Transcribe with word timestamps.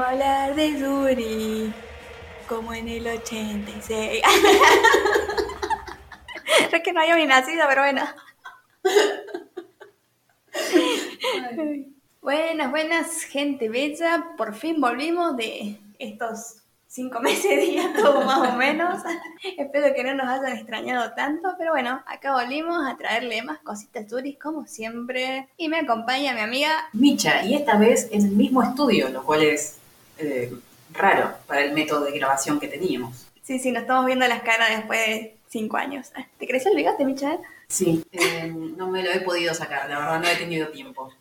Hablar 0.00 0.54
de 0.54 0.78
Yuri. 0.78 1.72
Como 2.48 2.74
en 2.74 2.88
el 2.88 3.06
86. 3.06 4.22
es 6.72 6.82
que 6.82 6.92
no 6.92 7.00
había 7.00 7.16
ni 7.16 7.26
nacido, 7.26 7.64
pero 7.68 7.82
bueno. 7.82 8.02
Buenas, 12.20 12.70
buenas, 12.70 13.22
gente 13.22 13.68
bella. 13.68 14.32
Por 14.36 14.54
fin 14.54 14.80
volvimos 14.80 15.36
de 15.36 15.78
estos 15.98 16.56
cinco 16.86 17.20
meses 17.20 17.60
días, 17.60 17.92
todo 17.96 18.22
más 18.22 18.50
o 18.50 18.56
menos. 18.56 19.02
Espero 19.56 19.94
que 19.94 20.04
no 20.04 20.14
nos 20.14 20.28
hayan 20.28 20.56
extrañado 20.56 21.12
tanto, 21.14 21.54
pero 21.58 21.72
bueno, 21.72 22.02
acá 22.06 22.32
volvimos 22.32 22.86
a 22.86 22.96
traerle 22.96 23.42
más 23.42 23.58
cositas 23.58 24.06
turis 24.06 24.38
como 24.38 24.66
siempre. 24.66 25.48
Y 25.56 25.68
me 25.68 25.78
acompaña 25.78 26.34
mi 26.34 26.40
amiga 26.40 26.70
Micha, 26.92 27.44
y 27.44 27.54
esta 27.54 27.76
vez 27.76 28.08
en 28.12 28.26
el 28.26 28.32
mismo 28.32 28.62
estudio, 28.62 29.08
lo 29.08 29.24
cual 29.24 29.42
es 29.42 29.78
eh, 30.18 30.52
raro 30.92 31.34
para 31.46 31.62
el 31.62 31.72
método 31.72 32.04
de 32.04 32.18
grabación 32.18 32.60
que 32.60 32.68
teníamos. 32.68 33.26
Sí, 33.42 33.58
sí, 33.58 33.70
nos 33.72 33.82
estamos 33.82 34.06
viendo 34.06 34.26
las 34.26 34.42
caras 34.42 34.70
después 34.70 35.06
de 35.06 35.36
cinco 35.48 35.76
años. 35.76 36.10
¿Te 36.38 36.46
creció 36.46 36.70
el 36.70 36.76
bigote, 36.76 37.04
Micha? 37.04 37.38
Sí, 37.68 38.04
eh, 38.12 38.52
no 38.76 38.88
me 38.88 39.02
lo 39.02 39.10
he 39.10 39.20
podido 39.20 39.54
sacar, 39.54 39.88
la 39.88 39.98
verdad 39.98 40.20
no 40.20 40.28
he 40.28 40.36
tenido 40.36 40.68
tiempo. 40.68 41.12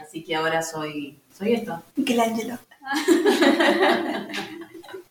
Así 0.00 0.22
que 0.24 0.34
ahora 0.36 0.62
soy, 0.62 1.18
soy 1.36 1.54
esto. 1.54 1.82
Michelangelo. 1.96 2.58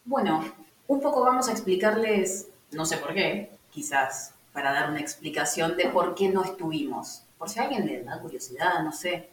Bueno, 0.09 0.43
un 0.87 1.01
poco 1.01 1.23
vamos 1.23 1.49
a 1.49 1.51
explicarles, 1.51 2.47
no 2.71 2.83
sé 2.83 2.97
por 2.97 3.13
qué, 3.13 3.51
quizás 3.71 4.33
para 4.51 4.73
dar 4.73 4.89
una 4.89 4.99
explicación 4.99 5.77
de 5.77 5.85
por 5.85 6.15
qué 6.15 6.29
no 6.29 6.43
estuvimos. 6.43 7.21
Por 7.37 7.47
si 7.47 7.59
a 7.59 7.63
alguien 7.65 7.85
le 7.85 8.03
da 8.03 8.19
curiosidad, 8.19 8.83
no 8.83 8.91
sé. 8.91 9.29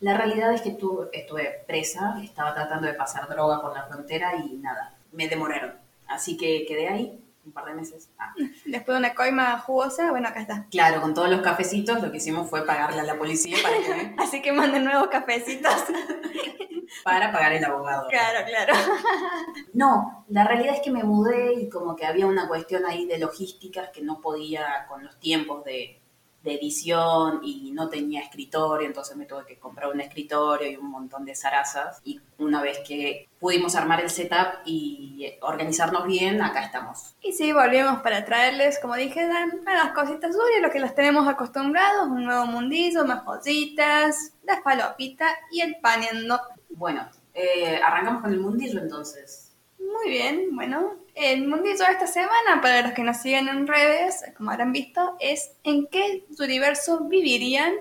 La 0.00 0.16
realidad 0.16 0.52
es 0.52 0.60
que 0.62 0.72
tu- 0.72 1.08
estuve 1.12 1.64
presa, 1.66 2.16
estaba 2.22 2.54
tratando 2.54 2.86
de 2.86 2.94
pasar 2.94 3.28
droga 3.28 3.60
por 3.62 3.74
la 3.74 3.84
frontera 3.84 4.34
y 4.36 4.56
nada, 4.58 4.94
me 5.12 5.28
demoraron. 5.28 5.74
Así 6.06 6.36
que 6.36 6.64
quedé 6.66 6.88
ahí 6.88 7.20
un 7.44 7.52
par 7.52 7.64
de 7.66 7.74
meses. 7.74 8.10
Ah, 8.18 8.34
Después 8.64 8.94
de 8.94 8.98
una 8.98 9.14
coima 9.14 9.58
jugosa, 9.60 10.10
bueno, 10.10 10.28
acá 10.28 10.40
está. 10.40 10.66
Claro, 10.70 11.00
con 11.00 11.14
todos 11.14 11.30
los 11.30 11.40
cafecitos 11.42 12.02
lo 12.02 12.10
que 12.10 12.16
hicimos 12.18 12.50
fue 12.50 12.66
pagarle 12.66 13.00
a 13.00 13.04
la 13.04 13.16
policía 13.16 13.56
para, 13.62 13.76
que- 13.78 14.14
Así 14.18 14.42
que 14.42 14.52
manden 14.52 14.84
nuevos 14.84 15.08
cafecitos. 15.08 15.72
para 17.04 17.32
pagar 17.32 17.52
el 17.52 17.64
abogado. 17.64 18.08
claro, 18.08 18.46
claro. 18.46 18.72
No, 19.74 20.24
la 20.28 20.44
realidad 20.44 20.74
es 20.74 20.80
que 20.80 20.90
me 20.90 21.04
mudé 21.04 21.54
y 21.54 21.68
como 21.68 21.96
que 21.96 22.06
había 22.06 22.26
una 22.26 22.48
cuestión 22.48 22.84
ahí 22.86 23.06
de 23.06 23.18
logísticas 23.18 23.90
que 23.90 24.02
no 24.02 24.20
podía 24.20 24.86
con 24.88 25.04
los 25.04 25.18
tiempos 25.20 25.64
de, 25.64 26.00
de 26.46 26.54
edición 26.54 27.40
y 27.42 27.72
no 27.72 27.88
tenía 27.88 28.22
escritorio, 28.22 28.86
entonces 28.86 29.16
me 29.16 29.26
tuve 29.26 29.44
que 29.44 29.58
comprar 29.58 29.92
un 29.92 30.00
escritorio 30.00 30.70
y 30.70 30.76
un 30.76 30.90
montón 30.90 31.24
de 31.24 31.34
zarazas. 31.34 32.00
Y 32.04 32.20
una 32.38 32.62
vez 32.62 32.78
que 32.86 33.28
pudimos 33.38 33.74
armar 33.74 34.00
el 34.00 34.08
setup 34.08 34.60
y 34.64 35.34
organizarnos 35.42 36.06
bien, 36.06 36.40
acá 36.40 36.62
estamos. 36.62 37.14
Y 37.20 37.32
sí, 37.32 37.52
volvimos 37.52 38.00
para 38.00 38.24
traerles, 38.24 38.78
como 38.80 38.94
dije, 38.94 39.26
dan 39.26 39.60
las 39.64 39.92
cositas 39.92 40.32
suyas, 40.32 40.62
lo 40.62 40.70
que 40.70 40.80
los 40.80 40.94
tenemos 40.94 41.28
acostumbrados, 41.28 42.08
un 42.08 42.24
nuevo 42.24 42.46
mundillo, 42.46 43.04
más 43.04 43.22
cositas, 43.24 44.32
las 44.44 44.60
palopitas 44.62 45.32
y 45.50 45.60
el 45.60 45.76
paniendo. 45.82 46.40
Bueno, 46.70 47.08
eh, 47.34 47.80
arrancamos 47.82 48.22
con 48.22 48.32
el 48.32 48.40
mundillo 48.40 48.80
entonces. 48.80 49.52
Muy 49.78 50.10
bien, 50.10 50.54
bueno, 50.54 50.94
el 51.16 51.48
mundillo 51.48 51.78
de 51.78 51.92
esta 51.92 52.06
semana, 52.06 52.60
para 52.60 52.82
los 52.82 52.92
que 52.92 53.02
nos 53.02 53.16
siguen 53.16 53.48
en 53.48 53.66
redes, 53.66 54.22
como 54.36 54.50
habrán 54.50 54.72
visto, 54.72 55.16
es 55.18 55.52
en 55.64 55.86
qué 55.86 56.24
universo 56.38 57.04
vivirían 57.04 57.72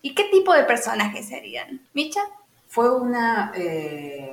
y 0.00 0.14
qué 0.14 0.24
tipo 0.24 0.54
de 0.54 0.64
personajes 0.64 1.28
serían. 1.28 1.86
¿Micha? 1.92 2.22
Fue 2.68 2.90
una 2.90 3.52
eh, 3.54 4.32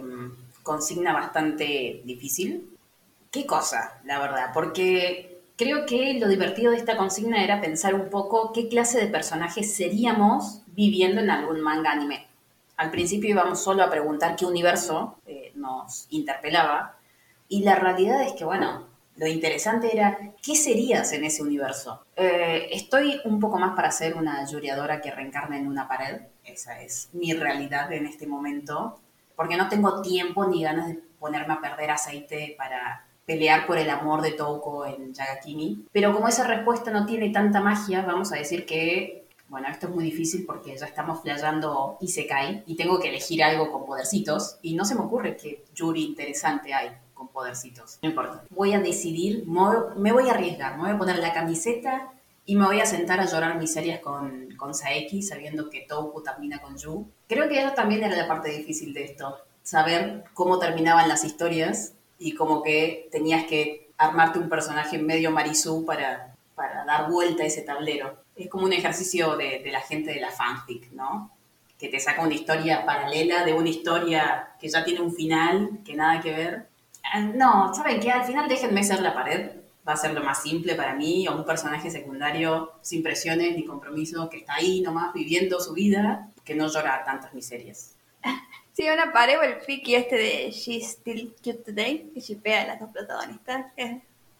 consigna 0.64 1.12
bastante 1.12 2.02
difícil. 2.06 2.70
¿Qué 3.32 3.46
cosa, 3.46 4.00
la 4.06 4.18
verdad? 4.20 4.52
Porque 4.54 5.42
creo 5.58 5.86
que 5.86 6.14
lo 6.14 6.30
divertido 6.30 6.72
de 6.72 6.78
esta 6.78 6.96
consigna 6.96 7.44
era 7.44 7.60
pensar 7.60 7.96
un 7.96 8.10
poco 8.10 8.54
qué 8.54 8.70
clase 8.70 8.98
de 8.98 9.08
personajes 9.08 9.76
seríamos 9.76 10.62
viviendo 10.68 11.20
en 11.20 11.32
algún 11.32 11.60
manga 11.60 11.92
anime. 11.92 12.28
Al 12.78 12.92
principio 12.92 13.30
íbamos 13.30 13.62
solo 13.62 13.84
a 13.84 13.90
preguntar 13.90 14.38
qué 14.38 14.46
universo 14.46 15.18
eh, 15.26 15.52
nos 15.56 16.06
interpelaba 16.12 16.97
y 17.50 17.64
la 17.64 17.76
realidad 17.76 18.22
es 18.24 18.34
que, 18.34 18.46
bueno, 18.46 18.88
lo 19.18 19.28
interesante 19.28 19.90
era 19.92 20.18
qué 20.44 20.56
serías 20.56 21.12
en 21.14 21.24
ese 21.24 21.42
universo. 21.42 22.06
Eh, 22.16 22.70
estoy 22.72 23.20
un 23.26 23.40
poco 23.40 23.58
más 23.58 23.76
para 23.76 23.92
ser 23.92 24.16
una 24.16 24.46
yuriadora 24.46 25.02
que 25.02 25.12
reencarna 25.12 25.58
en 25.58 25.68
una 25.68 25.88
pared. 25.88 26.22
Esa 26.44 26.80
es 26.82 27.10
mi 27.14 27.34
realidad 27.34 27.92
en 27.92 28.06
este 28.06 28.28
momento. 28.28 29.00
Porque 29.36 29.58
no 29.58 29.70
tengo 29.70 30.02
tiempo 30.02 30.46
ni 30.46 30.64
ganas 30.64 30.90
de 30.90 31.00
ponerme 31.20 31.56
a 31.56 31.62
perder 31.62 31.92
aceite 31.92 32.56
para 32.58 33.06
pelear 33.26 33.66
por 33.66 33.78
el 33.78 33.90
amor 33.90 34.22
de 34.22 34.32
Touko 34.32 34.86
en 34.86 35.14
Yagakimi. 35.14 35.88
Pero 35.92 36.14
como 36.14 36.28
esa 36.28 36.46
respuesta 36.46 36.92
no 36.92 37.06
tiene 37.06 37.30
tanta 37.30 37.60
magia, 37.60 38.04
vamos 38.04 38.32
a 38.32 38.36
decir 38.36 38.66
que, 38.66 39.28
bueno, 39.50 39.68
esto 39.68 39.88
es 39.88 39.94
muy 39.94 40.04
difícil 40.04 40.46
porque 40.46 40.78
ya 40.78 40.86
estamos 40.86 41.22
flayando 41.22 41.98
Isekai 42.02 42.64
y 42.68 42.76
tengo 42.76 43.00
que 43.00 43.10
elegir 43.10 43.44
algo 43.44 43.72
con 43.72 43.86
podercitos 43.86 44.60
y 44.62 44.76
no 44.76 44.86
se 44.86 44.96
me 44.96 45.02
ocurre 45.02 45.36
qué 45.36 45.66
Yuri 45.74 46.06
interesante 46.06 46.74
hay 46.74 46.90
con 47.18 47.28
podercitos. 47.30 47.98
No 48.02 48.10
importa. 48.10 48.44
Voy 48.50 48.74
a 48.74 48.80
decidir, 48.80 49.46
me 49.48 50.12
voy- 50.12 50.30
a 50.30 50.34
arriesgar, 50.34 50.76
me 50.78 50.84
voy 50.84 50.92
a 50.92 50.98
poner 50.98 51.20
la 51.20 51.34
camiseta 51.34 52.12
y 52.46 52.56
me 52.56 52.66
voy 52.66 52.80
a 52.80 52.86
sentar 52.86 53.20
a 53.20 53.26
llorar 53.26 53.58
miserias 53.58 54.00
con, 54.00 54.50
con 54.58 54.74
Saeki, 54.74 55.22
sabiendo 55.22 55.70
que 55.70 55.82
Touko 55.90 56.22
termina 56.22 56.60
con 56.60 56.78
Yu. 56.78 57.08
Creo 57.28 57.50
que 57.50 57.60
eso 57.62 57.72
también 57.74 58.04
era 58.04 58.16
la 58.16 58.28
parte 58.28 58.50
difícil 58.50 58.94
de 58.94 59.04
esto, 59.04 59.38
saber 59.64 60.24
cómo 60.34 60.60
terminaban 60.60 61.10
las 61.10 61.24
historias 61.26 61.94
y 62.20 62.36
como 62.36 62.64
que 62.64 63.10
tenías 63.12 63.46
que 63.46 63.90
armarte 63.98 64.40
un 64.40 64.48
personaje 64.48 64.98
medio 64.98 65.32
Marisú 65.32 65.84
para, 65.86 66.36
para 66.56 66.86
dar 66.86 67.10
vuelta 67.12 67.44
a 67.44 67.48
ese 67.48 67.64
tablero. 67.64 68.16
Es 68.36 68.48
como 68.50 68.66
un 68.66 68.74
ejercicio 68.74 69.36
de, 69.36 69.60
de 69.64 69.72
la 69.72 69.82
gente 69.82 70.14
de 70.14 70.22
la 70.22 70.32
fanfic, 70.32 70.92
¿no? 70.92 71.32
Que 71.78 71.90
te 71.90 72.00
saca 72.00 72.22
una 72.22 72.34
historia 72.34 72.86
paralela 72.86 73.44
de 73.44 73.54
una 73.54 73.70
historia 73.70 74.50
que 74.60 74.70
ya 74.70 74.84
tiene 74.86 75.02
un 75.02 75.14
final, 75.14 75.80
que 75.86 75.96
nada 75.96 76.22
que 76.22 76.32
ver. 76.32 76.68
Ah, 77.14 77.20
No, 77.22 77.74
¿saben 77.74 78.00
qué? 78.00 78.12
Al 78.12 78.26
final 78.26 78.48
déjenme 78.48 78.84
ser 78.84 79.00
la 79.02 79.14
pared. 79.14 79.52
Va 79.88 79.94
a 79.94 79.98
ser 79.98 80.14
lo 80.14 80.22
más 80.22 80.42
simple 80.44 80.76
para 80.76 80.96
mí, 80.96 81.28
o 81.28 81.36
un 81.36 81.46
personaje 81.46 81.90
secundario 81.90 82.74
sin 82.82 83.04
presiones 83.04 83.56
ni 83.56 83.64
compromiso, 83.66 84.30
que 84.30 84.38
está 84.38 84.56
ahí 84.56 84.82
nomás 84.82 85.14
viviendo 85.14 85.62
su 85.62 85.74
vida, 85.74 86.28
que 86.44 86.56
no 86.56 86.68
llora 86.68 87.04
tantas 87.06 87.34
miserias. 87.34 87.96
Sí, 88.78 88.88
una 88.88 89.12
pared 89.12 89.40
o 89.40 89.42
el 89.42 89.56
friki 89.56 89.96
este 89.96 90.16
de 90.18 90.52
She's 90.52 90.92
Still 90.92 91.34
Cute 91.44 91.64
Today, 91.66 92.12
que 92.14 92.20
shipea 92.20 92.62
a 92.62 92.68
las 92.68 92.80
dos 92.80 92.92
protagonistas. 92.92 93.66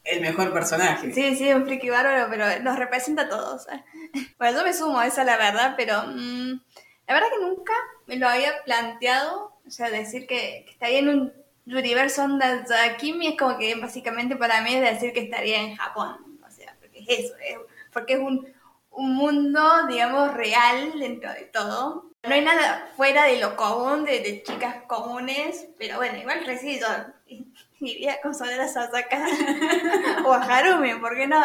El 0.04 0.22
mejor 0.22 0.54
personaje. 0.54 1.12
Sí, 1.12 1.36
sí, 1.36 1.52
un 1.52 1.66
friki 1.66 1.90
bárbaro, 1.90 2.28
pero 2.30 2.46
nos 2.62 2.78
representa 2.78 3.24
a 3.24 3.30
todos. 3.30 3.66
Bueno, 4.38 4.60
yo 4.60 4.64
me 4.64 4.74
sumo 4.74 5.00
a 5.00 5.08
esa, 5.08 5.24
la 5.24 5.38
verdad, 5.38 5.74
pero 5.76 6.04
mm, 6.06 6.52
la 7.08 7.14
verdad 7.16 7.28
que 7.36 7.46
nunca 7.48 7.74
me 8.06 8.18
lo 8.18 8.28
había 8.28 8.52
planteado. 8.64 9.54
O 9.66 9.72
sea, 9.72 9.90
decir 9.90 10.28
que, 10.28 10.66
que 10.66 10.72
estaría 10.72 11.00
en 11.00 11.10
un 11.10 11.34
universo 11.76 12.24
onda 12.24 12.64
Yakimi 12.66 13.28
es 13.30 13.38
como 13.38 13.58
que 13.58 13.76
básicamente 13.76 14.36
para 14.36 14.62
mí 14.62 14.74
es 14.76 14.82
decir 14.82 15.14
que 15.14 15.22
estaría 15.22 15.60
en 15.62 15.76
Japón. 15.76 16.40
O 16.48 16.52
sea, 16.52 16.76
porque 16.80 17.00
es 17.00 17.08
eso, 17.26 17.34
es- 17.46 17.58
porque 17.92 18.14
es 18.14 18.20
un, 18.20 18.48
un 18.92 19.16
mundo, 19.16 19.88
digamos, 19.88 20.34
real 20.34 20.98
dentro 21.00 21.32
de 21.34 21.46
todo. 21.46 22.06
No 22.24 22.34
hay 22.34 22.44
nada 22.44 22.90
fuera 22.96 23.24
de 23.26 23.40
lo 23.40 23.56
común, 23.56 24.04
de, 24.06 24.20
de 24.20 24.44
chicas 24.44 24.84
comunes, 24.88 25.68
pero 25.78 25.98
bueno, 25.98 26.18
igual 26.18 26.44
recién 26.46 26.80
yo 26.80 26.88
iría 27.80 28.20
con 28.22 28.34
Sonora 28.36 28.68
Sasaka 28.68 29.26
o 30.26 30.34
a 30.34 30.42
Harumi, 30.44 30.96
¿por 30.96 31.16
qué 31.16 31.28
no? 31.28 31.42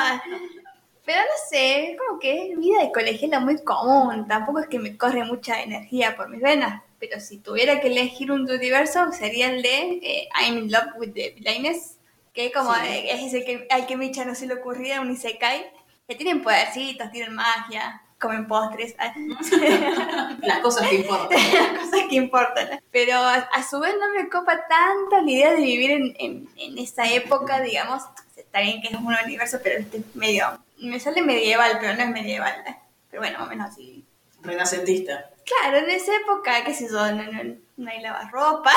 Pero 1.05 1.21
no 1.21 1.37
sé, 1.51 1.97
como 1.99 2.19
que 2.21 2.53
es 2.53 2.59
vida 2.59 2.81
de 2.81 2.93
colegiala 2.93 3.41
muy 3.41 3.63
común, 3.65 4.27
tampoco 4.29 4.61
es 4.61 4.69
que 4.69 4.79
me 4.79 4.97
corre 4.97 5.25
mucha 5.25 5.61
energía 5.61 6.17
por 6.17 6.29
mis 6.29 6.41
venas, 6.41 6.83
pero 7.03 7.19
si 7.19 7.39
tuviera 7.39 7.81
que 7.81 7.89
elegir 7.89 8.31
un 8.31 8.49
universo 8.49 9.11
sería 9.11 9.51
el 9.51 9.61
de 9.61 9.99
eh, 10.05 10.29
I'm 10.41 10.57
in 10.57 10.71
love 10.71 10.95
with 10.97 11.13
the 11.15 11.35
villains, 11.37 11.99
que 12.33 12.53
como 12.53 12.73
Sí. 12.75 12.81
es 13.11 13.35
el 13.35 13.45
que 13.45 13.67
al 13.71 13.87
que 13.89 13.97
Micha 13.97 14.25
no 14.25 14.37
se 14.37 14.47
le 14.47 14.55
ocurría, 14.55 15.01
un 15.01 15.11
isekai, 15.11 15.67
que 16.07 16.15
tienen 16.15 16.43
podercitos, 16.45 17.11
tienen 17.11 17.35
magia, 17.35 18.01
comen 18.21 18.47
postres, 18.47 18.95
Las 20.43 20.61
cosas 20.61 20.89
que 20.89 20.95
importan. 20.95 21.39
las 21.53 21.81
cosas 21.81 22.01
que 22.09 22.15
importan. 22.15 22.81
Pero 22.93 23.15
a, 23.17 23.35
a 23.35 23.69
su 23.69 23.81
vez 23.81 23.95
no 23.99 24.15
me 24.15 24.29
copa 24.29 24.61
tanto 24.69 25.21
la 25.25 25.29
idea 25.31 25.51
de 25.51 25.61
vivir 25.63 25.91
en, 25.91 26.15
en, 26.21 26.49
en 26.57 26.79
esa 26.79 27.05
época, 27.13 27.61
digamos. 27.63 28.05
Está 28.37 28.61
bien 28.61 28.81
que 28.81 28.89
es 28.89 28.95
un 28.95 29.13
universo, 29.25 29.59
pero 29.61 29.81
este 29.81 29.99
es 29.99 30.15
medio. 30.15 30.47
Me 30.79 31.01
sale 31.01 31.21
medieval, 31.23 31.79
pero 31.81 31.95
no 31.97 32.03
es 32.05 32.11
medieval. 32.11 32.63
Pero 33.11 33.23
bueno, 33.23 33.41
más 33.41 33.49
o 33.49 33.51
menos 33.51 33.71
así. 33.73 34.05
Renacentista. 34.41 35.31
Claro, 35.45 35.79
en 35.79 35.91
esa 35.91 36.15
época, 36.17 36.65
qué 36.65 36.73
sé 36.75 36.87
yo, 36.89 37.13
no, 37.13 37.25
no- 37.31 37.57
no 37.77 37.91
hay 37.91 38.01
lavarropa. 38.01 38.71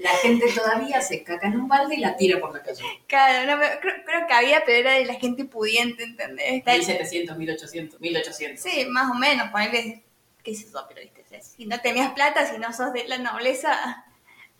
La 0.00 0.10
gente 0.22 0.46
todavía 0.52 1.00
se 1.00 1.22
caca 1.22 1.46
en 1.46 1.56
un 1.60 1.68
balde 1.68 1.94
y 1.96 2.00
la 2.00 2.16
tira 2.16 2.40
por 2.40 2.52
la 2.52 2.62
calle. 2.62 2.82
claro, 3.06 3.46
no, 3.50 3.60
pero 3.60 3.80
creo, 3.80 3.94
creo 4.04 4.26
que 4.26 4.32
había, 4.34 4.64
pero 4.64 4.78
era 4.78 4.92
de 4.92 5.04
la 5.04 5.14
gente 5.14 5.44
pudiente, 5.44 6.02
¿entendés? 6.04 6.46
Está- 6.54 6.72
1700, 6.74 7.36
1800, 7.36 8.00
1800. 8.00 8.62
Sí, 8.62 8.86
más 8.86 9.10
o 9.10 9.14
menos, 9.14 9.48
ponerle, 9.50 10.02
qué 10.42 10.54
sé 10.54 10.66
yo, 10.72 10.84
pero 10.88 11.00
viste, 11.00 11.24
si 11.42 11.66
no 11.66 11.80
tenías 11.80 12.12
plata, 12.12 12.46
si 12.46 12.58
no 12.58 12.72
sos 12.72 12.92
de 12.92 13.06
la 13.08 13.18
nobleza, 13.18 14.04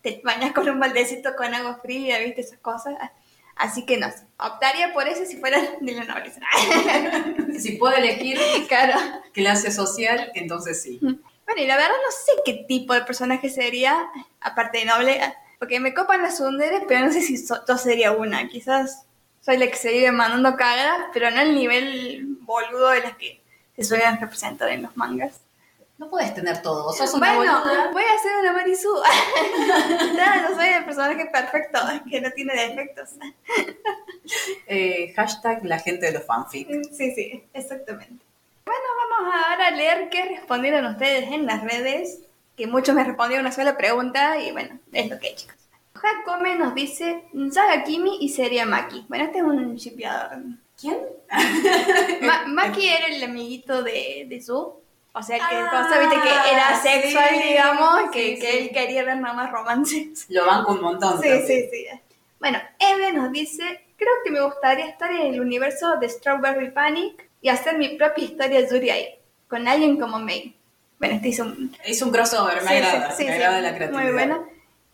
te 0.02 0.20
bañas 0.25 0.52
con 0.52 0.69
un 0.69 0.81
baldecito 0.81 1.34
con 1.37 1.55
agua 1.55 1.78
fría, 1.82 2.19
viste, 2.19 2.40
esas 2.43 2.58
cosas. 2.60 2.94
Así 3.56 3.86
que 3.86 3.96
no 3.98 4.08
optaría 4.38 4.92
por 4.92 5.06
ese 5.08 5.26
si 5.26 5.36
fuera 5.36 5.60
de 5.80 5.92
la 5.92 6.04
nobleza. 6.04 6.40
Si 7.58 7.72
puedo 7.76 7.94
elegir 7.96 8.38
claro. 8.68 8.98
clase 9.32 9.70
social, 9.70 10.30
entonces 10.34 10.82
sí. 10.82 10.98
Bueno, 11.00 11.62
y 11.62 11.66
la 11.66 11.76
verdad 11.76 11.90
no 12.04 12.10
sé 12.10 12.32
qué 12.44 12.64
tipo 12.66 12.94
de 12.94 13.02
personaje 13.02 13.48
sería, 13.48 14.08
aparte 14.40 14.78
de 14.78 14.84
noble, 14.86 15.20
porque 15.58 15.78
me 15.78 15.94
copan 15.94 16.22
las 16.22 16.38
sunderes, 16.38 16.82
pero 16.88 17.06
no 17.06 17.12
sé 17.12 17.20
si 17.20 17.36
so- 17.36 17.64
yo 17.68 17.78
sería 17.78 18.12
una. 18.12 18.48
Quizás 18.48 19.04
soy 19.40 19.56
la 19.58 19.68
que 19.68 19.76
se 19.76 19.92
vive 19.92 20.10
mandando 20.10 20.56
cagadas, 20.56 21.06
pero 21.12 21.30
no 21.30 21.40
el 21.40 21.54
nivel 21.54 22.24
boludo 22.40 22.88
de 22.90 23.00
las 23.02 23.16
que 23.16 23.40
se 23.76 23.84
suelen 23.84 24.18
representar 24.20 24.68
en 24.70 24.82
los 24.82 24.96
mangas. 24.96 25.40
No 25.96 26.11
puedes 26.11 26.35
tener 26.35 26.61
todo. 26.61 26.93
Sos 26.93 27.14
una 27.14 27.37
Bueno, 27.37 27.61
boluda. 27.61 27.91
voy 27.93 28.02
a 28.02 28.14
hacer 28.14 28.32
una 28.41 28.52
Marisú. 28.52 28.93
no, 30.17 30.49
no 30.50 30.56
soy 30.56 30.67
el 30.69 30.85
personaje 30.85 31.26
perfecto, 31.26 31.79
que 32.11 32.20
no 32.20 32.31
tiene 32.32 32.52
defectos. 32.55 33.11
Eh, 34.67 35.12
hashtag 35.14 35.64
la 35.64 35.79
gente 35.79 36.06
de 36.06 36.12
los 36.12 36.25
fanfic. 36.25 36.69
Sí, 36.93 37.12
sí, 37.14 37.44
exactamente. 37.52 38.25
Bueno, 38.64 38.81
vamos 39.11 39.35
ahora 39.46 39.69
a 39.69 39.70
leer 39.70 40.08
qué 40.11 40.25
respondieron 40.25 40.85
ustedes 40.87 41.31
en 41.31 41.46
las 41.46 41.62
redes, 41.62 42.20
que 42.56 42.67
muchos 42.67 42.94
me 42.94 43.05
respondieron 43.05 43.46
una 43.46 43.55
sola 43.55 43.76
pregunta 43.76 44.38
y 44.41 44.50
bueno, 44.52 44.79
es 44.93 45.08
lo 45.11 45.19
que 45.19 45.29
hay, 45.29 45.35
chicos. 45.37 45.56
Hakome 45.94 46.56
nos 46.56 46.75
dice 46.75 47.23
Saga 47.52 47.85
Kimi 47.85 48.19
y 48.20 48.29
Seria 48.31 48.67
Maki. 48.67 49.05
Bueno, 49.08 49.25
este 49.25 49.38
es 49.38 49.44
un 49.44 49.76
shipeador. 49.76 50.38
¿Quién? 50.81 50.99
Ma- 52.23 52.44
Maki 52.49 52.88
era 52.88 53.06
el 53.06 53.23
amiguito 53.23 53.82
de, 53.82 54.26
de. 54.29 54.41
O 55.16 55.22
sea, 55.22 55.37
que 55.37 55.43
Ah, 55.56 55.69
cosa, 55.70 56.00
viste, 56.00 56.16
que 56.20 56.52
era 56.52 56.82
sexual, 56.82 57.28
sí, 57.31 57.49
digamos, 57.49 58.00
sí, 58.02 58.08
que, 58.12 58.38
que 58.38 58.50
sí. 58.50 58.58
él 58.58 58.70
quería 58.72 59.05
ver 59.05 59.19
nada 59.19 59.34
más 59.34 59.50
romances. 59.52 60.26
Lo 60.28 60.44
banco 60.44 60.72
un 60.72 60.81
montón. 60.82 61.20
Sí, 61.22 61.28
también. 61.28 61.46
sí, 61.46 61.69
sí. 61.70 61.87
Bueno, 62.40 62.58
Eve 62.81 63.12
nos 63.12 63.31
dice, 63.31 63.62
creo 63.96 64.12
que 64.25 64.31
me 64.32 64.40
gustaría 64.43 64.87
estar 64.87 65.11
en 65.12 65.34
el 65.34 65.40
universo 65.40 65.96
de 65.99 66.08
Strawberry 66.08 66.72
Panic 66.72 67.28
y 67.40 67.49
hacer 67.49 67.78
mi 67.78 67.90
propia 67.96 68.25
historia 68.25 68.61
de 68.61 68.69
Yuri 68.69 68.90
ahí, 68.90 69.14
con 69.49 69.69
alguien 69.69 69.99
como 70.00 70.19
May. 70.19 70.56
Bueno, 70.99 71.14
este 71.14 71.28
hizo 71.28 71.44
un... 71.44 71.75
Es 71.84 72.02
un 72.02 72.10
crossover, 72.10 72.62
me 72.64 72.70
agrada. 72.78 73.14
me 73.17 73.32
agrada 73.32 73.60
la 73.60 73.75
creatividad. 73.75 74.02
Muy 74.05 74.12
bueno. 74.12 74.46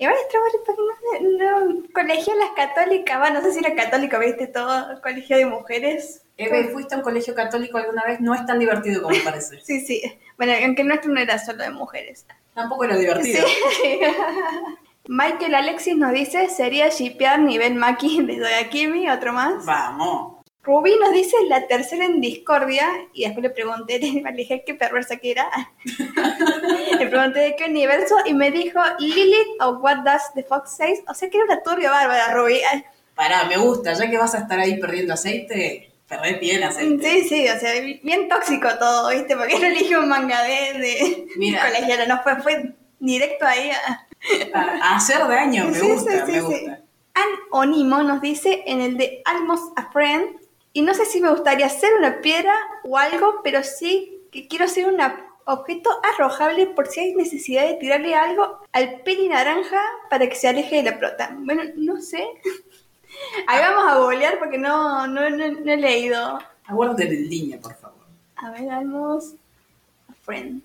Ahora 0.07 0.17
Strawberry 0.27 0.59
Panic, 0.67 1.39
no, 1.41 1.61
no, 1.61 1.83
colegio 1.93 2.35
las 2.37 2.51
católicas, 2.51 3.21
va, 3.21 3.31
no 3.31 3.43
sé 3.43 3.53
si 3.53 3.59
era 3.59 3.75
católico, 3.75 4.19
viste, 4.19 4.47
todo 4.47 5.01
colegio 5.03 5.37
de 5.37 5.47
mujeres. 5.47 6.23
Eve, 6.37 6.69
¿fuiste 6.73 6.95
a 6.95 6.99
un 6.99 7.05
colegio 7.05 7.35
católico 7.35 7.77
alguna 7.77 8.03
vez? 8.05 8.21
No 8.21 8.35
es 8.35 8.47
tan 8.47 8.59
divertido 8.59 9.03
como 9.03 9.15
parece. 9.25 9.61
Sí, 9.61 9.81
sí. 9.81 10.03
Bueno, 10.39 10.55
aunque 10.65 10.83
el 10.83 10.89
nuestro 10.89 11.13
no 11.13 11.21
era 11.21 11.39
solo 11.39 11.63
de 11.63 11.71
mujeres. 11.71 12.27
Tampoco 12.55 12.85
era 12.85 12.97
divertido. 12.97 13.47
Sí. 13.83 14.01
Michael 15.09 15.55
Alexis 15.55 15.97
nos 15.97 16.13
dice, 16.13 16.49
sería 16.49 16.89
shipear 16.89 17.41
nivel 17.41 17.75
Maki 17.75 18.23
de 18.23 18.39
Doyakimi, 18.39 19.11
otro 19.11 19.33
más. 19.33 19.65
Vamos. 19.65 20.40
Rubí 20.63 20.95
nos 21.01 21.13
dice 21.13 21.37
la 21.49 21.67
tercera 21.67 22.05
en 22.05 22.21
discordia 22.21 22.87
y 23.15 23.25
después 23.25 23.43
le 23.43 23.51
pregunté, 23.51 23.99
le 23.99 24.33
dije 24.33 24.63
qué 24.67 24.75
perversa 24.75 25.17
que 25.17 25.31
era. 25.31 25.49
le 26.99 27.07
pregunté 27.07 27.41
de 27.41 27.57
qué 27.57 27.65
universo 27.65 28.15
y 28.27 28.35
me 28.35 28.51
dijo 28.51 28.79
Lilith 28.99 29.61
o 29.61 29.71
What 29.79 29.99
Does 30.05 30.23
the 30.35 30.43
Fox 30.45 30.77
Say. 30.77 31.03
O 31.09 31.15
sea 31.15 31.31
que 31.31 31.39
era 31.39 31.47
una 31.47 31.63
turbia 31.63 31.91
bárbara, 31.91 32.35
Rubí. 32.35 32.61
Pará, 33.15 33.45
me 33.45 33.57
gusta. 33.57 33.95
Ya 33.95 34.11
que 34.11 34.19
vas 34.19 34.35
a 34.35 34.39
estar 34.41 34.59
ahí 34.59 34.79
perdiendo 34.79 35.15
aceite, 35.15 35.91
perdés 36.07 36.39
bien 36.41 36.63
aceite. 36.63 37.09
Sí, 37.23 37.29
sí, 37.29 37.49
o 37.49 37.59
sea, 37.59 37.73
bien 38.03 38.29
tóxico 38.29 38.69
todo, 38.79 39.11
¿viste? 39.11 39.37
Porque 39.37 39.59
no 39.59 39.67
elige 39.67 39.97
un 39.99 40.09
manga 40.09 40.43
de, 40.43 40.79
de 40.79 41.27
Mira. 41.37 41.65
colegiala, 41.67 42.07
no 42.07 42.23
fue, 42.23 42.37
fue 42.43 42.75
directo 42.99 43.47
ahí 43.47 43.71
a... 43.71 44.07
A, 44.55 44.97
hacer 44.97 45.27
daño, 45.27 45.65
me 45.69 45.75
Sí, 45.75 45.87
gusta, 45.89 46.27
sí, 46.27 46.33
me 46.33 46.39
sí. 46.39 46.45
gusta. 46.45 46.81
An 47.15 47.29
Onimo 47.51 48.03
nos 48.03 48.21
dice 48.21 48.63
en 48.67 48.81
el 48.83 48.97
de 48.99 49.23
Almost 49.25 49.79
a 49.79 49.91
Friend, 49.91 50.37
y 50.73 50.83
no 50.83 50.95
sé 50.95 51.05
si 51.05 51.21
me 51.21 51.31
gustaría 51.31 51.67
hacer 51.67 51.95
una 51.99 52.21
piedra 52.21 52.55
o 52.85 52.97
algo, 52.99 53.41
pero 53.43 53.63
sí 53.63 54.23
que 54.31 54.47
quiero 54.49 54.67
hacer 54.67 54.87
un 54.87 54.99
objeto 55.45 55.91
arrojable 56.15 56.67
por 56.67 56.87
si 56.87 57.01
hay 57.01 57.15
necesidad 57.15 57.67
de 57.67 57.75
tirarle 57.75 58.15
algo 58.15 58.61
al 58.73 59.01
peli 59.01 59.29
naranja 59.29 59.81
para 60.09 60.29
que 60.29 60.37
se 60.37 60.49
aleje 60.49 60.77
de 60.77 60.91
la 60.91 60.99
prota. 60.99 61.31
Bueno, 61.39 61.63
no 61.77 62.01
sé. 62.01 62.25
Ahí 63.49 63.61
vamos 63.61 63.91
a 63.93 63.99
bolear 63.99 64.39
porque 64.39 64.59
no, 64.59 65.07
no, 65.09 65.29
no, 65.31 65.49
no 65.51 65.73
he 65.73 65.77
leído. 65.77 66.39
Aguarden 66.67 67.09
en 67.09 67.29
línea, 67.29 67.61
por 67.61 67.75
favor. 67.75 67.99
A 68.37 68.51
ver, 68.51 68.71
Almost 68.71 69.37
a 70.09 70.13
Friend. 70.25 70.63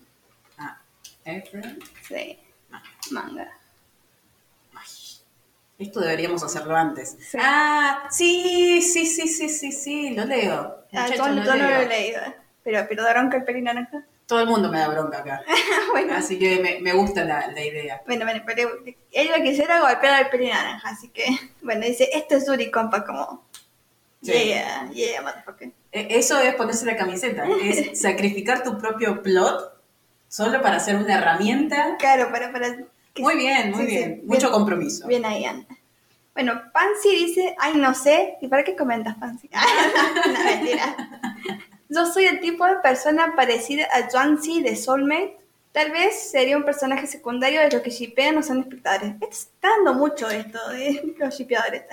Ah, 0.60 0.78
Efren. 1.26 1.80
Sí, 2.08 2.38
Ah, 2.72 2.82
manga. 3.12 3.55
Esto 5.78 6.00
deberíamos 6.00 6.42
hacerlo 6.44 6.76
antes. 6.76 7.18
Sí. 7.20 7.38
Ah, 7.42 8.08
sí, 8.10 8.82
sí, 8.82 9.06
sí, 9.06 9.28
sí, 9.28 9.50
sí, 9.50 9.72
sí, 9.72 10.10
lo 10.12 10.26
leo. 10.26 10.86
Ah, 10.94 11.08
lo 11.10 11.16
yo 11.16 11.28
no 11.30 11.44
lo 11.44 11.66
he 11.66 11.88
leído. 11.88 12.22
Pero, 12.64 12.86
pero 12.88 13.04
daron 13.04 13.30
que 13.30 13.38
el 13.38 13.44
peli 13.44 13.62
naranja. 13.62 14.04
Todo 14.26 14.40
el 14.40 14.48
mundo 14.48 14.72
me 14.72 14.80
da 14.80 14.88
bronca 14.88 15.20
acá. 15.20 15.44
bueno. 15.92 16.16
Así 16.16 16.40
que 16.40 16.60
me, 16.60 16.80
me 16.80 16.94
gusta 16.94 17.24
la, 17.26 17.48
la 17.48 17.62
idea. 17.64 18.02
Bueno, 18.08 18.26
bueno, 18.26 18.42
pero 18.46 18.70
ella 19.12 19.44
quisiera 19.44 19.82
golpear 19.82 20.14
al 20.24 20.30
peli 20.30 20.48
naranja, 20.48 20.90
así 20.90 21.10
que, 21.10 21.26
bueno, 21.62 21.86
dice, 21.86 22.10
esto 22.14 22.36
es 22.38 22.48
Yuri, 22.48 22.72
compa, 22.72 23.06
como, 23.06 23.46
Sí. 24.24 24.32
yeah, 24.32 24.90
yeah, 24.92 25.22
motherfucker. 25.22 25.70
E- 25.92 26.08
Eso 26.18 26.40
es 26.40 26.56
ponerse 26.56 26.86
la 26.88 26.96
camiseta, 26.98 27.46
es 27.62 28.02
sacrificar 28.02 28.64
tu 28.64 28.78
propio 28.80 29.22
plot 29.22 29.76
solo 30.28 30.60
para 30.62 30.78
hacer 30.78 30.96
una 30.96 31.20
herramienta. 31.20 31.96
Claro, 32.00 32.32
para, 32.32 32.52
para... 32.52 32.76
Muy 33.18 33.36
bien, 33.38 33.72
muy 33.72 33.86
sí, 33.86 33.90
sí, 33.90 33.98
bien. 33.98 34.22
Mucho 34.26 34.52
compromiso. 34.52 35.08
Bien 35.08 35.26
ahí, 35.26 35.46
Ana. 35.46 35.66
Bueno, 36.34 36.62
Pansy 36.74 37.16
dice, 37.16 37.56
ay, 37.58 37.78
no 37.78 37.94
sé, 37.94 38.36
¿y 38.42 38.48
para 38.48 38.64
qué 38.64 38.76
comentas, 38.76 39.16
Pansy? 39.16 39.50
no, 40.26 40.44
mentira. 40.44 40.96
Yo 41.88 42.06
soy 42.06 42.26
el 42.26 42.42
tipo 42.42 42.66
de 42.66 42.76
persona 42.78 43.34
parecida 43.36 43.88
a 43.94 44.10
Juancy 44.10 44.62
de 44.62 44.76
Soulmate. 44.76 45.38
Tal 45.72 45.92
vez 45.92 46.30
sería 46.32 46.58
un 46.58 46.64
personaje 46.64 47.08
secundario 47.08 47.62
de 47.62 47.70
lo 47.70 47.82
que 47.82 47.90
shipean 47.90 48.38
o 48.38 48.44
son 48.44 48.60
espectadores. 48.60 49.14
Está 49.22 49.70
dando 49.70 49.94
mucho 49.94 50.30
esto 50.30 50.60
de 50.70 51.16
los 51.18 51.38
shipeadores. 51.38 51.84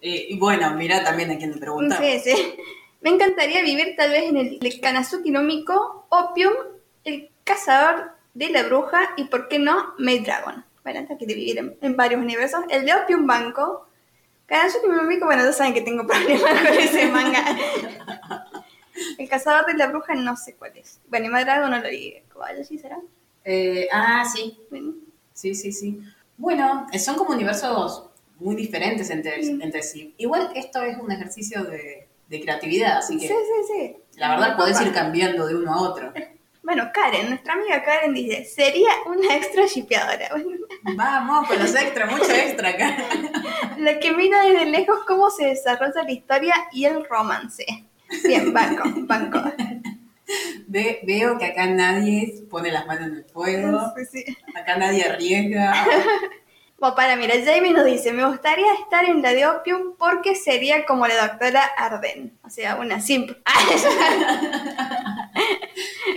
Eh, 0.00 0.26
y 0.30 0.38
bueno, 0.38 0.74
mira 0.74 1.04
también 1.04 1.30
a 1.30 1.36
quién 1.36 1.52
le 1.52 1.58
pregunta. 1.58 1.98
Sí, 1.98 2.20
sí. 2.20 2.54
Me 3.02 3.10
encantaría 3.10 3.62
vivir 3.62 3.94
tal 3.96 4.10
vez 4.10 4.24
en 4.24 4.36
el, 4.36 4.58
el 4.62 4.80
Kanazuki 4.80 5.30
no 5.30 5.42
Miko, 5.42 6.06
Opium, 6.08 6.52
el 7.04 7.30
cazador 7.44 8.12
de 8.34 8.48
la 8.50 8.62
bruja 8.62 9.10
y, 9.16 9.24
¿por 9.24 9.48
qué 9.48 9.58
no, 9.58 9.94
Maid 9.98 10.24
Dragon. 10.24 10.64
Hay 10.96 11.16
que 11.18 11.26
vivir 11.26 11.58
en, 11.58 11.76
en 11.80 11.96
varios 11.96 12.20
universos. 12.20 12.64
El 12.68 12.84
de 12.84 12.94
Opium 12.94 13.26
Banco. 13.26 13.86
Kanazuki 14.46 14.88
no 14.88 15.04
Miko, 15.04 15.26
bueno, 15.26 15.44
ya 15.44 15.52
saben 15.52 15.72
que 15.74 15.80
tengo 15.82 16.04
problemas 16.06 16.60
con 16.60 16.74
ese 16.78 17.06
manga. 17.06 17.56
el 19.18 19.28
cazador 19.28 19.66
de 19.66 19.74
la 19.74 19.86
bruja 19.88 20.14
no 20.14 20.36
sé 20.36 20.54
cuál 20.54 20.76
es. 20.76 21.00
Bueno, 21.08 21.26
y 21.26 21.28
Maid 21.28 21.44
Dragon 21.44 21.70
no 21.70 21.78
lo 21.80 21.88
vi. 21.88 22.14
¿Cuál 22.32 22.64
sí 22.64 22.78
será? 22.78 22.98
Eh, 23.44 23.88
ah, 23.92 24.24
sí, 24.30 24.58
Bueno, 24.70 24.94
sí, 25.32 25.54
sí, 25.54 25.72
sí. 25.72 26.00
Bueno, 26.36 26.86
eh, 26.92 26.98
son 26.98 27.16
como 27.16 27.30
universos 27.30 28.06
muy 28.38 28.56
diferentes 28.56 29.10
entre, 29.10 29.38
Mm. 29.42 29.62
entre 29.62 29.82
sí. 29.82 30.14
Igual 30.18 30.50
esto 30.54 30.82
es 30.82 30.98
un 30.98 31.12
ejercicio 31.12 31.62
de, 31.64 32.08
de 32.28 32.40
creatividad, 32.40 32.98
así 32.98 33.14
sí, 33.20 33.28
que 33.28 33.34
sí, 33.34 33.34
sí. 33.68 33.96
la 34.18 34.30
verdad 34.30 34.56
podés 34.56 34.80
ir 34.80 34.92
cambiando 34.92 35.46
de 35.46 35.54
uno 35.54 35.72
a 35.74 35.82
otro. 35.82 36.12
Bueno, 36.62 36.90
Karen, 36.92 37.30
nuestra 37.30 37.54
amiga 37.54 37.82
Karen 37.82 38.12
dice, 38.14 38.44
sería 38.44 38.90
una 39.06 39.34
extra 39.36 39.66
shipeadora. 39.66 40.28
Bueno, 40.30 40.66
Vamos, 40.94 41.48
con 41.48 41.58
los 41.58 41.74
extra, 41.74 42.06
mucho 42.06 42.30
extra 42.30 42.68
acá. 42.70 42.96
La 43.78 43.98
que 43.98 44.12
mira 44.12 44.42
desde 44.44 44.66
lejos 44.66 45.00
cómo 45.06 45.30
se 45.30 45.46
desarrolla 45.46 46.02
la 46.04 46.12
historia 46.12 46.54
y 46.72 46.84
el 46.84 47.04
romance. 47.06 47.64
Bien, 48.24 48.52
banco, 48.52 48.82
banco. 49.06 49.42
Ve- 50.66 51.00
veo 51.04 51.38
que 51.38 51.46
acá 51.46 51.66
nadie 51.66 52.44
pone 52.50 52.70
las 52.70 52.86
manos 52.86 53.08
en 53.08 53.14
el 53.16 53.24
fuego, 53.24 53.80
Sí, 54.10 54.24
sí. 54.24 54.36
acá 54.54 54.76
nadie 54.76 55.04
arriesga. 55.04 55.72
Bueno, 56.78 56.94
para, 56.96 57.14
mira, 57.14 57.34
Jamie 57.44 57.72
nos 57.74 57.84
dice, 57.84 58.10
me 58.10 58.24
gustaría 58.26 58.72
estar 58.72 59.04
en 59.04 59.20
la 59.20 59.34
de 59.34 59.46
Opium 59.46 59.96
porque 59.98 60.34
sería 60.34 60.86
como 60.86 61.06
la 61.06 61.26
doctora 61.28 61.62
Arden. 61.76 62.38
O 62.42 62.48
sea, 62.48 62.76
una 62.76 63.02
simp. 63.02 63.32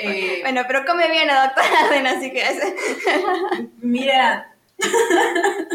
Eh, 0.04 0.40
bueno, 0.42 0.62
pero 0.68 0.86
come 0.86 1.10
bien 1.10 1.28
doctora 1.28 1.80
Arden, 1.86 2.08
así 2.08 2.32
que... 2.32 2.44
Mira, 3.82 4.54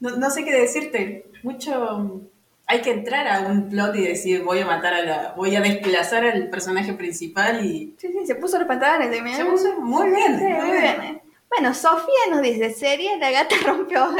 no, 0.00 0.10
no 0.16 0.30
sé 0.30 0.44
qué 0.44 0.52
decirte. 0.52 1.26
Mucho. 1.42 2.22
Hay 2.66 2.80
que 2.80 2.90
entrar 2.92 3.28
a 3.28 3.40
un 3.40 3.68
plot 3.68 3.94
y 3.96 4.06
decir 4.06 4.42
voy 4.42 4.60
a 4.60 4.66
matar 4.66 4.94
a 4.94 5.02
la. 5.02 5.34
voy 5.36 5.54
a 5.54 5.60
desplazar 5.60 6.24
al 6.24 6.48
personaje 6.48 6.94
principal 6.94 7.64
y. 7.64 7.94
Sí, 7.98 8.08
sí, 8.08 8.26
se 8.26 8.34
puso 8.36 8.58
los 8.58 8.66
pantalones, 8.66 9.14
Jamie. 9.14 9.36
Se 9.36 9.44
puso 9.44 9.78
muy 9.80 10.10
bien, 10.10 10.38
Sí, 10.38 10.44
muy 10.44 10.70
bien. 10.70 10.80
bien. 10.80 11.00
eh. 11.02 11.22
Bueno, 11.50 11.74
Sofía 11.74 12.14
nos 12.30 12.40
dice, 12.42 12.72
serie, 12.72 13.16
la 13.18 13.30
gata 13.30 13.54
rompió. 13.64 14.08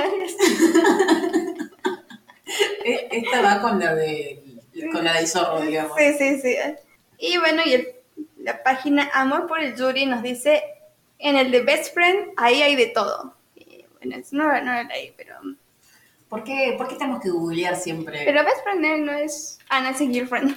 E- 2.85 3.09
Esta 3.11 3.41
va 3.41 3.61
con 3.61 3.79
la 3.81 3.95
de 3.95 4.43
con 4.93 5.05
la 5.05 5.15
del 5.15 5.27
zorro, 5.27 5.61
digamos. 5.63 5.97
Sí, 5.97 6.13
sí, 6.19 6.41
sí. 6.41 6.57
Y 7.19 7.39
bueno, 7.39 7.63
y 7.65 7.73
el- 7.75 7.89
la 8.45 8.63
página 8.63 9.11
Amor 9.15 9.47
por 9.47 9.59
el 9.61 9.77
Jury 9.77 10.05
nos 10.05 10.23
dice, 10.23 10.63
en 11.19 11.37
el 11.37 11.51
de 11.51 11.63
Best 11.63 11.95
Friend, 11.95 12.33
ahí 12.37 12.61
hay 12.63 12.77
de 12.77 12.89
todo. 12.89 13.35
Y, 13.57 13.87
bueno, 13.99 14.17
eso 14.17 14.37
no, 14.37 14.45
no 14.61 14.75
lo 14.75 14.83
leí, 14.85 15.15
pero... 15.17 15.37
¿Por 16.29 16.45
qué, 16.45 16.75
por 16.77 16.89
qué 16.89 16.97
tenemos 16.97 17.23
que 17.23 17.31
googlear 17.31 17.75
siempre? 17.77 18.23
Pero 18.25 18.45
Best 18.45 18.63
Friend 18.63 18.85
eh, 18.85 18.99
no 18.99 19.13
es... 19.13 19.59
Ah, 19.71 19.81
no 19.81 19.89
es 19.89 20.01
el 20.01 20.11
Girlfriend. 20.11 20.57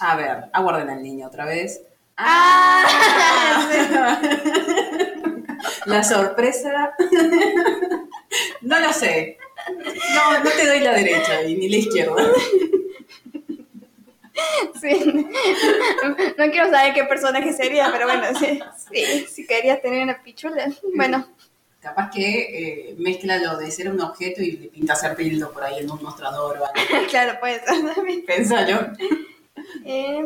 A 0.00 0.16
ver, 0.16 0.44
aguarden 0.52 0.88
al 0.88 1.02
niño 1.02 1.26
otra 1.26 1.44
vez. 1.44 1.82
Ah, 2.20 2.84
La 5.86 6.02
sorpresa. 6.02 6.94
No 8.60 8.80
lo 8.80 8.92
sé. 8.92 9.38
No, 10.14 10.38
no 10.42 10.50
te 10.50 10.66
doy 10.66 10.80
la 10.80 10.94
derecha 10.94 11.42
y 11.42 11.56
ni 11.56 11.68
la 11.68 11.76
izquierda. 11.76 12.24
sí. 14.80 15.26
No 16.36 16.50
quiero 16.50 16.70
saber 16.70 16.94
qué 16.94 17.04
personaje 17.04 17.52
sería, 17.52 17.90
pero 17.92 18.06
bueno, 18.06 18.26
sí. 18.38 18.60
sí 18.92 19.26
si 19.28 19.46
querías 19.46 19.80
tener 19.82 20.02
una 20.02 20.22
pichula. 20.22 20.66
Bueno, 20.94 21.26
Capaz 21.80 22.10
que 22.10 22.90
eh, 22.90 22.94
mezcla 22.98 23.38
lo 23.38 23.56
de 23.56 23.70
ser 23.70 23.88
un 23.88 24.00
objeto 24.00 24.42
y 24.42 24.52
le 24.52 24.66
pinta 24.68 24.96
ser 24.96 25.14
pildo 25.14 25.52
por 25.52 25.62
ahí 25.62 25.78
en 25.78 25.90
un 25.90 26.02
mostrador 26.02 26.58
o 26.58 26.64
algo. 26.66 27.06
claro, 27.08 27.38
puede 27.38 27.64
ser 27.64 27.94
también. 27.94 28.24
Pénsalo. 28.26 28.92
Eh, 29.84 30.24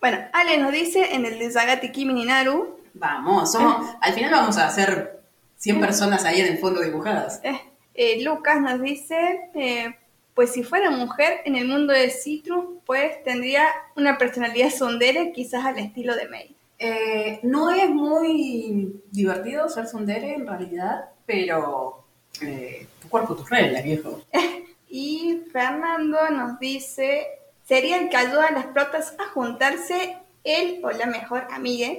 bueno, 0.00 0.18
Ale 0.32 0.56
nos 0.56 0.72
dice 0.72 1.14
en 1.14 1.26
el 1.26 1.38
de 1.38 1.50
Zagati 1.50 1.92
Kimi 1.92 2.14
ni 2.14 2.24
Naru, 2.24 2.78
Vamos, 2.94 3.52
somos, 3.52 3.86
al 4.00 4.12
final 4.14 4.30
vamos 4.32 4.56
a 4.58 4.66
hacer 4.66 5.20
100 5.58 5.80
personas 5.80 6.24
ahí 6.24 6.40
en 6.40 6.48
el 6.48 6.58
fondo 6.58 6.80
dibujadas. 6.80 7.40
eh, 7.44 7.60
eh, 7.94 8.22
Lucas 8.24 8.60
nos 8.60 8.80
dice, 8.80 9.94
pues 10.40 10.54
si 10.54 10.62
fuera 10.62 10.90
mujer 10.90 11.42
en 11.44 11.54
el 11.54 11.68
mundo 11.68 11.92
de 11.92 12.08
Citrus, 12.08 12.64
pues 12.86 13.22
tendría 13.24 13.66
una 13.94 14.16
personalidad 14.16 14.70
sondere, 14.70 15.32
quizás 15.32 15.66
al 15.66 15.78
estilo 15.78 16.16
de 16.16 16.28
May. 16.28 16.56
Eh, 16.78 17.40
no 17.42 17.70
es 17.70 17.90
muy 17.90 19.02
divertido 19.10 19.68
ser 19.68 19.86
sondere 19.86 20.32
en 20.32 20.46
realidad, 20.46 21.10
pero 21.26 22.06
eh, 22.40 22.86
tu 23.02 23.10
cuerpo, 23.10 23.36
tus 23.36 23.50
reglas, 23.50 23.84
viejo. 23.84 24.22
Y 24.88 25.42
Fernando 25.52 26.30
nos 26.30 26.58
dice, 26.58 27.26
sería 27.66 27.98
el 27.98 28.08
que 28.08 28.16
ayuda 28.16 28.48
a 28.48 28.52
las 28.52 28.64
protas 28.68 29.14
a 29.18 29.28
juntarse 29.34 30.16
él 30.42 30.80
o 30.82 30.90
la 30.90 31.04
mejor 31.04 31.48
amiga 31.50 31.90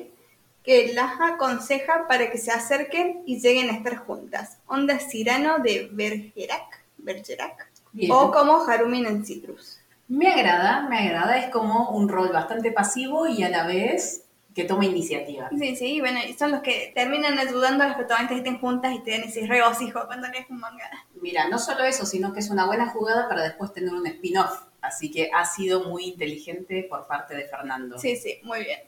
que 0.64 0.94
las 0.96 1.12
aconseja 1.22 2.08
para 2.08 2.32
que 2.32 2.40
se 2.40 2.50
acerquen 2.50 3.22
y 3.28 3.40
lleguen 3.40 3.70
a 3.70 3.74
estar 3.74 3.98
juntas. 3.98 4.58
Onda 4.66 4.98
Cirano 4.98 5.60
de 5.60 5.90
Bergerac, 5.94 6.84
Bergerac 6.98 7.71
Bien. 7.94 8.12
o 8.12 8.32
como 8.32 8.64
Harumin 8.64 9.06
en 9.06 9.26
Citrus. 9.26 9.80
Me 10.08 10.32
agrada, 10.32 10.88
me 10.90 11.00
agrada, 11.00 11.38
es 11.38 11.50
como 11.52 11.90
un 11.92 12.10
rol 12.10 12.30
bastante 12.34 12.72
pasivo 12.72 13.28
y 13.28 13.44
a 13.44 13.50
la 13.50 13.66
vez 13.66 14.26
que 14.54 14.66
toma 14.66 14.86
iniciativa. 14.86 15.50
Sí, 15.58 15.76
sí, 15.76 16.02
bueno, 16.02 16.20
y 16.28 16.34
son 16.34 16.52
los 16.52 16.62
que 16.62 16.92
terminan 16.94 17.40
ayudando 17.40 17.84
a 17.84 17.88
las 17.88 17.96
protagonistas 17.96 18.36
que 18.36 18.50
estén 18.50 18.60
juntas 18.60 18.94
y 18.94 19.00
te 19.00 19.16
ese 19.16 19.48
regocijo 19.48 20.06
cuando 20.08 20.28
lees 20.28 20.50
un 20.50 20.60
manga. 20.60 20.90
Mira, 21.22 21.48
no 21.48 21.58
solo 21.58 21.84
eso, 21.84 22.06
sino 22.06 22.34
que 22.34 22.42
es 22.42 22.50
una 22.50 22.66
buena 22.66 22.90
jugada 22.90 23.30
para 23.30 23.44
después 23.44 23.74
tener 23.74 23.94
un 23.94 24.06
spin-off. 24.06 24.64
Así 24.82 25.12
que 25.12 25.30
ha 25.34 25.46
sido 25.46 25.88
muy 25.88 26.06
inteligente 26.06 26.86
por 26.90 27.08
parte 27.08 27.36
de 27.36 27.48
Fernando. 27.48 27.98
Sí, 27.98 28.16
sí, 28.16 28.40
muy 28.44 28.64
bien. 28.64 28.80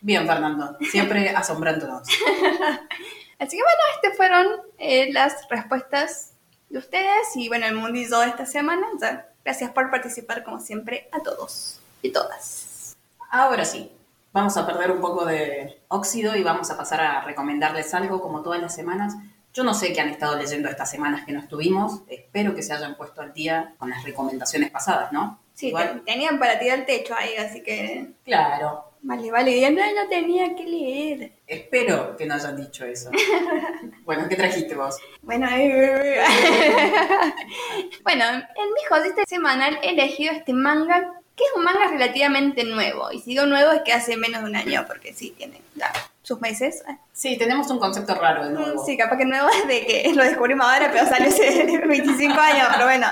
Bien, 0.00 0.26
Fernando, 0.26 0.76
siempre 0.90 1.28
asombrándonos. 1.30 2.08
Así 3.38 3.56
que 3.56 3.62
bueno, 3.62 3.82
estas 3.96 4.16
fueron 4.16 4.46
eh, 4.78 5.12
las 5.12 5.46
respuestas 5.50 6.35
de 6.68 6.78
ustedes 6.78 7.34
y 7.34 7.48
bueno, 7.48 7.66
el 7.66 7.74
mundillo 7.74 8.20
de 8.20 8.28
esta 8.28 8.46
semana. 8.46 8.86
Ya, 9.00 9.28
gracias 9.44 9.70
por 9.70 9.90
participar 9.90 10.44
como 10.44 10.60
siempre 10.60 11.08
a 11.12 11.20
todos 11.20 11.80
y 12.02 12.10
todas. 12.10 12.96
Ahora 13.30 13.64
sí, 13.64 13.90
vamos 14.32 14.56
a 14.56 14.66
perder 14.66 14.90
un 14.90 15.00
poco 15.00 15.24
de 15.24 15.80
óxido 15.88 16.36
y 16.36 16.42
vamos 16.42 16.70
a 16.70 16.76
pasar 16.76 17.00
a 17.00 17.20
recomendarles 17.22 17.92
algo 17.94 18.20
como 18.20 18.42
todas 18.42 18.60
las 18.60 18.74
semanas. 18.74 19.14
Yo 19.52 19.64
no 19.64 19.72
sé 19.72 19.92
qué 19.92 20.00
han 20.02 20.10
estado 20.10 20.36
leyendo 20.36 20.68
estas 20.68 20.90
semanas 20.90 21.24
que 21.24 21.32
no 21.32 21.40
estuvimos. 21.40 22.02
Espero 22.08 22.54
que 22.54 22.62
se 22.62 22.74
hayan 22.74 22.96
puesto 22.96 23.22
al 23.22 23.32
día 23.32 23.74
con 23.78 23.88
las 23.88 24.04
recomendaciones 24.04 24.70
pasadas, 24.70 25.12
¿no? 25.12 25.40
Sí, 25.54 25.68
Igual, 25.68 26.02
tenían 26.04 26.38
para 26.38 26.58
tirar 26.58 26.80
el 26.80 26.84
techo 26.84 27.14
ahí, 27.16 27.34
así 27.36 27.62
que 27.62 28.12
claro. 28.24 28.85
Vale, 29.02 29.30
vale, 29.30 29.50
digan, 29.52 29.74
no, 29.74 29.82
no 29.82 30.08
tenía 30.08 30.54
que 30.54 30.64
leer. 30.64 31.32
Espero 31.46 32.16
que 32.16 32.26
no 32.26 32.34
hayan 32.34 32.56
dicho 32.56 32.84
eso. 32.84 33.10
bueno, 34.04 34.28
¿qué 34.28 34.36
trajiste 34.36 34.74
vos? 34.74 34.96
Bueno, 35.22 35.48
eh, 35.50 36.20
bueno, 38.02 38.24
en 38.24 38.72
mi 38.74 38.84
jodita 38.88 39.22
semanal 39.26 39.78
he 39.82 39.90
elegido 39.90 40.32
este 40.32 40.52
manga, 40.52 41.20
que 41.36 41.44
es 41.44 41.50
un 41.56 41.64
manga 41.64 41.88
relativamente 41.88 42.64
nuevo. 42.64 43.10
Y 43.12 43.20
si 43.20 43.30
digo 43.30 43.46
nuevo 43.46 43.72
es 43.72 43.82
que 43.82 43.92
hace 43.92 44.16
menos 44.16 44.42
de 44.42 44.48
un 44.50 44.56
año, 44.56 44.84
porque 44.86 45.12
sí, 45.12 45.34
tiene 45.36 45.60
ya, 45.74 45.92
sus 46.22 46.40
meses. 46.40 46.82
Sí, 47.12 47.38
tenemos 47.38 47.70
un 47.70 47.78
concepto 47.78 48.14
raro 48.14 48.46
de 48.46 48.52
nuevo. 48.52 48.84
Sí, 48.84 48.96
capaz 48.96 49.16
que 49.16 49.24
nuevo 49.24 49.48
es 49.48 49.68
de 49.68 49.86
que 49.86 50.12
lo 50.14 50.24
descubrimos 50.24 50.66
ahora, 50.66 50.90
pero 50.90 51.06
salió 51.06 51.28
hace 51.28 51.78
25 51.86 52.40
años, 52.40 52.68
pero 52.72 52.86
bueno. 52.86 53.06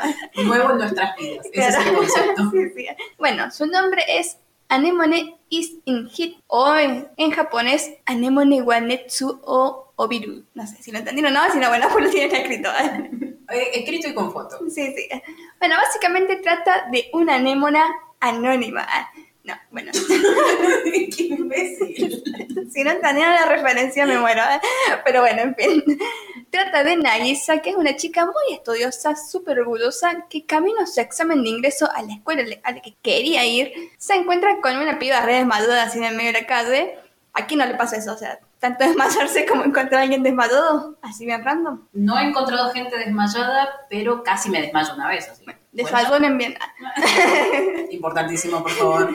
Nuevo 0.44 0.72
en 0.72 0.78
nuestras 0.78 1.16
vidas. 1.16 1.46
Ese 1.52 1.68
es 1.68 1.86
el 1.86 1.94
concepto. 1.94 2.50
Sí, 2.50 2.70
sí. 2.74 2.86
Bueno, 3.18 3.50
su 3.50 3.66
nombre 3.66 4.02
es 4.08 4.38
Anemone 4.68 5.36
is 5.50 5.72
in 5.84 6.08
hit 6.08 6.36
o 6.46 6.74
en, 6.76 7.08
en 7.16 7.30
japonés 7.30 7.90
Anemone 8.06 8.62
wa 8.62 8.80
netsu 8.80 9.40
o 9.44 9.92
obiru. 9.96 10.44
No 10.54 10.66
sé 10.66 10.82
si 10.82 10.90
lo 10.92 10.98
entendieron 10.98 11.36
o 11.36 11.46
no, 11.46 11.52
si 11.52 11.58
no, 11.58 11.68
bueno, 11.68 11.88
pues 11.92 12.04
lo 12.04 12.10
tienen 12.10 12.34
escrito. 12.34 12.70
Eh, 13.50 13.80
escrito 13.80 14.08
y 14.08 14.14
con 14.14 14.32
foto. 14.32 14.58
Sí, 14.70 14.94
sí. 14.96 15.06
Bueno, 15.58 15.76
básicamente 15.76 16.36
trata 16.36 16.88
de 16.90 17.10
una 17.12 17.34
anémona 17.34 17.84
anónima. 18.18 18.88
No, 19.44 19.54
bueno, 19.70 19.92
¡Qué 21.14 21.22
imbécil! 21.24 22.22
si 22.72 22.82
no 22.82 22.90
entendieron 22.90 23.34
la 23.34 23.44
referencia 23.44 24.06
me 24.06 24.18
muero. 24.18 24.40
¿eh? 24.40 24.60
Pero 25.04 25.20
bueno, 25.20 25.42
en 25.42 25.54
fin. 25.54 25.84
Trata 26.50 26.82
de 26.82 26.96
Nagisa, 26.96 27.58
que 27.58 27.70
es 27.70 27.76
una 27.76 27.94
chica 27.94 28.24
muy 28.24 28.54
estudiosa, 28.54 29.14
súper 29.16 29.60
orgullosa, 29.60 30.26
que 30.30 30.46
camino 30.46 30.80
a 30.80 30.86
su 30.86 31.00
examen 31.00 31.42
de 31.42 31.50
ingreso 31.50 31.90
a 31.94 32.02
la 32.02 32.14
escuela 32.14 32.42
a 32.62 32.72
la 32.72 32.80
que 32.80 32.94
quería 33.02 33.44
ir, 33.44 33.72
se 33.98 34.14
encuentra 34.14 34.60
con 34.62 34.78
una 34.78 34.98
piba 34.98 35.20
re 35.20 35.34
desmayada 35.34 35.82
así 35.82 35.98
en 35.98 36.04
el 36.04 36.16
medio 36.16 36.32
de 36.32 36.40
la 36.40 36.46
calle. 36.46 36.98
Aquí 37.34 37.54
no 37.56 37.66
le 37.66 37.74
pasa 37.74 37.96
eso, 37.96 38.14
o 38.14 38.16
sea, 38.16 38.40
tanto 38.60 38.84
desmayarse 38.84 39.44
como 39.44 39.64
encontrar 39.64 40.00
a 40.00 40.02
alguien 40.04 40.22
desmayado, 40.22 40.96
así 41.02 41.26
bien 41.26 41.44
random. 41.44 41.80
No 41.92 42.18
he 42.18 42.22
encontrado 42.22 42.72
gente 42.72 42.96
desmayada, 42.96 43.68
pero 43.90 44.22
casi 44.22 44.48
me 44.48 44.62
desmayo 44.62 44.94
una 44.94 45.08
vez. 45.08 45.28
Así. 45.28 45.44
Desayunen 45.74 46.38
bien. 46.38 46.56
Importantísimo, 47.90 48.62
por 48.62 48.70
favor. 48.70 49.10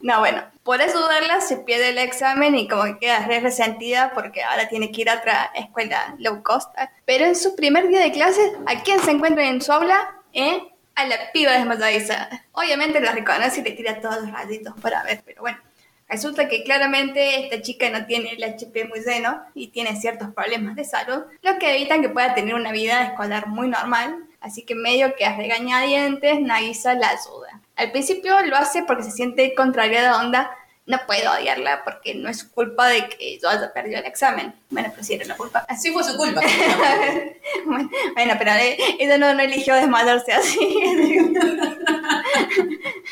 No, 0.00 0.18
bueno, 0.20 0.44
por 0.62 0.80
ayudarla 0.80 1.40
se 1.40 1.56
pierde 1.56 1.88
el 1.88 1.98
examen 1.98 2.54
y 2.54 2.68
como 2.68 2.84
que 2.84 2.98
queda 2.98 3.26
re 3.26 3.40
resentida 3.40 4.12
porque 4.14 4.42
ahora 4.42 4.68
tiene 4.68 4.92
que 4.92 5.00
ir 5.00 5.10
a 5.10 5.16
otra 5.16 5.50
escuela 5.54 6.14
low 6.18 6.42
cost. 6.42 6.70
Pero 7.06 7.24
en 7.24 7.34
su 7.34 7.56
primer 7.56 7.88
día 7.88 8.00
de 8.00 8.12
clases, 8.12 8.52
¿a 8.66 8.82
quién 8.82 9.00
se 9.00 9.12
encuentra 9.12 9.48
en 9.48 9.62
su 9.62 9.72
aula? 9.72 10.20
¿Eh? 10.34 10.62
A 10.94 11.06
la 11.06 11.16
piba 11.32 11.52
desmayadiza. 11.52 12.28
Obviamente 12.52 13.00
la 13.00 13.12
reconoce 13.12 13.60
y 13.60 13.64
le 13.64 13.70
tira 13.72 14.00
todos 14.00 14.22
los 14.22 14.30
rayitos 14.30 14.74
para 14.80 15.02
ver, 15.04 15.22
pero 15.24 15.40
bueno. 15.40 15.58
Resulta 16.06 16.48
que 16.48 16.62
claramente 16.64 17.44
esta 17.44 17.62
chica 17.62 17.88
no 17.88 18.04
tiene 18.06 18.32
el 18.32 18.44
HP 18.44 18.84
muy 18.84 19.00
lleno 19.00 19.42
y 19.54 19.68
tiene 19.68 19.96
ciertos 19.96 20.34
problemas 20.34 20.76
de 20.76 20.84
salud, 20.84 21.24
lo 21.42 21.58
que 21.58 21.74
evita 21.74 22.00
que 22.00 22.10
pueda 22.10 22.34
tener 22.34 22.54
una 22.54 22.72
vida 22.72 23.02
escolar 23.04 23.48
muy 23.48 23.68
normal. 23.68 24.18
Así 24.44 24.62
que 24.62 24.74
medio 24.74 25.16
que 25.16 25.24
a 25.24 25.34
regañadientes, 25.34 26.38
Nagisa 26.38 26.92
la 26.92 27.08
ayuda. 27.08 27.62
Al 27.76 27.90
principio 27.92 28.38
lo 28.42 28.56
hace 28.56 28.82
porque 28.82 29.02
se 29.02 29.10
siente 29.10 29.54
contrariada 29.54 30.20
onda, 30.20 30.50
no 30.84 30.98
puedo 31.06 31.32
odiarla 31.32 31.82
porque 31.82 32.14
no 32.14 32.28
es 32.28 32.40
su 32.40 32.52
culpa 32.52 32.88
de 32.88 33.08
que 33.08 33.38
yo 33.40 33.48
haya 33.48 33.72
perdido 33.72 34.00
el 34.00 34.04
examen. 34.04 34.54
Bueno, 34.68 34.90
pero 34.90 35.02
sí 35.02 35.14
era 35.14 35.24
la 35.24 35.38
culpa. 35.38 35.64
Así 35.66 35.90
fue 35.90 36.04
su 36.04 36.14
culpa. 36.18 36.42
bueno, 38.14 38.34
pero 38.38 38.50
eh, 38.50 38.76
ella 38.98 39.16
no, 39.16 39.32
no 39.32 39.42
eligió 39.42 39.74
desmayarse 39.76 40.32
así. 40.34 40.58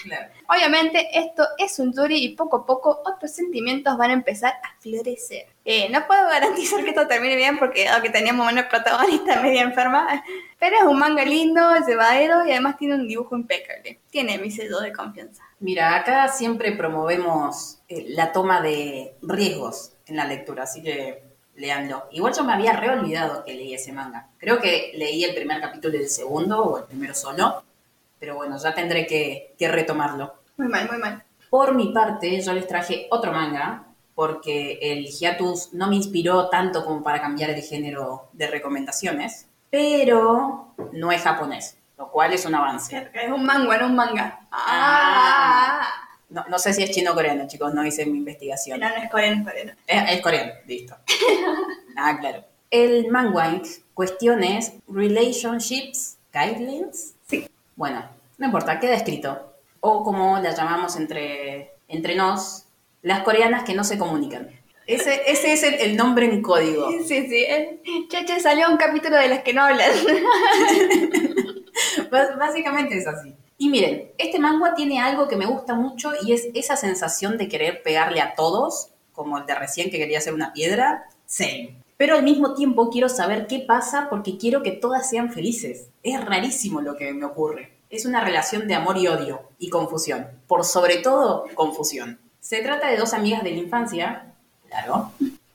Claro. 0.03 0.27
Obviamente 0.49 1.19
esto 1.19 1.49
es 1.57 1.79
un 1.79 1.95
Yuri 1.95 2.23
y 2.23 2.37
poco 2.37 2.59
a 2.59 2.67
poco 2.67 3.01
otros 3.07 3.33
sentimientos 3.33 3.97
van 3.97 4.11
a 4.11 4.15
empezar 4.15 4.53
a 4.63 4.79
florecer. 4.81 5.47
Eh, 5.65 5.89
no 5.91 6.07
puedo 6.07 6.29
garantizar 6.29 6.83
que 6.83 6.91
esto 6.91 7.07
termine 7.07 7.37
bien 7.37 7.59
porque 7.59 7.85
dado 7.85 8.03
que 8.03 8.11
teníamos 8.11 8.51
una 8.51 8.69
protagonista 8.69 9.41
media 9.41 9.63
enferma, 9.63 10.25
pero 10.59 10.77
es 10.77 10.83
un 10.83 10.99
manga 10.99 11.25
lindo, 11.25 11.61
llevadero 11.87 12.45
y 12.45 12.51
además 12.51 12.77
tiene 12.77 12.97
un 12.97 13.07
dibujo 13.07 13.37
impecable. 13.37 14.01
Tiene 14.11 14.39
mi 14.39 14.51
sello 14.51 14.81
de 14.81 14.93
confianza. 14.93 15.45
Mira, 15.61 15.95
acá 15.95 16.29
siempre 16.29 16.73
promovemos 16.73 17.79
eh, 17.89 18.07
la 18.09 18.33
toma 18.33 18.61
de 18.61 19.15
riesgos 19.23 19.93
en 20.07 20.17
la 20.17 20.25
lectura, 20.25 20.65
así 20.65 20.83
que 20.83 21.23
leanlo. 21.55 22.09
Igual 22.11 22.35
yo 22.35 22.43
me 22.43 22.55
había 22.55 22.73
reolvidado 22.73 23.45
que 23.45 23.55
leí 23.55 23.73
ese 23.73 23.93
manga. 23.93 24.29
Creo 24.39 24.59
que 24.61 24.91
leí 24.97 25.23
el 25.23 25.35
primer 25.35 25.61
capítulo 25.61 25.97
del 25.97 26.09
segundo 26.09 26.61
o 26.61 26.79
el 26.79 26.85
primero 26.85 27.15
solo, 27.15 27.63
pero 28.19 28.35
bueno, 28.35 28.59
ya 28.59 28.75
tendré 28.75 29.07
que, 29.07 29.55
que 29.57 29.69
retomarlo. 29.69 30.35
Muy 30.57 30.67
mal, 30.67 30.89
muy 30.89 30.99
mal. 30.99 31.23
Por 31.49 31.75
mi 31.75 31.93
parte, 31.93 32.41
yo 32.41 32.53
les 32.53 32.67
traje 32.67 33.07
otro 33.11 33.31
manga 33.31 33.92
porque 34.15 34.79
el 34.83 35.07
hiatus 35.07 35.73
no 35.73 35.89
me 35.89 35.97
inspiró 35.97 36.49
tanto 36.49 36.85
como 36.85 37.03
para 37.03 37.21
cambiar 37.21 37.51
el 37.51 37.63
género 37.63 38.29
de 38.33 38.47
recomendaciones, 38.47 39.47
pero 39.71 40.75
no 40.93 41.13
es 41.13 41.23
japonés, 41.23 41.77
lo 41.97 42.11
cual 42.11 42.33
es 42.33 42.45
un 42.45 42.55
avance. 42.55 43.11
Es 43.15 43.31
un 43.31 43.45
manga, 43.45 43.79
no 43.79 43.87
un 43.87 43.95
manga. 43.95 44.41
Ah. 44.51 45.89
No, 46.29 46.45
no 46.49 46.59
sé 46.59 46.73
si 46.73 46.83
es 46.83 46.91
chino 46.91 47.13
o 47.13 47.15
coreano, 47.15 47.47
chicos, 47.47 47.75
no 47.75 47.85
hice 47.85 48.07
mi 48.07 48.19
investigación. 48.19 48.81
No, 48.81 48.89
no 48.89 48.97
es 48.97 49.11
coreano, 49.11 49.41
es 49.41 49.45
coreano. 49.47 49.73
Es, 49.87 50.11
es 50.11 50.21
coreano, 50.23 50.53
listo. 50.67 50.97
ah, 51.97 52.19
claro. 52.19 52.45
El 52.71 53.11
manga 53.11 53.61
cuestión 53.93 54.43
es 54.43 54.73
Relationships 54.89 56.17
Guidelines. 56.33 57.15
Sí. 57.27 57.47
Bueno, 57.77 58.03
no 58.39 58.47
importa, 58.47 58.81
queda 58.81 58.95
escrito. 58.95 59.53
O 59.81 60.03
como 60.03 60.39
la 60.39 60.53
llamamos 60.55 60.97
entre, 60.97 61.73
entre 61.89 62.15
nos, 62.15 62.65
las 63.03 63.23
coreanas 63.23 63.65
que 63.65 63.75
no 63.75 63.85
se 63.85 63.99
comunican. 63.99 64.51
Ese, 64.87 65.23
ese 65.31 65.53
es 65.53 65.63
el, 65.63 65.75
el 65.75 65.97
nombre 65.97 66.27
en 66.27 66.43
código. 66.43 66.91
Sí, 67.07 67.29
sí. 67.29 67.47
Chacha, 68.09 68.41
salió 68.41 68.69
un 68.71 68.77
capítulo 68.77 69.17
de 69.17 69.29
las 69.29 69.43
que 69.43 69.53
no 69.53 69.63
hablan. 69.63 69.91
Bás- 72.11 72.37
Básicamente 72.39 72.99
es 72.99 73.07
así. 73.07 73.35
Y 73.59 73.69
miren, 73.69 74.11
este 74.19 74.39
manga 74.39 74.75
tiene 74.75 75.01
algo 75.01 75.29
que 75.29 75.37
me 75.37 75.47
gusta 75.47 75.75
mucho 75.75 76.11
y 76.25 76.33
es 76.33 76.49
esa 76.55 76.77
sensación 76.77 77.39
de 77.39 77.49
querer 77.49 77.83
pegarle 77.83 78.21
a 78.21 78.35
todos, 78.35 78.89
como 79.13 79.39
el 79.39 79.47
de 79.47 79.55
recién 79.55 79.91
que 79.91 79.99
quería 79.99 80.19
hacer 80.19 80.35
una 80.35 80.53
piedra. 80.53 81.05
Same. 81.27 81.77
Pero 81.97 82.17
al 82.17 82.25
mismo 82.25 82.55
tiempo 82.55 82.91
quiero 82.91 83.09
saber 83.09 83.47
qué 83.47 83.61
pasa 83.61 84.09
porque 84.11 84.37
quiero 84.37 84.63
que 84.65 84.73
todas 84.73 85.09
sean 85.09 85.33
felices. 85.33 85.89
Es 86.03 86.23
rarísimo 86.25 86.81
lo 86.81 86.97
que 86.97 87.13
me 87.13 87.25
ocurre. 87.25 87.73
Es 87.91 88.05
una 88.07 88.25
relación 88.25 88.67
de 88.67 88.75
amor 88.75 88.97
y 88.99 89.07
odio 89.07 89.43
y 89.59 89.69
confusión. 89.69 90.27
Por 90.49 90.65
sobre 90.65 90.97
todo, 90.97 91.45
confusión. 91.55 92.19
Se 92.53 92.61
trata 92.61 92.89
de 92.89 92.99
dos 92.99 93.15
amigas 93.15 93.43
de 93.43 93.53
la 93.53 93.57
infancia, 93.57 94.27
claro, 94.69 95.11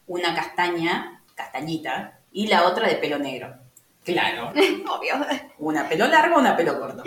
una 0.08 0.34
castaña, 0.34 1.22
castañita, 1.36 2.18
y 2.32 2.48
la 2.48 2.66
otra 2.66 2.88
de 2.88 2.96
pelo 2.96 3.20
negro. 3.20 3.54
Claro. 4.04 4.50
Obvio. 4.90 5.14
Una 5.60 5.88
pelo 5.88 6.08
largo, 6.08 6.40
una 6.40 6.58
pelo 6.58 6.80
corto. 6.80 7.04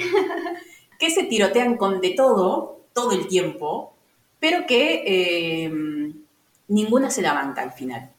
que 1.01 1.11
se 1.11 1.25
tirotean 1.25 1.77
con 1.77 2.01
de 2.01 2.11
todo, 2.11 2.83
todo 2.93 3.11
el 3.11 3.27
tiempo, 3.27 3.93
pero 4.39 4.65
que 4.65 5.03
eh, 5.05 6.13
ninguna 6.69 7.11
se 7.11 7.23
la 7.23 7.33
banca 7.33 7.63
al 7.63 7.73
final. 7.73 8.13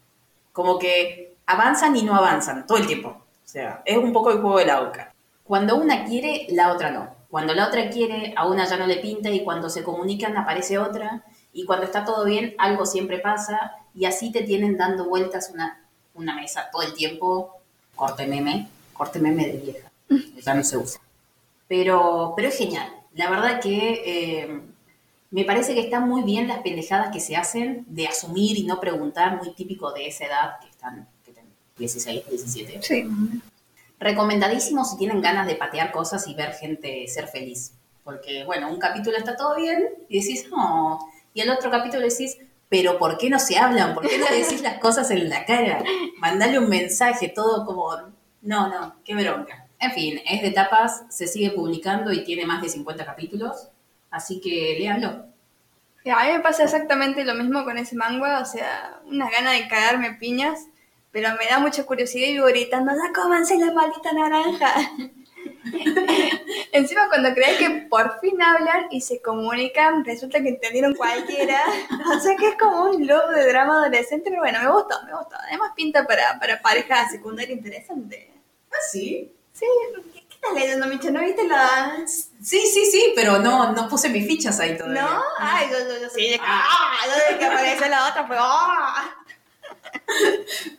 Como 0.52 0.78
que 0.78 1.36
avanzan 1.46 1.96
y 1.96 2.04
no 2.04 2.16
avanzan 2.16 2.68
todo 2.68 2.80
el 2.80 2.88
tiempo. 2.88 3.08
O 3.12 3.48
sea, 3.48 3.82
es 3.86 3.96
un 3.96 4.12
poco 4.12 4.32
el 4.32 4.42
juego 4.42 4.58
de 4.58 4.66
la 4.66 4.82
oca. 4.82 5.14
Cuando 5.46 5.78
una 5.78 6.04
quiere, 6.04 6.48
la 6.50 6.74
otra 6.74 6.92
no. 6.92 7.16
Cuando 7.30 7.54
la 7.54 7.70
otra 7.70 7.90
quiere, 7.90 8.34
a 8.36 8.46
una 8.46 8.66
ya 8.66 8.76
no 8.76 8.88
le 8.88 8.98
pinta 8.98 9.30
y 9.30 9.46
cuando 9.46 9.70
se 9.70 9.84
comunican 9.84 10.36
aparece 10.36 10.78
otra. 10.78 11.24
Y 11.54 11.66
cuando 11.66 11.86
está 11.86 12.06
todo 12.06 12.26
bien, 12.26 12.56
algo 12.58 12.86
siempre 12.86 13.20
pasa. 13.20 13.74
Y 13.94 14.06
así 14.06 14.32
te 14.32 14.44
tienen 14.44 14.78
dando 14.78 15.06
vueltas 15.06 15.52
una, 15.54 15.86
una 16.14 16.36
mesa 16.36 16.70
todo 16.72 16.82
el 16.84 16.94
tiempo. 16.94 17.62
Corte 17.96 18.26
meme, 18.26 18.68
corte 18.94 19.20
meme 19.20 19.48
de 19.48 19.58
vieja. 19.58 19.92
Ya 20.44 20.54
no 20.54 20.64
se 20.64 20.78
usa. 20.78 21.00
Pero, 21.68 22.34
pero 22.36 22.48
es 22.48 22.58
genial. 22.58 22.92
La 23.14 23.30
verdad 23.30 23.62
que 23.62 24.02
eh, 24.06 24.62
me 25.32 25.46
parece 25.46 25.74
que 25.74 25.80
están 25.80 26.08
muy 26.08 26.24
bien 26.24 26.48
las 26.48 26.60
pendejadas 26.60 27.12
que 27.12 27.22
se 27.22 27.38
hacen 27.38 27.86
de 27.88 28.08
asumir 28.08 28.58
y 28.58 28.64
no 28.64 28.80
preguntar, 28.80 29.38
muy 29.38 29.54
típico 29.54 29.92
de 29.94 30.08
esa 30.08 30.26
edad 30.26 30.60
que 30.60 30.68
están, 30.68 31.08
que 31.26 31.32
tienen 31.32 31.52
16, 31.78 32.30
17. 32.30 32.80
Sí. 32.82 33.10
Recomendadísimo 34.00 34.84
si 34.84 34.98
tienen 34.98 35.22
ganas 35.22 35.48
de 35.48 35.56
patear 35.56 35.92
cosas 35.92 36.28
y 36.28 36.34
ver 36.34 36.54
gente 36.54 37.08
ser 37.08 37.28
feliz. 37.28 37.72
Porque, 38.04 38.44
bueno, 38.46 38.70
un 38.70 38.80
capítulo 38.80 39.16
está 39.16 39.38
todo 39.38 39.56
bien 39.56 39.90
y 40.10 40.20
decís, 40.20 40.50
no. 40.50 41.00
Y 41.34 41.42
el 41.42 41.50
otro 41.50 41.72
capítulo 41.72 42.08
decís, 42.08 42.38
pero 42.70 42.98
¿por 42.98 43.18
qué 43.18 43.30
no 43.30 43.40
se 43.40 43.58
hablan? 43.58 43.94
¿Por 43.94 44.08
qué 44.08 44.18
no 44.18 44.30
le 44.30 44.38
decís 44.44 44.62
las 44.62 44.80
cosas 44.80 45.12
en 45.12 45.30
la 45.30 45.46
cara? 45.46 45.84
Mandale 46.18 46.60
un 46.60 46.70
mensaje, 46.70 47.30
todo 47.30 47.66
como, 47.66 47.92
no, 48.42 48.70
no, 48.70 48.96
qué 49.04 49.16
bronca. 49.16 49.68
En 49.80 49.92
fin, 49.92 50.22
es 50.26 50.42
de 50.42 50.52
tapas, 50.52 51.04
se 51.10 51.28
sigue 51.28 51.52
publicando 51.52 52.14
y 52.14 52.24
tiene 52.24 52.46
más 52.46 52.62
de 52.62 52.70
50 52.70 53.06
capítulos. 53.06 53.70
Así 54.10 54.40
que 54.40 54.76
léanlo. 54.78 55.26
A 56.06 56.26
mí 56.26 56.32
me 56.32 56.40
pasa 56.40 56.64
exactamente 56.64 57.24
lo 57.24 57.36
mismo 57.36 57.64
con 57.64 57.78
ese 57.78 57.96
manga, 57.96 58.40
o 58.40 58.46
sea, 58.46 59.00
unas 59.06 59.32
ganas 59.32 59.54
de 59.54 59.68
cagarme 59.68 60.14
piñas, 60.14 60.68
pero 61.12 61.30
me 61.38 61.46
da 61.48 61.60
mucha 61.60 61.86
curiosidad 61.86 62.28
y 62.28 62.34
vivo 62.34 62.48
gritando, 62.48 62.92
¡ya 62.92 63.14
cómanse 63.14 63.58
la 63.58 63.72
maldita 63.72 64.12
naranja! 64.12 64.74
Encima 66.72 67.08
cuando 67.10 67.34
crees 67.34 67.58
que 67.58 67.70
por 67.90 68.20
fin 68.20 68.42
hablan 68.42 68.88
y 68.92 69.02
se 69.02 69.22
comunican, 69.22 70.04
resulta 70.04 70.42
que 70.42 70.50
entendieron 70.50 70.96
cualquiera. 70.96 71.62
O 72.16 72.20
sea 72.20 72.36
que 72.36 72.50
es 72.50 72.56
como 72.58 72.86
un 72.86 73.08
loop 73.08 73.30
de 73.30 73.48
drama 73.48 73.82
adolescente, 73.82 74.30
pero 74.30 74.42
bueno, 74.42 74.60
me 74.62 74.72
gustó, 74.72 74.96
me 75.06 75.14
gustó. 75.14 75.36
Además 75.48 75.72
pinta 75.76 76.06
para, 76.06 76.40
para 76.40 76.62
pareja 76.62 77.10
secundaria 77.10 77.54
interesante. 77.54 78.32
¿Ah, 78.72 78.76
sí? 78.92 79.34
Sí, 79.54 79.66
¿qué, 80.14 80.22
qué 80.28 80.36
estás 80.36 80.54
leyendo, 80.54 80.88
Micho? 80.88 81.12
¿No 81.12 81.22
viste 81.22 81.48
la...? 81.48 82.04
Sí, 82.08 82.66
sí, 82.68 82.86
sí, 82.86 83.14
pero 83.16 83.40
no, 83.40 83.72
no 83.74 83.88
puse 83.88 84.10
mis 84.10 84.28
fichas 84.28 84.60
ahí 84.60 84.78
todavía. 84.78 85.04
¿No? 85.04 85.22
Ay, 85.38 85.68
yo, 85.72 85.80
yo, 85.80 86.02
yo 86.02 86.10
sí, 86.10 86.30
de 86.30 86.38
que, 86.38 86.46
¡ah! 86.46 86.98
Yo 87.06 87.12
desde 87.14 87.40
que 87.40 87.46
apareció 87.46 87.88
la 87.88 88.10
otra 88.10 88.28
fue 88.28 88.36
¡ah! 88.40 89.16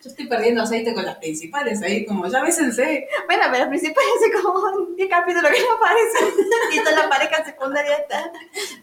Yo 0.03 0.11
estoy 0.11 0.27
perdiendo 0.27 0.63
aceite 0.63 0.95
con 0.95 1.05
las 1.05 1.17
principales 1.17 1.83
ahí, 1.83 2.05
como 2.07 2.27
ya 2.27 2.43
bésense. 2.43 3.09
Bueno, 3.27 3.45
pero 3.51 3.65
al 3.65 3.69
principio 3.69 4.01
hace 4.17 4.43
como 4.43 4.87
10 4.95 5.09
capítulos 5.09 5.51
que 5.51 5.63
no 5.63 5.73
aparecen. 5.75 6.47
Y 6.73 6.79
toda 6.79 7.03
la 7.03 7.09
pareja 7.09 7.45
secundaria 7.45 7.97
está. 7.97 8.33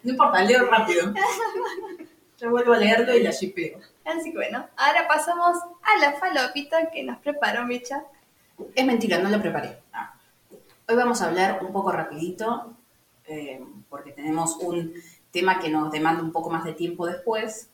No 0.03 0.11
importa, 0.11 0.43
leo 0.43 0.65
rápido. 0.65 1.13
Yo 2.37 2.49
vuelvo 2.49 2.73
a 2.73 2.77
leerlo 2.77 3.13
y 3.15 3.23
la 3.23 3.31
shipeo. 3.31 3.79
Así 4.05 4.31
que 4.31 4.37
bueno, 4.37 4.65
ahora 4.77 5.07
pasamos 5.07 5.57
a 5.81 5.99
la 5.99 6.13
falopita 6.13 6.89
que 6.89 7.03
nos 7.03 7.19
preparó 7.19 7.65
Micha. 7.65 8.05
Es 8.75 8.85
mentira, 8.85 9.19
no 9.19 9.29
lo 9.29 9.41
preparé. 9.41 9.77
Ah. 9.93 10.15
Hoy 10.87 10.95
vamos 10.95 11.21
a 11.21 11.27
hablar 11.27 11.59
un 11.61 11.71
poco 11.71 11.91
rapidito, 11.91 12.73
eh, 13.25 13.63
porque 13.89 14.11
tenemos 14.11 14.57
un 14.57 14.93
tema 15.31 15.59
que 15.59 15.69
nos 15.69 15.91
demanda 15.91 16.23
un 16.23 16.31
poco 16.31 16.49
más 16.49 16.63
de 16.63 16.73
tiempo 16.73 17.05
después. 17.05 17.69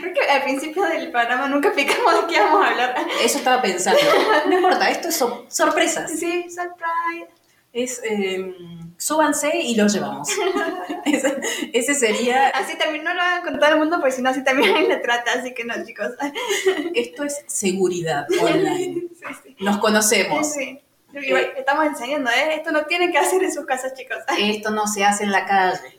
Creo 0.00 0.12
que 0.14 0.20
al 0.30 0.42
principio 0.42 0.82
del 0.84 1.10
programa 1.10 1.48
nunca 1.48 1.68
explicamos 1.68 2.26
de 2.26 2.34
qué 2.34 2.40
vamos 2.40 2.64
a 2.64 2.70
hablar. 2.70 2.94
Eso 3.22 3.38
estaba 3.38 3.62
pensando. 3.62 4.00
No 4.48 4.54
importa, 4.56 4.90
esto 4.90 5.08
es 5.08 5.16
so- 5.16 5.46
sorpresas. 5.48 6.10
Sí, 6.10 6.46
surprise. 6.50 7.28
Es, 7.72 8.00
eh, 8.04 8.54
súbanse 8.96 9.54
y 9.54 9.74
los 9.74 9.92
llevamos. 9.92 10.28
ese, 11.04 11.36
ese 11.74 11.94
sería, 11.94 12.48
Así 12.48 12.76
también 12.78 13.04
no 13.04 13.12
lo 13.12 13.20
hagan 13.20 13.42
con 13.42 13.58
todo 13.58 13.70
el 13.70 13.76
mundo, 13.78 13.98
porque 14.00 14.12
si 14.12 14.22
no, 14.22 14.30
así 14.30 14.42
también 14.42 14.88
la 14.88 15.02
trata. 15.02 15.32
Así 15.38 15.52
que 15.52 15.64
no, 15.64 15.74
chicos. 15.84 16.12
esto 16.94 17.24
es 17.24 17.42
seguridad 17.46 18.26
online. 18.40 19.08
Sí, 19.14 19.24
sí. 19.44 19.56
Nos 19.60 19.78
conocemos. 19.78 20.52
Sí. 20.52 20.80
Igual, 21.14 21.52
estamos 21.56 21.86
enseñando, 21.86 22.30
¿eh? 22.30 22.54
Esto 22.56 22.72
no 22.72 22.84
tienen 22.84 23.10
que 23.10 23.16
hacer 23.18 23.42
en 23.42 23.50
sus 23.52 23.64
casas, 23.64 23.94
chicos. 23.94 24.18
Esto 24.38 24.70
no 24.70 24.86
se 24.86 25.02
hace 25.04 25.24
en 25.24 25.32
la 25.32 25.46
calle. 25.46 25.95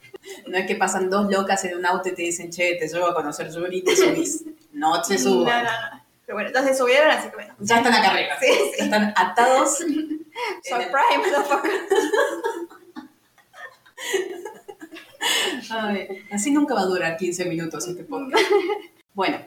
No 0.47 0.57
es 0.57 0.65
que 0.67 0.75
pasan 0.75 1.09
dos 1.09 1.31
locas 1.31 1.63
en 1.65 1.77
un 1.77 1.85
auto 1.85 2.09
y 2.09 2.13
te 2.15 2.21
dicen, 2.23 2.49
che, 2.51 2.75
te 2.75 2.87
llevo 2.87 3.07
a 3.07 3.13
conocer 3.15 3.51
Yuri 3.51 3.77
y 3.79 3.83
te 3.83 3.95
subís. 3.95 4.43
No 4.73 5.01
te 5.01 5.13
No, 5.15 5.19
subo. 5.23 5.45
no, 5.45 5.63
no. 5.63 5.69
Pero 6.25 6.35
bueno, 6.35 6.49
entonces 6.49 6.77
subieron, 6.77 7.09
así 7.09 7.29
que 7.29 7.35
bueno. 7.35 7.55
Ya 7.59 7.77
están 7.77 7.93
acá 7.93 8.11
arriba. 8.11 8.33
Sí, 8.39 8.47
están 8.77 9.13
atados. 9.15 9.77
Surprise, 9.77 11.17
motherfucker. 11.17 11.71
Ay, 15.69 16.07
así 16.31 16.51
nunca 16.51 16.73
va 16.75 16.81
a 16.81 16.85
durar 16.85 17.17
15 17.17 17.45
minutos 17.45 17.87
este 17.87 18.03
podcast. 18.03 18.43
Bueno, 19.13 19.39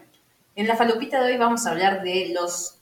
en 0.56 0.66
la 0.66 0.76
falopita 0.76 1.22
de 1.22 1.32
hoy 1.32 1.38
vamos 1.38 1.66
a 1.66 1.70
hablar 1.70 2.02
de 2.02 2.30
los 2.34 2.76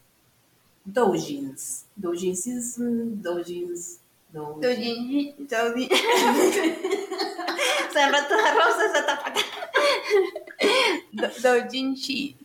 doujins. 0.85 1.85
Doujins, 1.97 2.79
mm, 2.79 3.21
doujins, 3.23 3.99
doujins. 4.33 5.35
Se 7.93 8.01
enrotó 8.01 8.37
la 8.37 8.55
rosa 8.55 8.87
esa 8.87 9.07
tapa. 9.07 9.33
Do- 11.13 11.29
Doujinshi. 11.43 12.37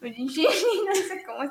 Doujinshi, 0.00 0.42
no 0.86 0.94
sé 0.94 1.22
cómo 1.26 1.42
es. 1.44 1.50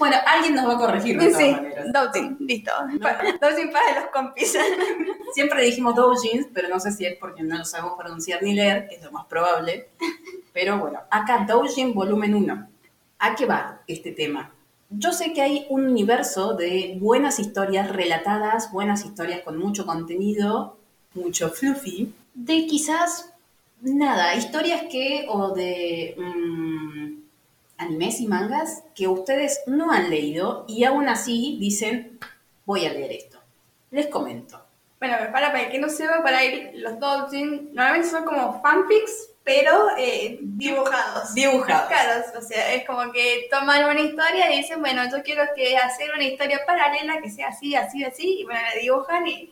Bueno, 0.00 0.16
alguien 0.26 0.56
nos 0.56 0.66
va 0.68 0.74
a 0.74 0.78
corregir 0.78 1.16
de 1.16 1.26
todas 1.28 1.40
Sí, 1.40 1.52
maneras. 1.52 1.92
doujin, 1.92 2.36
listo. 2.40 2.72
Pa- 3.00 3.22
Doujin 3.40 3.70
para 3.70 4.00
los 4.00 4.10
compis. 4.10 4.58
Siempre 5.34 5.62
dijimos 5.62 5.94
doujins, 5.94 6.48
pero 6.52 6.68
no 6.68 6.80
sé 6.80 6.90
si 6.90 7.06
es 7.06 7.16
porque 7.18 7.44
no 7.44 7.56
lo 7.58 7.64
sabemos 7.64 7.94
pronunciar 7.96 8.42
ni 8.42 8.54
leer, 8.54 8.88
que 8.88 8.96
es 8.96 9.02
lo 9.04 9.12
más 9.12 9.26
probable. 9.26 9.88
Pero 10.52 10.78
bueno, 10.78 11.00
acá 11.10 11.44
Doujin 11.48 11.94
volumen 11.94 12.34
1. 12.34 12.68
¿A 13.20 13.34
qué 13.36 13.46
va 13.46 13.82
este 13.86 14.10
tema? 14.10 14.50
Yo 14.88 15.12
sé 15.12 15.32
que 15.32 15.40
hay 15.42 15.66
un 15.68 15.86
universo 15.86 16.54
de 16.54 16.96
buenas 16.98 17.38
historias 17.38 17.88
relatadas, 17.94 18.72
buenas 18.72 19.04
historias 19.04 19.42
con 19.42 19.56
mucho 19.56 19.86
contenido, 19.86 20.78
mucho 21.14 21.48
fluffy, 21.50 22.12
de 22.34 22.66
quizás, 22.66 23.32
nada, 23.80 24.34
historias 24.34 24.82
que, 24.90 25.26
o 25.28 25.50
de 25.54 26.14
mm, 26.16 27.22
animes 27.78 28.20
y 28.20 28.26
mangas 28.26 28.84
que 28.94 29.08
ustedes 29.08 29.60
no 29.66 29.90
han 29.90 30.10
leído 30.10 30.64
y 30.68 30.84
aún 30.84 31.08
así 31.08 31.56
dicen, 31.60 32.18
voy 32.66 32.86
a 32.86 32.92
leer 32.92 33.12
esto. 33.12 33.38
Les 33.90 34.06
comento. 34.06 34.60
Bueno, 35.00 35.16
pero 35.18 35.32
para, 35.32 35.50
para 35.50 35.64
el 35.64 35.70
que 35.72 35.78
no 35.78 35.88
sepa, 35.88 36.22
para 36.22 36.44
ir, 36.44 36.72
los 36.74 37.00
doujin 37.00 37.70
normalmente 37.72 38.10
son 38.10 38.24
como 38.26 38.60
fanfics, 38.60 39.30
pero 39.42 39.96
eh, 39.96 40.38
dibujados. 40.42 41.34
Dibujados. 41.34 41.88
Claro, 41.88 42.22
o 42.38 42.42
sea, 42.42 42.74
es 42.74 42.86
como 42.86 43.10
que 43.10 43.48
toman 43.50 43.84
una 43.84 44.00
historia 44.00 44.52
y 44.52 44.58
dicen, 44.58 44.80
bueno, 44.80 45.02
yo 45.10 45.22
quiero 45.22 45.44
que 45.56 45.74
hacer 45.78 46.10
una 46.14 46.24
historia 46.24 46.60
paralela 46.66 47.18
que 47.22 47.30
sea 47.30 47.48
así, 47.48 47.74
así, 47.74 48.04
así, 48.04 48.40
y 48.40 48.44
bueno, 48.44 48.60
la 48.60 48.78
dibujan 48.78 49.26
y 49.26 49.50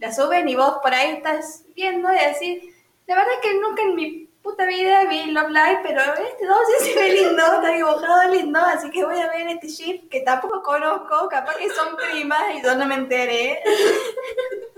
la 0.00 0.12
suben 0.12 0.48
y 0.48 0.56
vos 0.56 0.78
por 0.82 0.92
ahí 0.94 1.12
estás 1.16 1.64
viendo 1.76 2.08
y 2.12 2.16
decís, 2.16 2.74
la 3.06 3.16
verdad 3.16 3.34
es 3.34 3.40
que 3.40 3.60
nunca 3.60 3.82
en 3.82 3.94
mi 3.94 4.28
puta 4.42 4.64
vida 4.64 5.04
vi 5.04 5.30
Love 5.30 5.50
Live, 5.50 5.80
pero 5.82 6.00
este 6.00 6.46
dos 6.46 6.58
se 6.80 6.94
ve 6.94 7.12
lindo, 7.12 7.42
está 7.42 7.68
dibujado 7.68 8.32
lindo, 8.32 8.58
así 8.58 8.90
que 8.90 9.04
voy 9.04 9.20
a 9.20 9.28
ver 9.28 9.48
este 9.48 9.68
ship 9.68 10.08
que 10.08 10.20
tampoco 10.20 10.62
conozco, 10.62 11.28
capaz 11.28 11.56
que 11.56 11.68
son 11.68 11.96
primas 11.96 12.42
y 12.56 12.62
yo 12.62 12.74
no 12.74 12.86
me 12.86 12.94
enteré. 12.94 13.60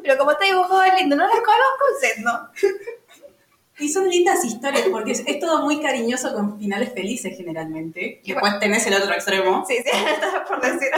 Pero 0.03 0.19
como 0.19 0.33
está 0.33 0.45
dibujado 0.45 0.83
lindo, 0.97 1.15
no 1.15 1.23
las 1.23 1.37
conozco, 1.37 1.85
usted 1.95 2.17
no. 2.19 2.51
Y 3.79 3.89
son 3.89 4.09
lindas 4.09 4.45
historias 4.45 4.89
porque 4.91 5.13
es, 5.13 5.23
es 5.27 5.39
todo 5.39 5.63
muy 5.63 5.81
cariñoso 5.81 6.35
con 6.35 6.59
finales 6.59 6.93
felices 6.93 7.37
generalmente. 7.37 8.21
Y 8.25 8.33
después 8.33 8.59
tenés 8.59 8.87
el 8.87 8.95
otro 8.95 9.15
extremo. 9.15 9.65
Sí, 9.67 9.77
sí, 9.77 9.91
por 10.49 10.61
decir. 10.61 10.91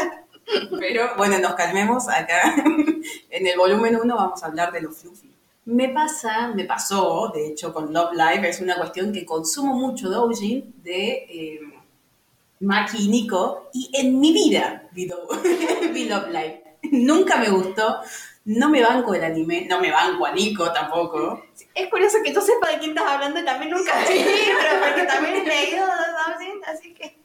Pero 0.79 1.17
bueno, 1.17 1.39
nos 1.39 1.55
calmemos 1.55 2.09
acá. 2.09 2.55
en 3.31 3.47
el 3.47 3.57
volumen 3.57 3.97
1 3.97 4.17
vamos 4.17 4.43
a 4.43 4.47
hablar 4.47 4.73
de 4.73 4.83
los 4.83 4.97
fluffy. 4.97 5.35
Me 5.67 5.89
pasa, 5.89 6.49
me 6.49 6.65
pasó, 6.65 7.31
de 7.35 7.49
hecho, 7.49 7.73
con 7.73 7.93
Love 7.93 8.13
Live, 8.13 8.49
es 8.49 8.61
una 8.61 8.77
cuestión 8.77 9.13
que 9.13 9.25
consumo 9.25 9.75
mucho 9.75 10.11
doujin 10.11 10.75
de 10.83 11.25
eh, 11.27 11.61
Maki 12.61 13.05
y 13.05 13.09
Nico, 13.09 13.71
y 13.73 13.91
en 13.95 14.21
mi 14.21 14.33
vida 14.35 14.87
vi, 14.93 15.11
vi 15.93 16.05
Love 16.05 16.29
Live. 16.29 16.65
Nunca 16.91 17.39
me 17.39 17.49
gustó, 17.49 18.01
no 18.45 18.69
me 18.69 18.83
banco 18.83 19.15
el 19.15 19.25
anime, 19.25 19.67
no 19.67 19.81
me 19.81 19.91
banco 19.91 20.27
a 20.27 20.33
Nico 20.33 20.71
tampoco. 20.71 21.43
Es 21.75 21.89
curioso 21.89 22.19
que 22.23 22.35
yo 22.35 22.43
sepa 22.43 22.69
de 22.69 22.79
quién 22.79 22.91
estás 22.91 23.11
hablando 23.11 23.41
y 23.41 23.45
también 23.45 23.71
nunca 23.71 23.93
vi, 24.01 24.23
pero 24.61 24.85
porque 24.85 25.05
también 25.05 25.35
he 25.37 25.45
leído 25.47 25.87
Dowsing, 25.87 26.61
así 26.67 26.93
que... 26.93 27.24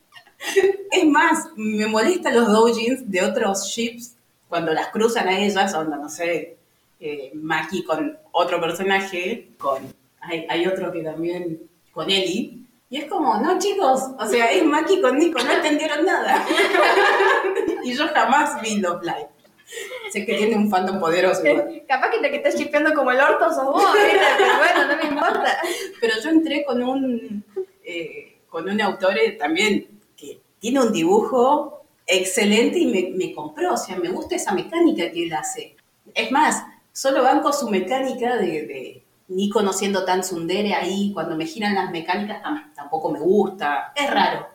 Es 0.91 1.05
más, 1.05 1.49
me 1.55 1.85
molestan 1.85 2.35
los 2.35 2.47
doujins 2.47 3.09
de 3.09 3.21
otros 3.21 3.67
ships 3.67 4.15
cuando 4.47 4.73
las 4.73 4.87
cruzan 4.87 5.27
a 5.27 5.39
ellas, 5.39 5.73
onda, 5.75 5.97
no 5.97 6.09
sé, 6.09 6.57
eh, 6.99 7.31
Maki 7.35 7.83
con 7.83 8.17
otro 8.31 8.59
personaje, 8.59 9.49
con 9.57 9.93
hay, 10.19 10.45
hay 10.49 10.65
otro 10.65 10.91
que 10.91 11.03
también 11.03 11.61
con 11.93 12.09
Ellie, 12.09 12.59
y 12.89 12.97
es 12.97 13.05
como, 13.05 13.39
no 13.39 13.59
chicos, 13.59 14.01
o 14.17 14.25
sea, 14.25 14.51
es 14.51 14.65
Maki 14.65 14.99
con 14.99 15.19
Nico, 15.19 15.37
no 15.43 15.51
entendieron 15.51 16.03
nada. 16.05 16.43
y 17.83 17.93
yo 17.93 18.07
jamás 18.07 18.59
vi 18.63 18.77
Love 18.77 19.03
Live. 19.03 19.29
Sé 20.11 20.25
que 20.25 20.33
tiene 20.33 20.55
un 20.55 20.71
fandom 20.71 20.99
poderoso 20.99 21.45
igual. 21.45 21.83
Capaz 21.87 22.09
que 22.09 22.17
te 22.17 22.31
que 22.31 22.37
estás 22.37 22.55
shipeando 22.55 22.91
como 22.95 23.11
el 23.11 23.19
orto 23.19 23.53
sos 23.53 23.65
vos, 23.65 23.83
pero 23.93 24.57
bueno, 24.57 24.87
no 24.87 24.97
me 24.97 25.09
importa. 25.09 25.57
Pero 26.01 26.13
yo 26.23 26.29
entré 26.31 26.65
con 26.65 26.81
un, 26.81 27.43
eh, 27.83 28.39
con 28.49 28.67
un 28.67 28.81
autor 28.81 29.13
también 29.37 29.98
tiene 30.59 30.81
un 30.81 30.91
dibujo 30.91 31.83
excelente 32.05 32.79
y 32.79 32.85
me, 32.87 33.11
me 33.15 33.33
compró, 33.33 33.73
o 33.73 33.77
sea, 33.77 33.95
me 33.97 34.09
gusta 34.09 34.35
esa 34.35 34.51
mecánica 34.53 35.11
que 35.11 35.23
él 35.23 35.33
hace. 35.33 35.75
Es 36.13 36.31
más, 36.31 36.63
solo 36.91 37.23
banco 37.23 37.53
su 37.53 37.69
mecánica 37.69 38.35
de, 38.37 38.47
de 38.65 39.03
ni 39.29 39.49
conociendo 39.49 40.05
tan 40.05 40.21
tsundere 40.21 40.73
ahí, 40.73 41.11
cuando 41.13 41.35
me 41.35 41.45
giran 41.45 41.75
las 41.75 41.91
mecánicas 41.91 42.41
tam- 42.41 42.73
tampoco 42.73 43.11
me 43.11 43.19
gusta. 43.19 43.93
Es 43.95 44.09
raro 44.09 44.47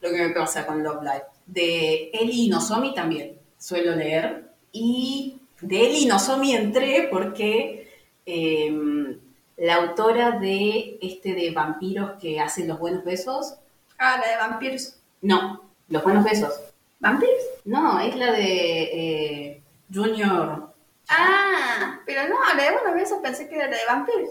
lo 0.00 0.10
que 0.10 0.28
me 0.28 0.34
pasa 0.34 0.66
con 0.66 0.82
Love 0.82 1.02
Live. 1.02 1.24
De 1.46 2.10
Eli 2.12 2.48
Nozomi 2.48 2.94
también 2.94 3.38
suelo 3.58 3.94
leer. 3.96 4.50
Y 4.72 5.38
de 5.62 5.86
Eli 5.88 6.06
Nozomi 6.06 6.54
entré 6.54 7.08
porque 7.10 7.88
em, 8.26 9.18
la 9.56 9.76
autora 9.76 10.32
de 10.32 10.98
este 11.02 11.34
de 11.34 11.50
vampiros 11.50 12.12
que 12.20 12.40
hacen 12.40 12.68
los 12.68 12.78
buenos 12.78 13.04
besos, 13.04 13.54
Ah, 13.98 14.18
la 14.24 14.30
de 14.30 14.36
vampiros. 14.36 14.94
No, 15.22 15.70
los 15.88 16.02
buenos 16.02 16.24
besos. 16.24 16.52
¿Vampiros? 16.98 17.34
No, 17.64 17.98
es 18.00 18.14
la 18.16 18.32
de 18.32 18.82
eh, 18.82 19.62
Junior. 19.92 20.72
Ah, 21.08 21.98
pero 22.06 22.28
no, 22.28 22.36
la 22.54 22.62
de 22.62 22.70
buenos 22.72 22.94
besos 22.94 23.18
pensé 23.22 23.48
que 23.48 23.56
era 23.56 23.66
la 23.68 23.76
de 23.76 23.86
vampiros. 23.86 24.30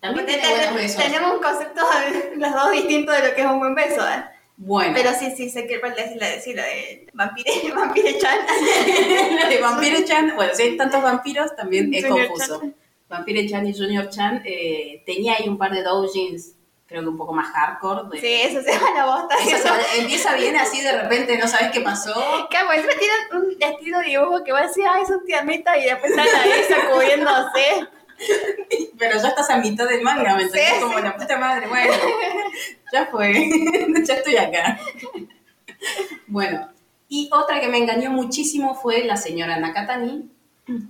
También 0.00 0.26
tiene 0.26 0.42
buenos 0.48 0.66
ten- 0.66 0.74
besos. 0.76 1.02
Tenemos 1.04 1.34
un 1.36 1.42
concepto 1.42 1.82
los 2.36 2.52
dos 2.52 2.70
distinto 2.72 3.12
de 3.12 3.28
lo 3.28 3.34
que 3.34 3.40
es 3.40 3.46
un 3.46 3.58
buen 3.58 3.74
beso, 3.74 4.06
¿eh? 4.08 4.24
Bueno, 4.58 4.92
Pero 4.94 5.10
sí, 5.12 5.34
sí, 5.36 5.50
sé 5.50 5.66
que 5.66 5.80
cuál 5.80 5.92
es 5.98 6.16
la 6.16 6.28
de, 6.28 6.40
sí, 6.40 6.54
la 6.54 6.62
de 6.64 7.06
vampire, 7.12 7.50
vampire 7.74 8.18
chan. 8.18 8.38
la 9.36 9.48
de 9.50 9.60
Vampire 9.60 10.04
Chan, 10.06 10.32
bueno, 10.34 10.52
si 10.54 10.62
hay 10.62 10.76
tantos 10.78 11.02
vampiros 11.02 11.54
también 11.54 11.92
es 11.92 12.06
Junior 12.06 12.28
confuso. 12.28 12.60
Chan. 12.60 12.74
Vampire 13.08 13.46
Chan 13.48 13.66
y 13.66 13.74
Junior 13.76 14.08
Chan 14.08 14.42
eh, 14.46 15.02
tenía 15.04 15.34
ahí 15.34 15.46
un 15.48 15.58
par 15.58 15.72
de 15.72 15.82
doujins, 15.82 16.52
creo 16.86 17.02
que 17.02 17.08
un 17.08 17.16
poco 17.16 17.32
más 17.32 17.48
hardcore. 17.52 18.08
de- 18.10 18.20
Sí, 18.20 18.42
eso 18.42 18.62
se 18.62 18.78
va 18.78 18.88
a 18.88 18.94
la 18.94 19.06
bosta. 19.06 19.34
Eso. 19.46 19.68
se- 19.92 20.00
empieza 20.00 20.34
bien 20.36 20.56
así 20.56 20.80
de 20.82 20.92
repente, 21.02 21.36
no 21.38 21.48
sabes 21.48 21.70
qué 21.72 21.80
pasó. 21.80 22.14
Claro, 22.50 22.72
encima 22.72 22.92
tienen 22.98 23.44
un 23.44 23.62
estilo 23.62 23.98
de 23.98 24.04
dibujo 24.06 24.44
que 24.44 24.52
vos 24.52 24.60
decís, 24.62 24.84
ay, 24.90 25.04
son 25.06 25.24
tiernita 25.24 25.76
y 25.78 25.84
después 25.84 26.10
están 26.12 26.26
ahí 26.40 26.50
sacudiéndose. 26.68 27.88
Pero 28.98 29.20
ya 29.20 29.28
estás 29.28 29.50
a 29.50 29.58
mitad 29.58 29.86
del 29.88 30.00
manga, 30.02 30.36
¿me 30.36 30.42
entendés? 30.44 30.74
Sí, 30.76 30.80
Como 30.80 30.96
sí. 30.96 31.02
la 31.04 31.16
puta 31.16 31.36
madre, 31.38 31.66
bueno, 31.68 31.92
ya 32.92 33.06
fue, 33.06 33.50
ya 34.04 34.14
estoy 34.14 34.36
acá. 34.38 34.78
Bueno, 36.26 36.68
y 37.08 37.28
otra 37.32 37.60
que 37.60 37.68
me 37.68 37.78
engañó 37.78 38.10
muchísimo 38.10 38.74
fue 38.74 39.04
la 39.04 39.16
señora 39.16 39.58
Nakatani, 39.58 40.30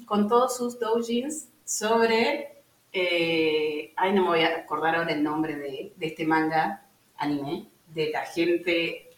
con 0.07 0.29
todos 0.29 0.57
sus 0.57 0.79
doujins 0.79 1.49
sobre, 1.65 2.56
eh, 2.99 3.93
ay, 3.97 4.13
no 4.15 4.23
me 4.23 4.29
voy 4.29 4.41
a 4.43 4.57
acordar 4.57 4.97
ahora 4.97 5.13
el 5.13 5.23
nombre 5.23 5.55
de, 5.57 5.93
de 5.97 6.07
este 6.07 6.25
manga, 6.25 6.83
anime, 7.19 7.67
de 7.89 8.09
la 8.11 8.23
gente, 8.25 9.11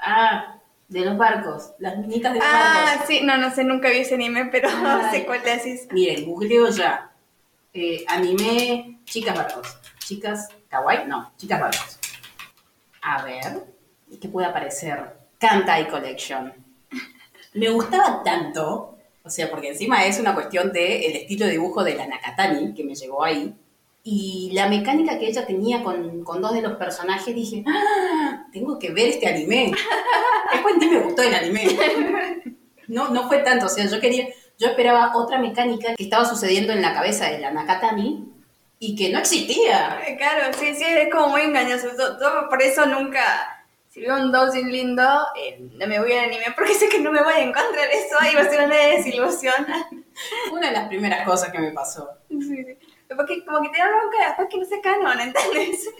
ah, 0.00 0.56
de 0.88 1.00
los 1.00 1.16
barcos, 1.16 1.72
las 1.80 1.96
minitas 1.98 2.32
de 2.32 2.38
los 2.38 2.48
Ah, 2.48 2.84
barcos. 2.86 3.06
sí, 3.08 3.20
no, 3.24 3.36
no 3.38 3.50
sé, 3.52 3.64
nunca 3.64 3.88
vi 3.88 3.98
ese 3.98 4.14
anime, 4.14 4.46
pero 4.46 4.70
no 4.82 5.00
Ay. 5.04 5.10
sé 5.10 5.26
cuál 5.26 5.42
decís. 5.42 5.88
Miren, 5.90 6.24
googleo 6.24 6.68
ya. 6.70 7.10
Eh, 7.74 8.04
anime 8.06 9.00
Chicas 9.04 9.34
Barcos. 9.34 9.78
Chicas 9.98 10.48
Kawaii, 10.68 11.06
no, 11.08 11.32
Chicas 11.38 11.60
Barcos. 11.60 11.98
A 13.02 13.24
ver, 13.24 13.64
¿qué 14.20 14.28
puede 14.28 14.46
aparecer? 14.46 15.16
Kantai 15.40 15.88
Collection. 15.88 16.52
Me 17.54 17.68
gustaba 17.70 18.22
tanto, 18.22 18.91
o 19.24 19.30
sea, 19.30 19.50
porque 19.50 19.68
encima 19.68 20.04
es 20.04 20.18
una 20.18 20.34
cuestión 20.34 20.72
del 20.72 21.02
el 21.02 21.16
estilo 21.16 21.46
de 21.46 21.52
dibujo 21.52 21.84
de 21.84 21.94
la 21.94 22.06
Nakatani, 22.06 22.74
que 22.74 22.84
me 22.84 22.94
llegó 22.94 23.22
ahí. 23.24 23.54
Y 24.04 24.50
la 24.52 24.68
mecánica 24.68 25.16
que 25.18 25.28
ella 25.28 25.46
tenía 25.46 25.82
con, 25.84 26.24
con 26.24 26.42
dos 26.42 26.52
de 26.52 26.62
los 26.62 26.72
personajes, 26.76 27.32
dije, 27.34 27.62
¡Ah! 27.68 28.46
tengo 28.52 28.78
que 28.78 28.90
ver 28.90 29.10
este 29.10 29.28
anime. 29.28 29.72
Después 30.52 30.74
ni 30.78 30.88
me 30.88 30.98
gustó 31.00 31.22
el 31.22 31.34
anime. 31.34 31.68
No, 32.88 33.08
no 33.10 33.28
fue 33.28 33.38
tanto, 33.38 33.66
o 33.66 33.68
sea, 33.68 33.86
yo 33.86 34.00
quería, 34.00 34.26
yo 34.58 34.66
esperaba 34.66 35.12
otra 35.16 35.38
mecánica 35.38 35.94
que 35.94 36.02
estaba 36.02 36.24
sucediendo 36.24 36.72
en 36.72 36.82
la 36.82 36.92
cabeza 36.92 37.30
de 37.30 37.38
la 37.38 37.52
Nakatani 37.52 38.28
y 38.80 38.96
que 38.96 39.10
no 39.10 39.20
existía. 39.20 40.00
Eh, 40.06 40.16
Claro, 40.16 40.52
sí, 40.58 40.74
sí, 40.74 40.84
es 40.84 41.10
como 41.10 41.28
muy 41.28 41.42
engañoso. 41.42 41.86
Yo, 41.96 42.18
yo 42.20 42.48
por 42.50 42.60
eso 42.60 42.84
nunca, 42.86 43.61
si 43.92 44.00
veo 44.00 44.16
un 44.16 44.32
doujin 44.32 44.72
lindo, 44.72 45.02
eh, 45.36 45.68
no 45.74 45.86
me 45.86 46.00
voy 46.00 46.12
al 46.12 46.24
anime, 46.24 46.46
porque 46.56 46.72
sé 46.72 46.88
que 46.88 46.98
no 46.98 47.12
me 47.12 47.22
voy 47.22 47.34
a 47.34 47.40
encontrar 47.40 47.90
eso 47.92 48.16
y 48.30 48.34
va 48.34 48.40
a 48.40 48.48
ser 48.48 48.64
una 48.64 48.76
desilusión. 48.76 49.66
Una 50.50 50.68
de 50.68 50.72
las 50.72 50.88
primeras 50.88 51.26
cosas 51.26 51.52
que 51.52 51.58
me 51.58 51.72
pasó. 51.72 52.08
Sí, 52.28 52.40
sí. 52.40 52.78
Porque 53.14 53.44
como 53.44 53.60
que 53.60 53.68
te 53.68 53.78
da 53.78 53.88
bronca 53.88 54.26
después 54.28 54.48
que 54.48 54.58
no 54.58 54.64
sea 54.64 54.80
canon, 54.80 55.20
¿entendés? 55.20 55.90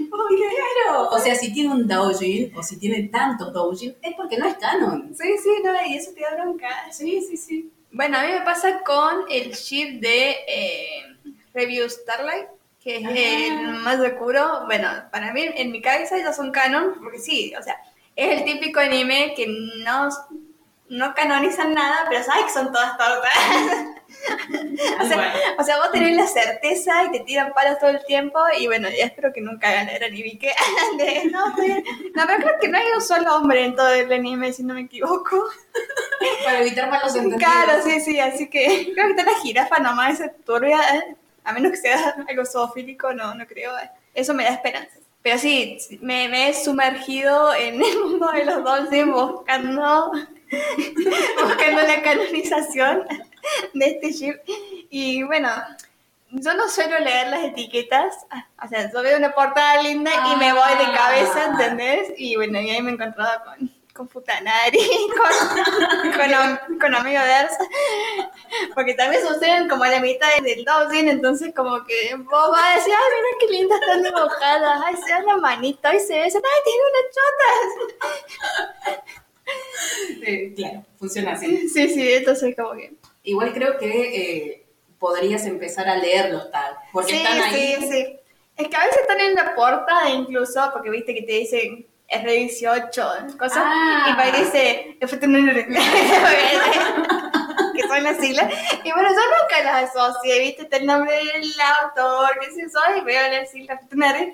Claro, 0.84 1.10
o 1.10 1.18
sea, 1.18 1.34
si 1.34 1.52
tiene 1.52 1.70
un 1.70 1.86
doujin 1.86 2.56
o 2.56 2.62
si 2.62 2.78
tiene 2.78 3.08
tantos 3.08 3.52
doujin 3.52 3.94
es 4.00 4.14
porque 4.14 4.38
no 4.38 4.46
es 4.46 4.54
canon. 4.54 5.14
Sí, 5.14 5.36
sí, 5.42 5.50
no, 5.62 5.72
y 5.86 5.96
eso 5.96 6.12
te 6.14 6.22
da 6.22 6.34
bronca. 6.34 6.68
Sí, 6.90 7.20
sí, 7.20 7.36
sí. 7.36 7.72
Bueno, 7.90 8.16
a 8.16 8.22
mí 8.22 8.32
me 8.32 8.40
pasa 8.40 8.82
con 8.82 9.26
el 9.28 9.52
ship 9.52 10.00
de 10.00 10.30
eh, 10.48 11.16
Review 11.52 11.90
Starlight, 11.90 12.48
que 12.82 12.96
es 12.96 13.04
Ah. 13.06 13.10
el 13.12 13.62
más 13.82 14.00
oscuro. 14.00 14.62
Bueno, 14.66 14.88
para 15.10 15.32
mí, 15.32 15.44
en 15.54 15.70
mi 15.72 15.80
cabeza 15.80 16.16
ellos 16.16 16.34
son 16.36 16.50
canon, 16.50 16.94
porque 17.02 17.18
sí, 17.18 17.52
o 17.58 17.62
sea, 17.62 17.76
es 18.16 18.40
el 18.40 18.44
típico 18.44 18.80
anime 18.80 19.34
que 19.36 19.46
no, 19.84 20.08
no 20.88 21.14
canonizan 21.14 21.72
nada, 21.74 22.06
pero 22.10 22.22
sabes 22.24 22.44
que 22.46 22.50
son 22.52 22.72
todas 22.72 22.96
tortas. 22.98 23.32
o, 25.00 25.06
sea, 25.06 25.16
Bueno. 25.16 25.32
o 25.58 25.64
sea, 25.64 25.78
vos 25.78 25.90
tenés 25.92 26.16
la 26.16 26.26
certeza 26.26 27.04
y 27.04 27.12
te 27.12 27.20
tiran 27.20 27.52
palos 27.54 27.78
todo 27.78 27.90
el 27.90 28.04
tiempo, 28.04 28.38
y 28.58 28.66
bueno, 28.66 28.88
ya 28.90 29.06
espero 29.06 29.32
que 29.32 29.40
nunca 29.40 29.70
hagan 29.70 29.88
el 29.88 30.02
anime 30.02 30.38
que 30.38 30.52
de, 30.98 31.24
no, 31.30 31.48
estoy- 31.48 31.84
no, 32.14 32.24
pero 32.26 32.38
creo 32.42 32.60
que 32.60 32.68
no 32.68 32.78
hay 32.78 32.84
un 32.94 33.00
solo 33.00 33.36
hombre 33.36 33.64
en 33.64 33.74
todo 33.76 33.88
el 33.92 34.12
anime, 34.12 34.52
si 34.52 34.62
no 34.64 34.74
me 34.74 34.82
equivoco. 34.82 35.46
Para 36.44 36.60
evitar 36.60 36.90
malos 36.90 37.14
entendidos. 37.14 37.42
Claro, 37.42 37.82
sí, 37.82 38.00
sí, 38.00 38.20
así 38.20 38.50
que 38.50 38.90
creo 38.94 39.06
que 39.06 39.20
está 39.20 39.24
la 39.32 39.38
jirafa 39.40 39.78
nomás, 39.78 40.20
esa 40.20 40.30
turbia, 40.44 40.78
¿eh? 40.96 41.16
A 41.44 41.52
menos 41.52 41.72
que 41.72 41.78
sea 41.78 42.14
algo 42.28 42.44
zoofílico, 42.44 43.12
no, 43.12 43.34
no 43.34 43.46
creo, 43.46 43.72
eso 44.14 44.34
me 44.34 44.44
da 44.44 44.50
esperanza. 44.50 44.98
Pero 45.22 45.38
sí, 45.38 45.78
me, 46.00 46.28
me 46.28 46.48
he 46.48 46.54
sumergido 46.54 47.54
en 47.54 47.80
el 47.82 48.00
mundo 48.04 48.28
de 48.32 48.44
los 48.44 48.64
Dolphins 48.64 49.12
buscando, 49.12 50.12
buscando 51.44 51.82
la 51.82 52.02
canonización 52.02 53.06
de 53.72 53.86
este 53.86 54.12
ship. 54.12 54.34
Y 54.90 55.22
bueno, 55.22 55.48
yo 56.30 56.54
no 56.54 56.68
suelo 56.68 56.98
leer 56.98 57.28
las 57.28 57.44
etiquetas, 57.44 58.26
o 58.64 58.68
sea, 58.68 58.90
yo 58.90 59.02
veo 59.02 59.18
una 59.18 59.32
portada 59.32 59.80
linda 59.82 60.10
y 60.32 60.36
me 60.36 60.52
voy 60.52 60.70
de 60.78 60.92
cabeza, 60.92 61.34
Ah. 61.36 61.50
¿entendés? 61.52 62.12
Y 62.16 62.36
bueno, 62.36 62.60
y 62.60 62.70
ahí 62.70 62.82
me 62.82 62.90
he 62.90 62.94
encontrado 62.94 63.44
con, 63.44 63.71
con 63.92 64.08
Futanari, 64.08 64.78
con, 65.16 66.12
con, 66.12 66.78
con 66.78 66.94
Amigo 66.94 67.20
Verse, 67.20 67.56
porque 68.74 68.94
también 68.94 69.26
suceden 69.26 69.68
como 69.68 69.84
a 69.84 69.88
la 69.88 70.00
mitad 70.00 70.28
del 70.42 70.64
doujin, 70.64 71.08
entonces 71.08 71.54
como 71.54 71.84
que 71.84 72.14
vos 72.16 72.50
vas 72.50 72.72
a 72.72 72.76
decir, 72.76 72.92
ay, 72.94 73.02
mira 73.16 73.36
qué 73.40 73.46
lindas 73.48 73.80
están 73.80 74.02
dibujadas, 74.02 74.82
ay, 74.84 74.96
se 74.96 75.10
dan 75.10 75.26
la 75.26 75.36
manita, 75.36 75.90
ay, 75.90 76.00
se 76.00 76.18
besan, 76.18 76.42
ay, 76.44 76.60
tiene 76.64 76.82
unas 76.90 77.04
chotas. 77.14 78.12
Eh, 80.22 80.54
claro, 80.54 80.84
funciona 80.98 81.32
así. 81.32 81.68
Sí, 81.68 81.88
sí, 81.88 82.12
entonces 82.12 82.54
como 82.56 82.72
que... 82.72 82.94
Igual 83.24 83.52
creo 83.52 83.76
que 83.76 83.90
eh, 83.90 84.66
podrías 84.98 85.44
empezar 85.46 85.88
a 85.88 85.96
leer 85.96 86.32
los 86.32 86.50
tags, 86.50 86.78
porque 86.92 87.12
sí, 87.12 87.18
están 87.18 87.40
ahí. 87.40 87.76
sí, 87.80 87.88
sí. 87.90 88.18
Es 88.56 88.68
que 88.68 88.76
a 88.76 88.84
veces 88.84 89.00
están 89.02 89.20
en 89.20 89.34
la 89.34 89.54
portada 89.54 90.10
incluso, 90.10 90.70
porque 90.72 90.90
viste 90.90 91.14
que 91.14 91.22
te 91.22 91.32
dicen 91.32 91.86
es 92.12 92.22
de 92.24 92.32
18, 92.32 93.08
cosas, 93.38 93.58
Ah. 93.64 94.06
y 94.10 94.14
para 94.14 94.38
dice 94.38 94.96
que 97.74 97.82
son 97.88 98.02
las 98.04 98.18
siglas. 98.18 98.52
Y 98.84 98.92
bueno, 98.92 99.08
yo 99.08 99.14
nunca 99.16 99.62
las 99.64 99.90
asocié, 99.94 100.40
viste, 100.40 100.62
está 100.62 100.76
el 100.76 100.86
nombre 100.86 101.12
del 101.14 101.52
autor, 101.82 102.38
qué 102.40 102.50
sé 102.52 102.62
yo, 102.62 102.96
y 102.96 103.00
veo 103.02 103.30
las 103.30 103.50
siglas 103.50 103.80
FTNR. 103.86 104.32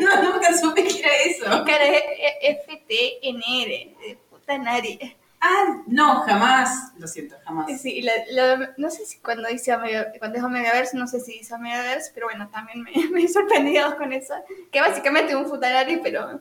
no, 0.00 0.22
nunca 0.22 0.56
supe 0.58 0.84
que 0.84 0.98
era 0.98 1.10
eso. 1.26 1.64
Cara, 1.64 1.84
es 1.84 2.58
FTNR, 2.64 3.68
de 3.68 4.18
puta 4.30 4.58
nadie. 4.58 5.16
Ah, 5.44 5.82
no, 5.88 6.20
jamás. 6.22 6.92
Lo 6.98 7.08
siento, 7.08 7.34
jamás. 7.44 7.66
Sí, 7.80 8.00
la- 8.02 8.12
la- 8.30 8.74
no 8.76 8.90
sé 8.90 9.04
si 9.04 9.18
cuando 9.18 9.48
dice 9.48 9.76
cuando 10.20 10.38
es 10.38 10.44
Omegaverse, 10.44 10.96
no 10.96 11.08
sé 11.08 11.18
si 11.18 11.32
dice 11.38 11.52
Omegaverse, 11.54 12.12
pero 12.14 12.26
bueno, 12.28 12.48
también 12.48 12.82
me, 12.82 12.92
me 13.10 13.24
he 13.24 13.28
sorprendido 13.28 13.96
con 13.96 14.12
eso. 14.12 14.34
Que 14.70 14.80
básicamente 14.80 15.34
un 15.34 15.46
futanari, 15.46 15.96
pero 16.02 16.40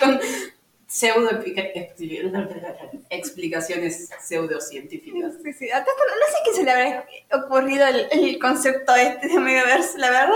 Con 0.00 0.20
pseudo 0.86 1.28
explicaciones 3.10 4.08
pseudocientíficas. 4.22 5.34
sí, 5.42 5.52
sí. 5.52 5.68
No, 5.68 5.76
sé 5.78 6.38
qué 6.44 6.52
se 6.54 6.64
le 6.64 6.70
habrá 6.70 7.06
ocurrido 7.32 7.86
el, 7.86 8.06
el 8.10 8.38
concepto 8.38 8.94
este 8.94 9.28
de 9.28 9.36
Omegaverse, 9.36 9.98
la 9.98 10.10
verdad. 10.10 10.32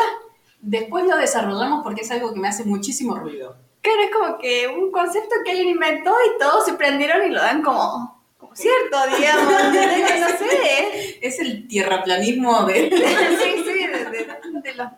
Después 0.61 1.07
lo 1.07 1.17
desarrollamos 1.17 1.83
porque 1.83 2.03
es 2.03 2.11
algo 2.11 2.33
que 2.35 2.41
me 2.41 2.49
hace 2.49 2.65
muchísimo 2.65 3.17
ruido. 3.17 3.57
Claro, 3.83 4.01
es 4.03 4.11
como 4.11 4.39
que 4.39 4.69
un 4.69 4.91
concepto 4.93 5.35
que 5.45 5.51
alguien 5.51 5.69
inventó 5.71 6.15
y 6.25 6.39
todos 6.39 6.65
se 6.65 6.75
prendieron 6.75 7.27
y 7.27 7.31
lo 7.35 7.41
dan 7.41 7.63
como, 7.63 8.23
como 8.39 8.55
cierto, 8.55 8.97
digamos. 9.17 9.53
no 10.21 10.29
sé. 10.39 11.19
Es 11.21 11.39
el 11.41 11.67
tierraplanismo 11.67 12.65
de... 12.65 12.91
sí, 13.43 13.65
sí, 13.65 13.87
de, 13.87 14.05
de- 14.05 14.61
de 14.63 14.75
los, 14.75 14.89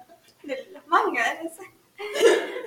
de 0.42 0.68
los 0.72 0.86
mangas. 0.86 1.38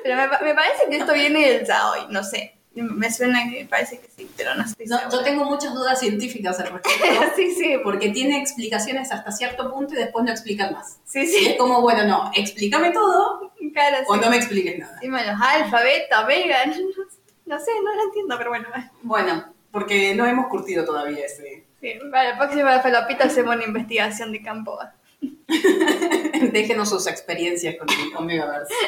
Pero 0.04 0.16
me, 0.16 0.28
pa- 0.30 0.40
me 0.44 0.56
parece 0.56 0.90
que 0.90 0.98
esto 0.98 1.14
viene 1.14 1.48
del 1.52 1.66
yaoi, 1.68 2.08
no 2.10 2.24
sé. 2.24 2.54
Me 2.74 3.12
suena 3.12 3.50
que 3.50 3.66
parece 3.66 4.00
que 4.00 4.08
sí, 4.16 4.30
pero 4.38 4.54
no 4.54 4.64
estoy 4.64 4.86
No, 4.86 5.00
yo 5.12 5.24
tengo 5.24 5.46
muchas 5.46 5.74
dudas 5.74 6.00
científicas 6.00 6.60
al 6.60 6.72
respecto. 6.72 7.22
sí, 7.36 7.54
sí, 7.56 7.76
Porque 7.84 8.10
tiene 8.10 8.40
explicaciones 8.40 9.12
hasta 9.12 9.32
cierto 9.32 9.72
punto 9.72 9.94
y 9.96 9.98
después 9.98 10.24
no 10.26 10.32
explican 10.32 10.74
más. 10.74 10.98
sí, 11.04 11.22
Y 11.22 11.24
es 11.24 11.32
sí, 11.32 11.56
como, 11.58 11.82
bueno, 11.82 12.04
no, 12.06 12.32
explícame 12.36 12.92
todo 12.92 13.47
claro, 13.78 14.06
o 14.08 14.16
sí. 14.16 14.22
no 14.22 14.30
me 14.30 14.38
expliques 14.38 14.80
nada. 14.80 14.94
Encima 14.96 15.24
los 15.24 15.42
alfa, 15.42 15.84
beta, 15.84 16.24
omega, 16.24 16.66
no, 16.66 16.74
no 17.46 17.60
sé, 17.60 17.72
no 17.84 17.96
lo 17.96 18.04
entiendo, 18.04 18.36
pero 18.38 18.50
bueno. 18.50 18.68
Bueno, 19.04 19.54
porque 19.72 20.16
no 20.16 20.26
hemos 20.26 20.48
curtido 20.48 20.86
todavía 20.86 21.26
ese. 21.26 21.66
Sí, 21.80 21.94
para 22.12 22.32
la 22.32 22.38
próxima 22.38 22.80
falopita 22.82 23.26
hacemos 23.26 23.56
una 23.56 23.66
investigación 23.66 24.32
de 24.32 24.42
campo. 24.42 24.78
Déjenos 26.52 26.90
sus 26.90 27.08
experiencias 27.08 27.76
con 27.78 27.88
el 27.90 28.16
Omegaverse. 28.16 28.74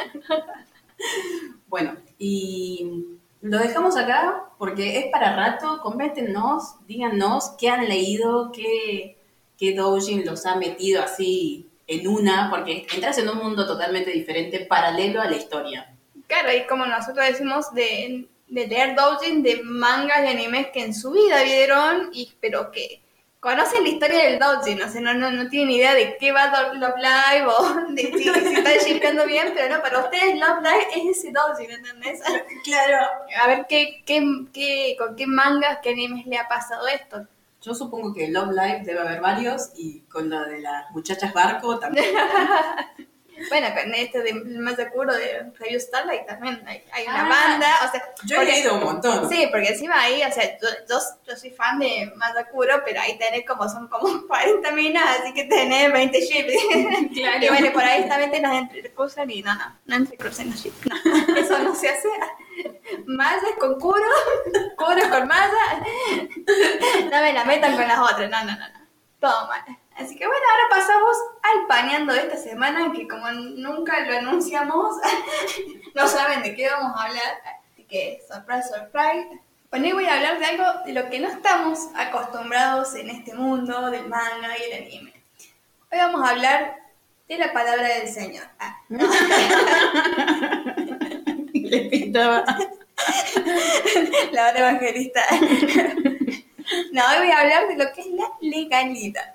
Bueno, 1.67 1.95
y 2.17 3.05
lo 3.41 3.59
dejamos 3.59 3.95
acá 3.95 4.49
porque 4.57 4.97
es 4.97 5.05
para 5.11 5.35
rato. 5.35 5.79
Coméntenos, 5.81 6.75
díganos 6.87 7.51
qué 7.59 7.69
han 7.69 7.87
leído, 7.87 8.51
qué, 8.51 9.15
qué 9.57 9.75
doujin 9.75 10.25
los 10.25 10.47
ha 10.47 10.55
metido 10.55 11.01
así 11.03 11.68
en 11.89 12.07
una, 12.07 12.49
porque 12.51 12.85
entras 12.93 13.17
en 13.17 13.27
un 13.27 13.37
mundo 13.39 13.65
totalmente 13.65 14.11
diferente, 14.11 14.59
paralelo 14.61 15.21
a 15.21 15.25
la 15.25 15.35
historia. 15.35 15.91
Claro, 16.27 16.53
y 16.53 16.67
como 16.67 16.85
nosotros 16.85 17.25
decimos 17.25 17.73
de, 17.73 18.27
de 18.47 18.67
leer 18.67 18.95
doujin 18.95 19.41
de 19.41 19.61
mangas 19.63 20.23
y 20.23 20.27
animes 20.27 20.67
que 20.67 20.83
en 20.83 20.93
su 20.93 21.11
vida 21.11 21.41
vieron, 21.41 22.11
y, 22.13 22.31
pero 22.39 22.69
que 22.69 23.01
conocen 23.39 23.83
la 23.83 23.89
historia 23.89 24.25
del 24.25 24.37
doujin, 24.37 24.79
o 24.83 24.87
sea, 24.87 25.01
no, 25.01 25.15
no, 25.15 25.31
no 25.31 25.49
tienen 25.49 25.71
idea 25.71 25.95
de 25.95 26.15
qué 26.17 26.31
va 26.31 26.73
Love 26.73 26.97
Live 26.97 27.47
o 27.47 27.73
de 27.89 28.01
si, 28.01 28.23
si 28.23 28.29
están 28.29 28.77
shipeando 28.85 29.25
bien, 29.25 29.51
pero 29.55 29.75
no, 29.75 29.81
para 29.81 30.01
ustedes 30.01 30.35
Love 30.35 30.61
Live 30.61 30.87
es 30.95 31.17
ese 31.17 31.31
doujin, 31.31 31.71
¿entendés? 31.71 32.21
Claro. 32.63 33.07
A 33.41 33.47
ver 33.47 33.65
qué, 33.67 34.03
qué, 34.05 34.21
qué, 34.53 34.95
con 34.99 35.15
qué 35.15 35.25
mangas, 35.25 35.79
qué 35.81 35.89
animes 35.89 36.27
le 36.27 36.37
ha 36.37 36.47
pasado 36.47 36.87
esto. 36.87 37.25
Yo 37.61 37.73
supongo 37.73 38.13
que 38.13 38.29
Love 38.29 38.51
Live 38.51 38.81
debe 38.85 39.01
haber 39.01 39.19
varios 39.21 39.71
y 39.75 40.01
con 40.01 40.29
la 40.29 40.45
de 40.45 40.59
las 40.61 40.89
muchachas 40.91 41.33
barco 41.33 41.79
también. 41.79 42.05
Bueno, 43.47 43.67
con 43.73 43.93
este 43.95 44.21
de 44.21 44.33
Masakuro 44.33 45.13
de 45.13 45.49
Review 45.57 45.79
Starlight 45.79 46.25
también 46.27 46.61
hay, 46.67 46.83
hay 46.91 47.05
una 47.05 47.25
Ah, 47.25 47.29
banda, 47.29 47.67
o 47.87 47.89
sea, 47.89 48.03
Yo 48.25 48.41
he 48.41 48.43
leído 48.43 48.75
un 48.75 48.83
montón. 48.83 49.29
Sí, 49.29 49.47
porque 49.49 49.69
encima 49.69 49.97
ahí, 50.01 50.21
o 50.21 50.29
sea, 50.29 50.43
yo, 50.59 50.67
yo, 50.89 50.97
yo 51.25 51.37
soy 51.37 51.49
fan 51.51 51.79
de 51.79 52.11
Masakuro, 52.17 52.81
pero 52.83 52.99
ahí 52.99 53.17
tenés 53.17 53.45
como, 53.47 53.69
son 53.69 53.87
como 53.87 54.09
40 54.27 54.71
minas, 54.73 55.21
así 55.21 55.33
que 55.33 55.45
tenés 55.45 55.89
20 55.93 56.19
ships. 56.19 56.53
Claro. 57.13 57.45
Y 57.45 57.47
bueno, 57.47 57.71
por 57.71 57.83
ahí 57.83 58.09
también 58.09 58.41
nos 58.43 58.53
entrecruzan 58.57 59.31
y 59.31 59.41
no, 59.41 59.55
no, 59.55 59.79
no 59.85 59.95
entrecrucen 59.95 60.49
los 60.49 60.59
ships, 60.61 60.85
no, 60.85 61.35
eso 61.37 61.59
no 61.59 61.73
se 61.73 61.87
hace. 61.87 62.09
Mazas 63.05 63.51
con 63.57 63.79
Kuro, 63.79 64.03
Kuro 64.79 65.09
con 65.09 65.27
Masa, 65.27 65.75
no 67.11 67.21
me 67.21 67.33
la 67.33 67.43
metan 67.43 67.75
con 67.75 67.85
las 67.85 67.99
otras, 67.99 68.29
no, 68.29 68.45
no, 68.45 68.57
no, 68.57 68.69
no, 68.69 68.79
todo 69.19 69.47
mal. 69.47 69.61
Así 69.97 70.15
que 70.15 70.25
bueno, 70.25 70.41
ahora 70.51 70.81
pasamos 70.81 71.17
al 71.43 71.67
paneando 71.67 72.13
de 72.13 72.21
esta 72.21 72.37
semana, 72.37 72.89
que 72.95 73.05
como 73.05 73.29
nunca 73.29 73.99
lo 74.05 74.17
anunciamos, 74.17 74.95
no 75.95 76.07
saben 76.07 76.43
de 76.43 76.55
qué 76.55 76.69
vamos 76.69 76.93
a 76.95 77.07
hablar, 77.07 77.41
así 77.73 77.83
que 77.83 78.21
surprise, 78.25 78.69
surprise. 78.69 79.41
Bueno, 79.69 79.87
hoy 79.87 79.91
voy 79.91 80.05
a 80.05 80.15
hablar 80.15 80.39
de 80.39 80.45
algo 80.45 80.63
de 80.85 80.93
lo 80.93 81.09
que 81.09 81.19
no 81.19 81.27
estamos 81.27 81.89
acostumbrados 81.95 82.95
en 82.95 83.09
este 83.09 83.33
mundo 83.33 83.91
del 83.91 84.07
manga 84.07 84.57
y 84.57 84.71
el 84.71 84.83
anime. 84.83 85.13
Hoy 85.91 85.99
vamos 85.99 86.25
a 86.25 86.31
hablar 86.31 86.77
de 87.27 87.37
la 87.37 87.51
palabra 87.51 87.89
del 87.89 88.07
Señor. 88.07 88.47
Ah, 88.59 88.77
no. 88.87 89.05
Le 91.53 91.81
pintaba. 91.89 92.45
la 94.31 94.49
hora 94.49 94.59
evangelista. 94.59 95.21
No, 96.91 97.01
hoy 97.09 97.17
voy 97.25 97.31
a 97.31 97.39
hablar 97.39 97.67
de 97.67 97.83
lo 97.83 97.91
que 97.93 98.01
es 98.01 98.07
la 98.07 98.25
legalidad. 98.41 99.33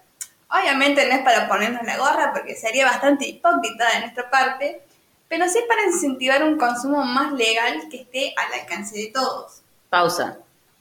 Obviamente 0.49 1.05
no 1.09 1.15
es 1.17 1.23
para 1.23 1.49
ponernos 1.49 1.83
la 1.83 1.97
gorra 1.99 2.33
porque 2.33 2.55
sería 2.55 2.85
bastante 2.85 3.27
hipócrita 3.27 3.85
de 3.93 4.01
nuestra 4.03 4.31
parte, 4.31 4.83
pero 5.29 5.49
sí 5.49 5.59
para 5.67 5.85
incentivar 5.85 6.45
un 6.45 6.57
consumo 6.57 7.03
más 7.05 7.33
legal 7.33 7.89
que 7.91 8.03
esté 8.03 8.35
al 8.37 8.61
alcance 8.61 8.97
de 8.97 9.07
todos. 9.13 9.63
Pausa. 9.91 10.39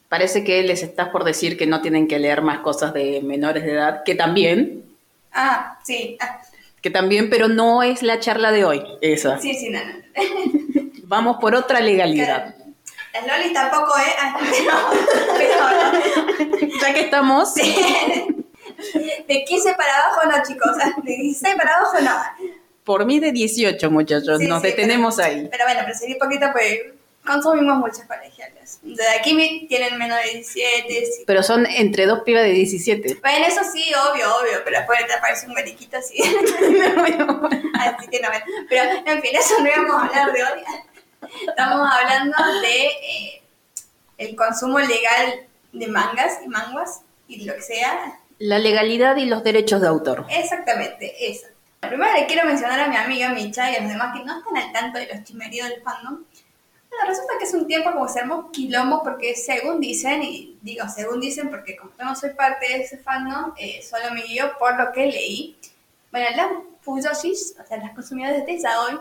Parece 0.08 0.44
que 0.44 0.62
les 0.62 0.84
estás 0.84 1.08
por 1.08 1.24
decir 1.24 1.56
que 1.58 1.66
no 1.66 1.80
tienen 1.82 2.06
que 2.06 2.20
leer 2.20 2.40
más 2.40 2.60
cosas 2.60 2.92
de 2.94 3.20
menores 3.20 3.64
de 3.64 3.72
edad, 3.72 4.04
que 4.04 4.14
también, 4.14 4.84
Ah, 5.32 5.80
sí, 5.82 6.16
ah, 6.20 6.40
que 6.80 6.90
también, 6.90 7.30
pero 7.30 7.48
no 7.48 7.82
es 7.82 8.04
la 8.04 8.20
charla 8.20 8.52
de 8.52 8.64
hoy, 8.64 8.84
esa. 9.00 9.40
sí, 9.40 9.54
sí, 9.54 9.70
no, 9.70 9.80
no. 9.84 10.90
Vamos 11.04 11.38
por 11.40 11.56
otra 11.56 11.80
legalidad. 11.80 12.54
Las 13.14 13.26
lolis 13.26 13.52
tampoco, 13.52 13.96
¿eh? 13.98 14.12
Ah, 14.20 14.36
pero, 14.50 14.72
pero 15.38 16.78
Ya 16.80 16.92
que 16.94 17.00
estamos, 17.00 17.54
de 17.54 19.44
15 19.46 19.74
para 19.74 19.96
abajo 19.96 20.20
no, 20.30 20.42
chicos. 20.46 20.72
ah, 20.82 20.92
De 21.02 21.16
16 21.16 21.54
para 21.56 21.76
abajo 21.76 21.96
no. 22.00 22.46
por 22.84 23.06
mí 23.06 23.20
de 23.20 23.32
18, 23.32 23.90
muchachos, 23.90 24.38
Sí, 24.38 24.46
nos 24.46 24.60
sí, 24.62 24.68
detenemos 24.68 25.16
pero- 25.16 25.28
ahí. 25.28 25.48
Pero 25.50 25.64
bueno, 25.64 25.80
pero 25.84 25.96
sería 25.98 26.16
poquito 26.18 26.46
pues 26.52 26.78
consumimos 27.24 27.78
muchas 27.78 28.04
colegiales. 28.06 28.80
De 28.82 29.08
aquí 29.18 29.66
tienen 29.68 29.96
menos 29.96 30.18
de 30.24 30.30
17. 30.32 31.06
sí. 31.06 31.24
Pero 31.26 31.42
son 31.42 31.64
entre 31.66 32.04
dos 32.06 32.20
pibas 32.20 32.42
de 32.42 32.50
17. 32.50 33.18
Bueno, 33.22 33.46
eso 33.46 33.60
sí, 33.72 33.84
obvio, 34.10 34.26
obvio, 34.36 34.60
pero 34.64 34.78
después 34.78 35.06
te 35.06 35.14
aparece 35.14 35.46
un 35.46 35.54
mariquito 35.54 35.96
así. 35.98 36.18
así 36.22 38.08
que 38.08 38.20
no, 38.20 38.28
bueno. 38.28 38.44
Pero 38.68 38.82
en 39.06 39.22
fin, 39.22 39.30
eso 39.36 39.54
no 39.60 39.66
íbamos 39.68 40.02
a 40.02 40.06
hablar 40.06 40.32
de 40.32 40.42
hoy. 40.44 40.60
Estamos 41.46 41.88
hablando 41.92 42.36
de 42.60 42.86
eh, 42.86 43.42
el 44.18 44.36
consumo 44.36 44.78
legal 44.78 45.46
de 45.72 45.88
mangas 45.88 46.40
y 46.44 46.48
manguas 46.48 47.00
y 47.28 47.44
lo 47.44 47.54
que 47.54 47.62
sea. 47.62 48.20
La 48.38 48.58
legalidad 48.58 49.16
y 49.16 49.26
los 49.26 49.42
derechos 49.42 49.80
de 49.80 49.88
autor. 49.88 50.26
Exactamente, 50.30 51.14
eso. 51.30 51.46
Primero 51.80 52.12
le 52.14 52.26
quiero 52.26 52.46
mencionar 52.46 52.80
a 52.80 52.88
mi 52.88 52.96
amiga 52.96 53.30
Micha 53.30 53.70
y 53.70 53.76
a 53.76 53.80
los 53.80 53.90
demás 53.90 54.16
que 54.16 54.24
no 54.24 54.38
están 54.38 54.56
al 54.56 54.72
tanto 54.72 54.98
de 54.98 55.06
los 55.06 55.24
chimeríos 55.24 55.68
del 55.68 55.82
fandom. 55.82 56.24
Bueno, 56.88 57.08
resulta 57.08 57.34
que 57.38 57.44
es 57.44 57.54
un 57.54 57.66
tiempo 57.66 57.92
como 57.92 58.08
se 58.08 58.20
armó 58.20 58.50
quilombo 58.52 59.02
porque 59.02 59.34
según 59.34 59.80
dicen, 59.80 60.22
y 60.22 60.56
digo 60.62 60.88
según 60.88 61.20
dicen 61.20 61.50
porque 61.50 61.76
como 61.76 61.92
yo 61.98 62.04
no 62.04 62.14
soy 62.14 62.30
parte 62.30 62.68
de 62.68 62.82
ese 62.82 62.98
fandom, 62.98 63.52
eh, 63.58 63.82
solo 63.82 64.12
me 64.12 64.22
guío 64.22 64.56
por 64.58 64.78
lo 64.78 64.92
que 64.92 65.06
leí. 65.06 65.58
Bueno, 66.10 66.28
las 66.36 66.46
Fuyoshis, 66.82 67.56
o 67.62 67.66
sea, 67.66 67.78
las 67.78 67.94
consumidoras 67.94 68.46
de 68.46 68.60
Yaoi, 68.60 69.00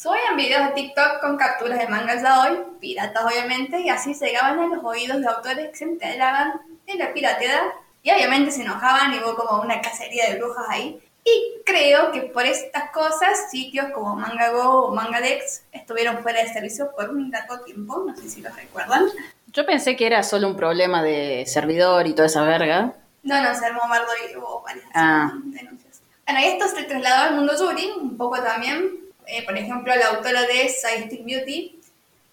subían 0.00 0.36
videos 0.36 0.68
de 0.68 0.72
TikTok 0.72 1.20
con 1.20 1.36
capturas 1.36 1.78
de 1.78 1.88
mangas 1.88 2.22
Yaoi, 2.22 2.58
piratas 2.80 3.22
obviamente, 3.22 3.80
y 3.80 3.90
así 3.90 4.14
llegaban 4.14 4.58
a 4.58 4.66
los 4.66 4.82
oídos 4.82 5.20
de 5.20 5.26
autores 5.28 5.68
que 5.70 5.76
se 5.76 5.84
enteraban 5.84 6.54
de 6.86 6.94
la 6.94 7.12
pirateada 7.12 7.74
y 8.02 8.10
obviamente 8.10 8.50
se 8.50 8.62
enojaban 8.62 9.12
y 9.12 9.18
hubo 9.18 9.34
como 9.34 9.62
una 9.62 9.82
cacería 9.82 10.30
de 10.30 10.38
brujas 10.38 10.64
ahí. 10.70 10.98
Y 11.22 11.60
creo 11.66 12.12
que 12.12 12.22
por 12.22 12.46
estas 12.46 12.90
cosas, 12.92 13.50
sitios 13.50 13.88
como 13.92 14.16
MangaGo 14.16 14.86
o 14.86 14.94
MangaDex 14.94 15.64
estuvieron 15.70 16.22
fuera 16.22 16.42
de 16.42 16.50
servicio 16.50 16.90
por 16.96 17.10
un 17.10 17.30
largo 17.30 17.60
tiempo, 17.60 18.02
no 18.06 18.16
sé 18.16 18.26
si 18.30 18.40
lo 18.40 18.48
recuerdan. 18.54 19.04
Yo 19.52 19.66
pensé 19.66 19.96
que 19.96 20.06
era 20.06 20.22
solo 20.22 20.48
un 20.48 20.56
problema 20.56 21.02
de 21.02 21.44
servidor 21.46 22.06
y 22.06 22.14
toda 22.14 22.26
esa 22.26 22.42
verga. 22.42 22.94
No, 23.22 23.42
no, 23.42 23.54
se 23.54 23.66
armó 23.66 23.82
bardo 23.86 24.08
y 24.32 24.34
hubo 24.34 24.62
varias 24.62 24.86
Ah. 24.94 25.30
denuncias. 25.44 26.00
Bueno, 26.24 26.40
y 26.40 26.44
esto 26.44 26.68
se 26.68 26.84
trasladó 26.84 27.22
al 27.28 27.34
mundo 27.34 27.52
Yuri, 27.58 27.90
un 28.00 28.16
poco 28.16 28.42
también. 28.42 29.09
Eh, 29.30 29.44
por 29.44 29.56
ejemplo, 29.56 29.94
la 29.94 30.06
autora 30.08 30.42
de 30.42 30.68
Side 30.68 31.06
Stick 31.06 31.24
Beauty 31.24 31.80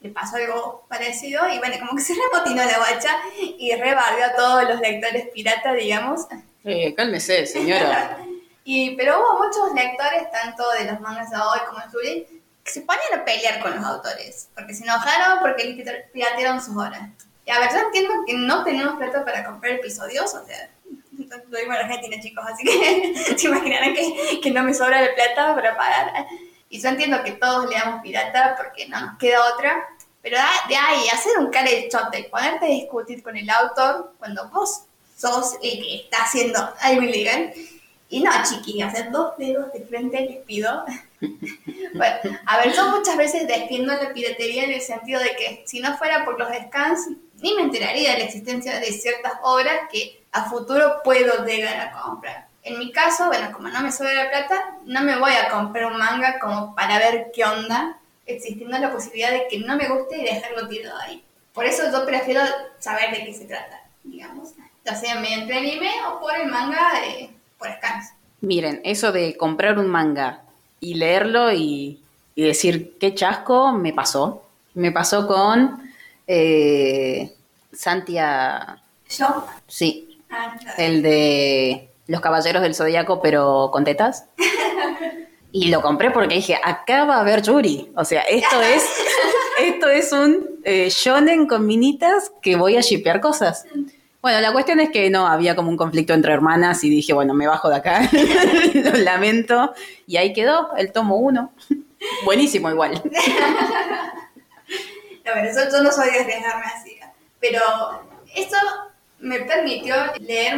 le 0.02 0.10
pasó 0.10 0.38
algo 0.38 0.86
parecido 0.88 1.48
y 1.50 1.58
bueno, 1.60 1.76
como 1.80 1.96
que 1.96 2.02
se 2.04 2.14
remotinó 2.14 2.64
la 2.64 2.78
guacha 2.78 3.16
y 3.58 3.74
rebardeó 3.76 4.26
a 4.26 4.36
todos 4.36 4.64
los 4.70 4.80
lectores 4.80 5.28
pirata, 5.34 5.74
digamos. 5.74 6.22
Eh, 6.64 6.94
cálmese, 6.96 7.46
señora. 7.46 8.18
Y, 8.70 8.98
pero 8.98 9.18
hubo 9.22 9.46
muchos 9.46 9.74
lectores, 9.74 10.30
tanto 10.30 10.70
de 10.72 10.92
los 10.92 11.00
mangas 11.00 11.30
de 11.32 11.38
hoy 11.38 11.60
como 11.70 11.80
de 11.80 11.86
Yuri, 11.94 12.42
que 12.66 12.70
se 12.72 12.82
ponían 12.82 13.22
a 13.22 13.24
pelear 13.24 13.62
con 13.62 13.74
los 13.74 13.86
autores, 13.86 14.50
porque 14.54 14.74
se 14.74 14.84
enojaron 14.84 15.40
porque 15.40 15.64
les 15.64 15.76
pira- 15.78 16.04
piratearon 16.12 16.62
sus 16.62 16.76
horas. 16.76 17.00
Y 17.46 17.50
a 17.52 17.60
ver, 17.62 17.70
yo 17.72 17.78
entiendo 17.78 18.12
que 18.26 18.34
no 18.34 18.66
tenemos 18.66 18.98
plata 18.98 19.24
para 19.24 19.46
comprar 19.46 19.72
episodios, 19.72 20.34
o 20.36 20.46
sea, 20.46 20.70
yo 21.18 21.38
vivo 21.48 21.72
en 21.72 21.72
Argentina, 21.72 22.18
chicos, 22.22 22.44
así 22.46 22.66
que 22.66 23.16
se 23.38 23.48
imaginarán 23.48 23.94
que, 23.96 24.42
que 24.44 24.52
no 24.52 24.62
me 24.64 24.74
sobra 24.74 25.02
la 25.02 25.16
plata 25.16 25.56
para 25.56 25.78
pagar. 25.78 26.28
Y 26.70 26.82
yo 26.82 26.90
entiendo 26.90 27.24
que 27.24 27.34
todos 27.34 27.70
leamos 27.70 28.02
pirata 28.02 28.56
porque 28.58 28.88
no 28.88 29.00
nos 29.00 29.18
queda 29.18 29.54
otra, 29.54 29.88
pero 30.22 30.38
de 30.68 30.76
ahí 30.76 31.08
hacer 31.08 31.38
un 31.40 31.50
cara 31.50 31.70
de 31.70 31.88
chota 31.90 32.18
y 32.20 32.24
ponerte 32.24 32.66
a 32.66 32.70
discutir 32.70 33.24
con 33.24 33.38
el 33.38 33.50
autor 33.50 34.14
cuando 34.20 34.50
vos 34.50 34.84
sos 35.16 35.54
el 35.62 35.80
que 35.80 35.96
está 36.04 36.24
haciendo 36.24 36.60
algo 36.82 37.02
ilegal. 37.04 37.54
Y 38.10 38.22
no, 38.22 38.32
chiquis, 38.44 38.84
hacer 38.84 39.12
dos 39.12 39.38
dedos 39.38 39.72
de 39.74 39.82
frente 39.82 40.20
les 40.22 40.38
pido. 40.46 40.86
bueno, 41.20 42.40
a 42.46 42.58
ver, 42.58 42.74
yo 42.74 42.90
muchas 42.90 43.18
veces 43.18 43.48
defiendo 43.48 43.94
la 43.94 44.14
piratería 44.14 44.64
en 44.64 44.72
el 44.72 44.82
sentido 44.82 45.20
de 45.20 45.36
que 45.36 45.64
si 45.66 45.80
no 45.80 45.98
fuera 45.98 46.24
por 46.24 46.40
los 46.40 46.48
scans, 46.68 47.08
ni 47.42 47.54
me 47.54 47.64
enteraría 47.64 48.14
de 48.14 48.20
la 48.20 48.24
existencia 48.26 48.80
de 48.80 48.92
ciertas 48.92 49.34
obras 49.44 49.76
que 49.92 50.24
a 50.32 50.50
futuro 50.50 51.02
puedo 51.04 51.46
llegar 51.46 51.80
a 51.80 51.92
comprar. 51.92 52.47
En 52.64 52.80
mi 52.80 52.92
caso, 52.92 53.28
bueno, 53.28 53.52
como 53.54 53.70
no 53.70 53.82
me 53.82 53.92
sobra 53.92 54.14
la 54.14 54.30
plata, 54.30 54.76
no 54.86 55.02
me 55.02 55.18
voy 55.18 55.32
a 55.34 55.50
comprar 55.50 55.86
un 55.86 55.98
manga 55.98 56.40
como 56.40 56.76
para 56.76 57.00
ver 57.00 57.32
qué 57.34 57.46
onda, 57.46 57.98
existiendo 58.26 58.78
la 58.78 58.92
posibilidad 58.92 59.32
de 59.32 59.48
que 59.50 59.60
no 59.60 59.78
me 59.78 59.88
guste 59.88 60.18
y 60.18 60.24
dejarlo 60.24 60.68
tirado 60.68 61.00
ahí. 61.00 61.24
Por 61.54 61.66
eso 61.66 61.84
yo 61.92 62.06
prefiero 62.06 62.42
saber 62.80 63.12
de 63.12 63.26
qué 63.26 63.34
se 63.34 63.46
trata, 63.46 63.82
digamos, 64.04 64.50
ya 64.86 64.96
sea 64.96 65.16
mediante 65.20 65.58
anime 65.58 65.90
o 66.10 66.20
por 66.20 66.36
el 66.36 66.50
manga 66.50 67.06
eh, 67.06 67.30
por 67.58 67.70
scans. 67.78 68.12
Miren, 68.42 68.82
eso 68.84 69.12
de 69.12 69.36
comprar 69.36 69.80
un 69.80 69.88
manga 69.88 70.42
y 70.80 70.96
leerlo 70.96 71.52
y, 71.52 72.02
y 72.36 72.44
decir 72.44 72.98
qué 73.00 73.16
chasco 73.16 73.72
me 73.72 73.94
pasó. 73.94 74.44
Me 74.76 74.92
pasó 74.92 75.26
con 75.26 75.92
eh, 76.28 77.34
Santia, 77.74 78.82
Yo, 79.10 79.48
sí, 79.68 80.22
ah, 80.30 80.56
claro. 80.60 80.76
el 80.78 81.02
de 81.02 81.90
Los 82.08 82.22
Caballeros 82.22 82.62
del 82.62 82.76
Zodíaco, 82.76 83.22
pero 83.22 83.70
con 83.72 83.84
tetas. 83.84 84.26
Y 85.52 85.70
lo 85.70 85.82
compré 85.82 86.12
porque 86.12 86.36
dije, 86.36 86.60
acá 86.64 87.06
va 87.06 87.18
a 87.18 87.22
haber 87.22 87.42
Yuri. 87.42 87.92
O 87.96 88.06
sea, 88.06 88.22
esto 88.22 88.62
es, 88.62 88.84
esto 89.60 89.90
es 89.90 90.12
un 90.12 90.60
eh, 90.64 90.90
shonen 90.90 91.48
con 91.48 91.66
minitas 91.66 92.32
que 92.42 92.56
voy 92.56 92.78
a 92.78 92.82
shipear 92.82 93.22
cosas. 93.22 93.66
Bueno, 94.22 94.42
la 94.42 94.52
cuestión 94.52 94.80
es 94.80 94.90
que 94.90 95.10
no, 95.10 95.28
había 95.28 95.56
como 95.56 95.70
un 95.70 95.78
conflicto 95.78 96.14
entre 96.14 96.34
hermanas 96.34 96.84
y 96.84 96.90
dije, 96.90 97.14
bueno, 97.14 97.34
me 97.34 97.48
bajo 97.48 97.70
de 97.70 97.78
acá, 97.78 98.10
lo 98.74 98.92
lamento. 98.98 99.74
Y 100.06 100.18
ahí 100.18 100.34
quedó 100.34 100.76
el 100.76 100.92
tomo 100.92 101.18
uno. 101.18 101.54
Buenísimo 102.26 102.70
igual. 102.70 103.02
No, 105.26 105.34
bueno, 105.34 105.50
yo, 105.54 105.70
yo 105.70 105.84
no 105.84 105.92
soy 105.92 106.10
de 106.10 106.20
arriesgarme 106.22 106.66
así, 106.74 106.98
pero 107.42 107.60
esto 108.34 108.56
me 109.20 109.40
permitió 109.42 109.94
leer, 110.22 110.56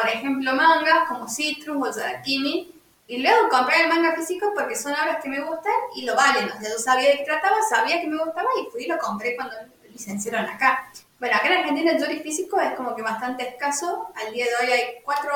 por 0.00 0.08
ejemplo, 0.08 0.54
mangas 0.54 1.08
como 1.08 1.28
Citrus 1.28 1.76
o 1.76 2.00
Yadakimi, 2.00 2.72
y 3.10 3.18
luego 3.18 3.48
comprar 3.48 3.80
el 3.80 3.88
manga 3.88 4.14
físico 4.14 4.52
porque 4.54 4.76
son 4.76 4.92
obras 4.92 5.20
que 5.20 5.28
me 5.28 5.40
gustan 5.40 5.72
y 5.96 6.02
lo 6.02 6.14
valen. 6.14 6.48
O 6.48 6.60
sea, 6.60 6.70
yo 6.70 6.78
sabía 6.78 7.08
de 7.08 7.16
qué 7.18 7.24
trataba, 7.24 7.56
sabía 7.68 8.00
que 8.00 8.06
me 8.06 8.16
gustaba 8.16 8.48
y 8.62 8.70
fui 8.70 8.84
y 8.84 8.86
lo 8.86 8.98
compré 8.98 9.34
cuando 9.34 9.56
lo 9.56 9.90
licenciaron 9.90 10.46
acá. 10.48 10.88
Bueno, 11.18 11.34
acá 11.34 11.48
en 11.48 11.58
Argentina 11.58 11.90
el 11.90 12.00
Yuri 12.00 12.20
físico 12.20 12.60
es 12.60 12.72
como 12.74 12.94
que 12.94 13.02
bastante 13.02 13.48
escaso. 13.48 14.12
Al 14.14 14.32
día 14.32 14.46
de 14.46 14.64
hoy 14.64 14.72
hay 14.72 14.82
cuatro 15.04 15.32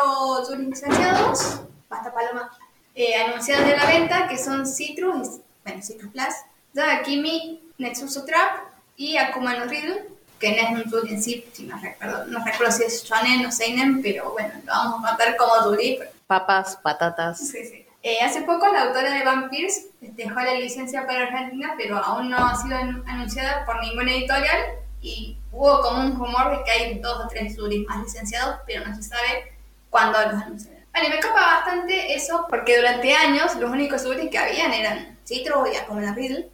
Yuri 0.48 0.66
licenciados, 0.66 1.62
basta 1.88 2.14
paloma, 2.14 2.56
eh, 2.94 3.16
anunciados 3.16 3.66
de 3.66 3.76
la 3.76 3.86
venta, 3.86 4.28
que 4.28 4.38
son 4.38 4.64
Citrus, 4.64 5.40
bueno, 5.64 5.82
Citrus 5.82 6.12
Plus, 6.12 6.34
Yadakimi, 6.74 7.60
Netsuzo 7.78 8.24
Trap 8.24 8.68
y 8.96 9.16
Akuma 9.16 9.56
no 9.56 9.64
Riddle, 9.64 10.13
que 10.38 10.50
no 10.60 10.78
es 10.78 10.84
un 10.84 10.90
Yuri 10.90 11.14
en 11.14 11.22
sí, 11.22 11.44
si 11.52 11.64
no 11.64 11.78
recuerdo, 11.78 12.26
no 12.26 12.44
recuerdo 12.44 12.72
si 12.72 12.82
es 12.84 13.04
Shonen 13.04 13.46
o 13.46 13.52
Seinen, 13.52 14.02
pero 14.02 14.32
bueno, 14.32 14.52
lo 14.64 14.72
vamos 14.72 15.04
a 15.04 15.08
contar 15.08 15.36
como 15.36 15.52
Yuri. 15.64 15.98
Papas, 16.26 16.76
patatas. 16.82 17.38
Sí, 17.38 17.64
sí. 17.64 17.86
Eh, 18.02 18.18
hace 18.22 18.42
poco 18.42 18.66
la 18.70 18.82
autora 18.82 19.12
de 19.12 19.24
Vampires 19.24 19.86
dejó 20.00 20.40
la 20.40 20.54
licencia 20.54 21.06
para 21.06 21.22
Argentina, 21.22 21.74
pero 21.78 21.96
aún 21.98 22.28
no 22.30 22.36
ha 22.36 22.54
sido 22.54 22.76
an- 22.76 23.02
anunciada 23.06 23.64
por 23.64 23.80
ninguna 23.82 24.12
editorial 24.12 24.58
y 25.00 25.38
hubo 25.52 25.80
como 25.80 26.00
un 26.02 26.14
rumor 26.18 26.50
de 26.58 26.64
que 26.64 26.70
hay 26.70 26.98
dos 26.98 27.24
o 27.24 27.28
tres 27.28 27.54
Zuris 27.56 27.86
más 27.88 28.02
licenciados, 28.02 28.56
pero 28.66 28.84
no 28.86 28.94
se 28.94 29.02
sabe 29.02 29.54
cuándo 29.88 30.18
los 30.20 30.42
anunciarán. 30.42 30.84
Bueno, 30.92 31.08
y 31.08 31.10
me 31.12 31.20
copa 31.20 31.40
bastante 31.40 32.14
eso 32.14 32.46
porque 32.50 32.76
durante 32.76 33.14
años 33.14 33.54
los 33.56 33.70
únicos 33.70 34.02
Zuris 34.02 34.28
que 34.30 34.38
habían 34.38 34.72
eran 34.72 35.16
Citro 35.24 35.64
y 35.72 35.76
Acomena 35.76 36.14
Riddle, 36.14 36.50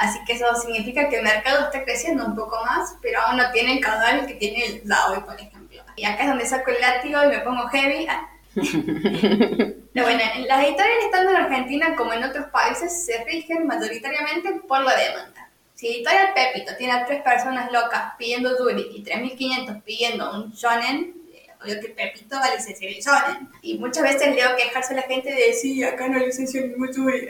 así 0.00 0.18
que 0.24 0.32
eso 0.32 0.46
significa 0.56 1.08
que 1.08 1.18
el 1.18 1.22
mercado 1.22 1.64
está 1.64 1.84
creciendo 1.84 2.24
un 2.24 2.34
poco 2.34 2.56
más, 2.64 2.96
pero 3.02 3.20
aún 3.20 3.36
no 3.36 3.50
tiene 3.52 3.74
el 3.74 3.80
caudal 3.80 4.26
que 4.26 4.34
tiene 4.34 4.64
el 4.64 4.82
Zaoi, 4.88 5.20
por 5.20 5.38
ejemplo. 5.38 5.82
Y 5.94 6.04
acá 6.04 6.22
es 6.22 6.28
donde 6.28 6.46
saco 6.46 6.70
el 6.70 6.80
látigo 6.80 7.22
y 7.24 7.28
me 7.28 7.40
pongo 7.40 7.68
heavy. 7.68 8.06
Ah, 8.08 8.26
pero 8.54 10.06
bueno, 10.06 10.22
las 10.46 10.64
editoriales 10.64 11.10
tanto 11.12 11.30
en 11.30 11.36
Argentina 11.36 11.94
como 11.94 12.14
en 12.14 12.24
otros 12.24 12.46
países 12.46 13.04
se 13.04 13.22
rigen 13.24 13.66
mayoritariamente 13.66 14.52
por 14.66 14.82
la 14.82 14.96
demanda. 14.96 15.50
Si 15.74 15.86
Editorial 15.86 16.34
Pepito 16.34 16.72
tiene 16.76 16.94
a 16.94 17.06
tres 17.06 17.22
personas 17.22 17.70
locas 17.70 18.14
pidiendo 18.18 18.58
Yuri 18.58 18.88
y 18.96 19.04
3.500 19.04 19.82
pidiendo 19.82 20.32
un 20.34 20.50
shonen, 20.52 21.14
eh, 21.32 21.46
obvio 21.62 21.80
que 21.80 21.88
Pepito 21.90 22.36
va 22.36 22.46
a 22.46 22.54
licenciar 22.54 22.90
el 22.90 23.00
shonen. 23.00 23.48
Y 23.62 23.78
muchas 23.78 24.02
veces 24.02 24.34
leo 24.34 24.56
quejarse 24.56 24.94
a 24.94 24.96
la 24.96 25.02
gente 25.02 25.30
de 25.30 25.46
decir, 25.48 25.84
acá 25.84 26.08
no 26.08 26.18
licencio 26.18 26.66
ningún 26.66 26.92
Yuri. 26.92 27.28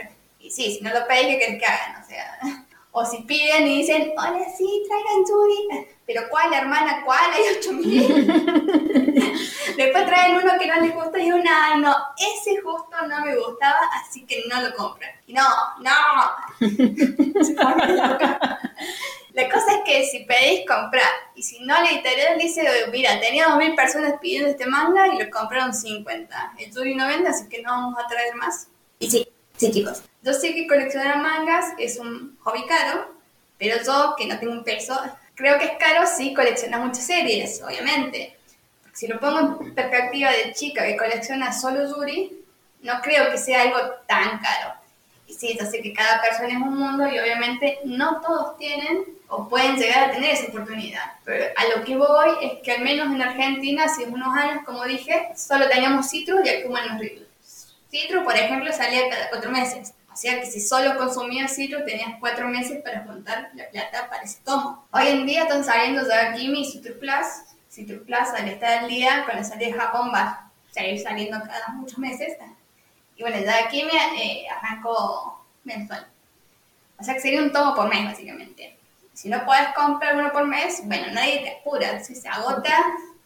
Sí, 0.50 0.74
si 0.74 0.80
no 0.82 0.90
lo 0.92 1.06
pedís, 1.06 1.26
¿qué 1.26 1.38
querés 1.38 1.58
que 1.58 1.66
hagan? 1.66 2.02
O 2.02 2.06
sea, 2.06 2.38
o 2.92 3.06
si 3.06 3.18
piden 3.22 3.66
y 3.68 3.78
dicen, 3.78 4.12
hola, 4.16 4.44
sí, 4.56 4.82
traigan 4.88 5.24
Yuri. 5.28 5.86
Pero 6.06 6.22
¿cuál, 6.28 6.52
hermana? 6.52 7.02
¿Cuál? 7.04 7.30
Hay 7.32 7.42
8.000. 7.60 9.46
Después 9.76 10.06
traen 10.06 10.36
uno 10.36 10.58
que 10.58 10.66
no 10.66 10.80
les 10.80 10.92
gusta 10.92 11.18
y 11.20 11.30
uno, 11.30 11.48
ay 11.48 11.80
no, 11.80 11.96
ese 12.18 12.60
justo 12.60 12.96
no 13.08 13.24
me 13.24 13.36
gustaba, 13.36 13.78
así 13.94 14.26
que 14.26 14.42
no 14.50 14.60
lo 14.60 14.74
compran. 14.74 15.12
Y 15.28 15.32
no, 15.32 15.46
no. 15.80 15.90
Se. 17.44 17.54
La 19.32 19.48
cosa 19.48 19.76
es 19.76 19.80
que 19.84 20.04
si 20.06 20.24
pedís 20.24 20.66
comprar 20.66 21.08
y 21.36 21.42
si 21.44 21.60
no 21.60 21.74
la 21.80 21.88
editorial 21.88 22.36
dice, 22.38 22.62
mira, 22.90 23.20
tenía 23.20 23.46
2.000 23.46 23.76
personas 23.76 24.14
pidiendo 24.20 24.48
este 24.48 24.66
manga 24.66 25.06
y 25.06 25.22
lo 25.22 25.30
compraron 25.30 25.72
50. 25.72 26.54
El 26.58 26.72
Yuri 26.72 26.96
no 26.96 27.06
vende, 27.06 27.28
así 27.28 27.48
que 27.48 27.62
no 27.62 27.70
vamos 27.70 27.98
a 28.04 28.08
traer 28.08 28.34
más. 28.34 28.66
Y 28.98 29.08
sí, 29.08 29.28
sí 29.56 29.70
chicos. 29.70 30.02
Yo 30.22 30.34
sé 30.34 30.54
que 30.54 30.66
coleccionar 30.66 31.18
mangas 31.18 31.72
es 31.78 31.98
un 31.98 32.36
hobby 32.42 32.66
caro, 32.66 33.14
pero 33.58 33.76
yo, 33.82 34.14
que 34.18 34.26
no 34.26 34.38
tengo 34.38 34.52
un 34.52 34.64
peso, 34.64 34.98
creo 35.34 35.58
que 35.58 35.64
es 35.64 35.72
caro 35.78 36.06
si 36.06 36.34
coleccionas 36.34 36.80
muchas 36.80 37.06
series, 37.06 37.62
obviamente. 37.62 38.36
Si 38.92 39.06
lo 39.06 39.18
pongo 39.18 39.62
en 39.62 39.74
perspectiva 39.74 40.30
de 40.30 40.52
chica 40.52 40.84
que 40.84 40.96
colecciona 40.96 41.52
solo 41.52 41.88
Yuri, 41.88 42.44
no 42.82 43.00
creo 43.00 43.30
que 43.30 43.38
sea 43.38 43.62
algo 43.62 43.78
tan 44.06 44.38
caro. 44.40 44.74
Y 45.26 45.32
sí, 45.32 45.56
yo 45.58 45.64
sé 45.64 45.80
que 45.80 45.92
cada 45.92 46.20
persona 46.20 46.48
es 46.48 46.56
un 46.56 46.76
mundo 46.76 47.06
y 47.06 47.18
obviamente 47.18 47.78
no 47.84 48.20
todos 48.20 48.58
tienen 48.58 49.04
o 49.28 49.48
pueden 49.48 49.76
llegar 49.76 50.10
a 50.10 50.12
tener 50.12 50.34
esa 50.34 50.48
oportunidad. 50.48 51.12
Pero 51.24 51.46
a 51.56 51.76
lo 51.76 51.84
que 51.84 51.96
voy 51.96 52.30
es 52.42 52.62
que 52.62 52.72
al 52.72 52.82
menos 52.82 53.06
en 53.14 53.22
Argentina, 53.22 53.84
hace 53.84 54.04
unos 54.04 54.36
años, 54.36 54.64
como 54.66 54.84
dije, 54.84 55.28
solo 55.36 55.68
teníamos 55.68 56.10
Citrus 56.10 56.40
y 56.44 56.48
Akuma 56.48 56.84
no 56.84 56.98
Riddle. 56.98 57.26
Citrus, 57.90 58.24
por 58.24 58.36
ejemplo, 58.36 58.72
salía 58.72 59.08
cada 59.08 59.30
cuatro 59.30 59.50
meses. 59.50 59.94
Sea 60.20 60.38
que 60.38 60.44
si 60.44 60.60
solo 60.60 60.98
consumías 60.98 61.54
citrus 61.56 61.86
tenías 61.86 62.16
cuatro 62.20 62.46
meses 62.46 62.82
para 62.82 63.04
juntar 63.04 63.48
la 63.54 63.70
plata 63.70 64.06
para 64.10 64.22
ese 64.22 64.38
tomo. 64.44 64.86
Hoy 64.90 65.06
en 65.06 65.24
día 65.24 65.44
están 65.44 65.64
saliendo 65.64 66.06
ya 66.06 66.34
Kimi 66.34 66.60
y 66.60 66.70
Citrus 66.70 66.98
Plus. 66.98 67.26
Citrus 67.70 68.02
Plus 68.02 68.28
al 68.36 68.46
estar 68.48 68.80
al 68.80 68.88
día 68.90 69.24
con 69.24 69.36
la 69.36 69.44
salida 69.44 69.68
de 69.68 69.72
Japón 69.72 70.10
va 70.12 70.20
a 70.20 70.50
seguir 70.72 71.00
saliendo 71.00 71.40
cada 71.40 71.68
muchos 71.68 71.96
meses. 71.96 72.36
Y 73.16 73.22
bueno, 73.22 73.38
ya 73.38 73.66
Kimi 73.68 73.90
eh, 74.18 74.44
arrancó 74.50 75.42
mensual. 75.64 76.06
O 76.98 77.02
sea 77.02 77.14
que 77.14 77.20
sería 77.20 77.40
un 77.40 77.50
tomo 77.50 77.74
por 77.74 77.88
mes 77.88 78.04
básicamente. 78.04 78.76
Si 79.14 79.30
no 79.30 79.42
puedes 79.46 79.68
comprar 79.68 80.18
uno 80.18 80.30
por 80.32 80.46
mes, 80.46 80.82
bueno, 80.84 81.06
nadie 81.14 81.38
te 81.38 81.60
apura. 81.60 82.04
Si 82.04 82.14
se 82.14 82.28
agota, 82.28 82.76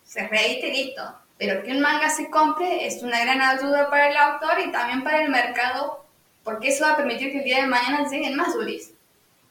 se 0.04 0.28
reedita 0.28 0.68
y 0.68 0.84
listo. 0.84 1.02
Pero 1.38 1.60
que 1.64 1.72
un 1.72 1.80
manga 1.80 2.08
se 2.08 2.30
compre 2.30 2.86
es 2.86 3.02
una 3.02 3.18
gran 3.18 3.42
ayuda 3.42 3.90
para 3.90 4.10
el 4.10 4.16
autor 4.16 4.60
y 4.64 4.70
también 4.70 5.02
para 5.02 5.24
el 5.24 5.28
mercado, 5.28 6.03
porque 6.44 6.68
eso 6.68 6.84
va 6.84 6.92
a 6.92 6.96
permitir 6.96 7.32
que 7.32 7.38
el 7.38 7.44
día 7.44 7.62
de 7.62 7.66
mañana 7.66 8.08
lleguen 8.08 8.36
más 8.36 8.54
duris. 8.54 8.92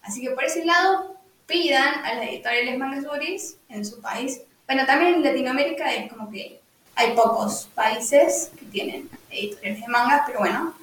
Así 0.02 0.22
que 0.22 0.32
por 0.32 0.44
ese 0.44 0.64
lado, 0.64 1.18
pidan 1.48 2.06
a 2.06 2.16
las 2.16 2.30
editoriales 2.30 2.78
mangas 2.78 3.04
duris 3.04 3.58
en 3.70 3.86
su 3.86 4.00
país. 4.02 4.42
Bueno, 4.68 4.86
también 4.86 5.16
en 5.16 5.24
Latinoamérica 5.24 5.92
es 5.94 6.12
como 6.12 6.30
que 6.32 6.60
hay 6.96 7.12
pocos 7.14 7.68
países 7.74 8.52
que 8.58 8.66
tienen 8.66 9.10
editoriales 9.30 9.82
de 9.82 9.88
mangas, 9.88 10.22
pero 10.26 10.40
bueno, 10.40 10.74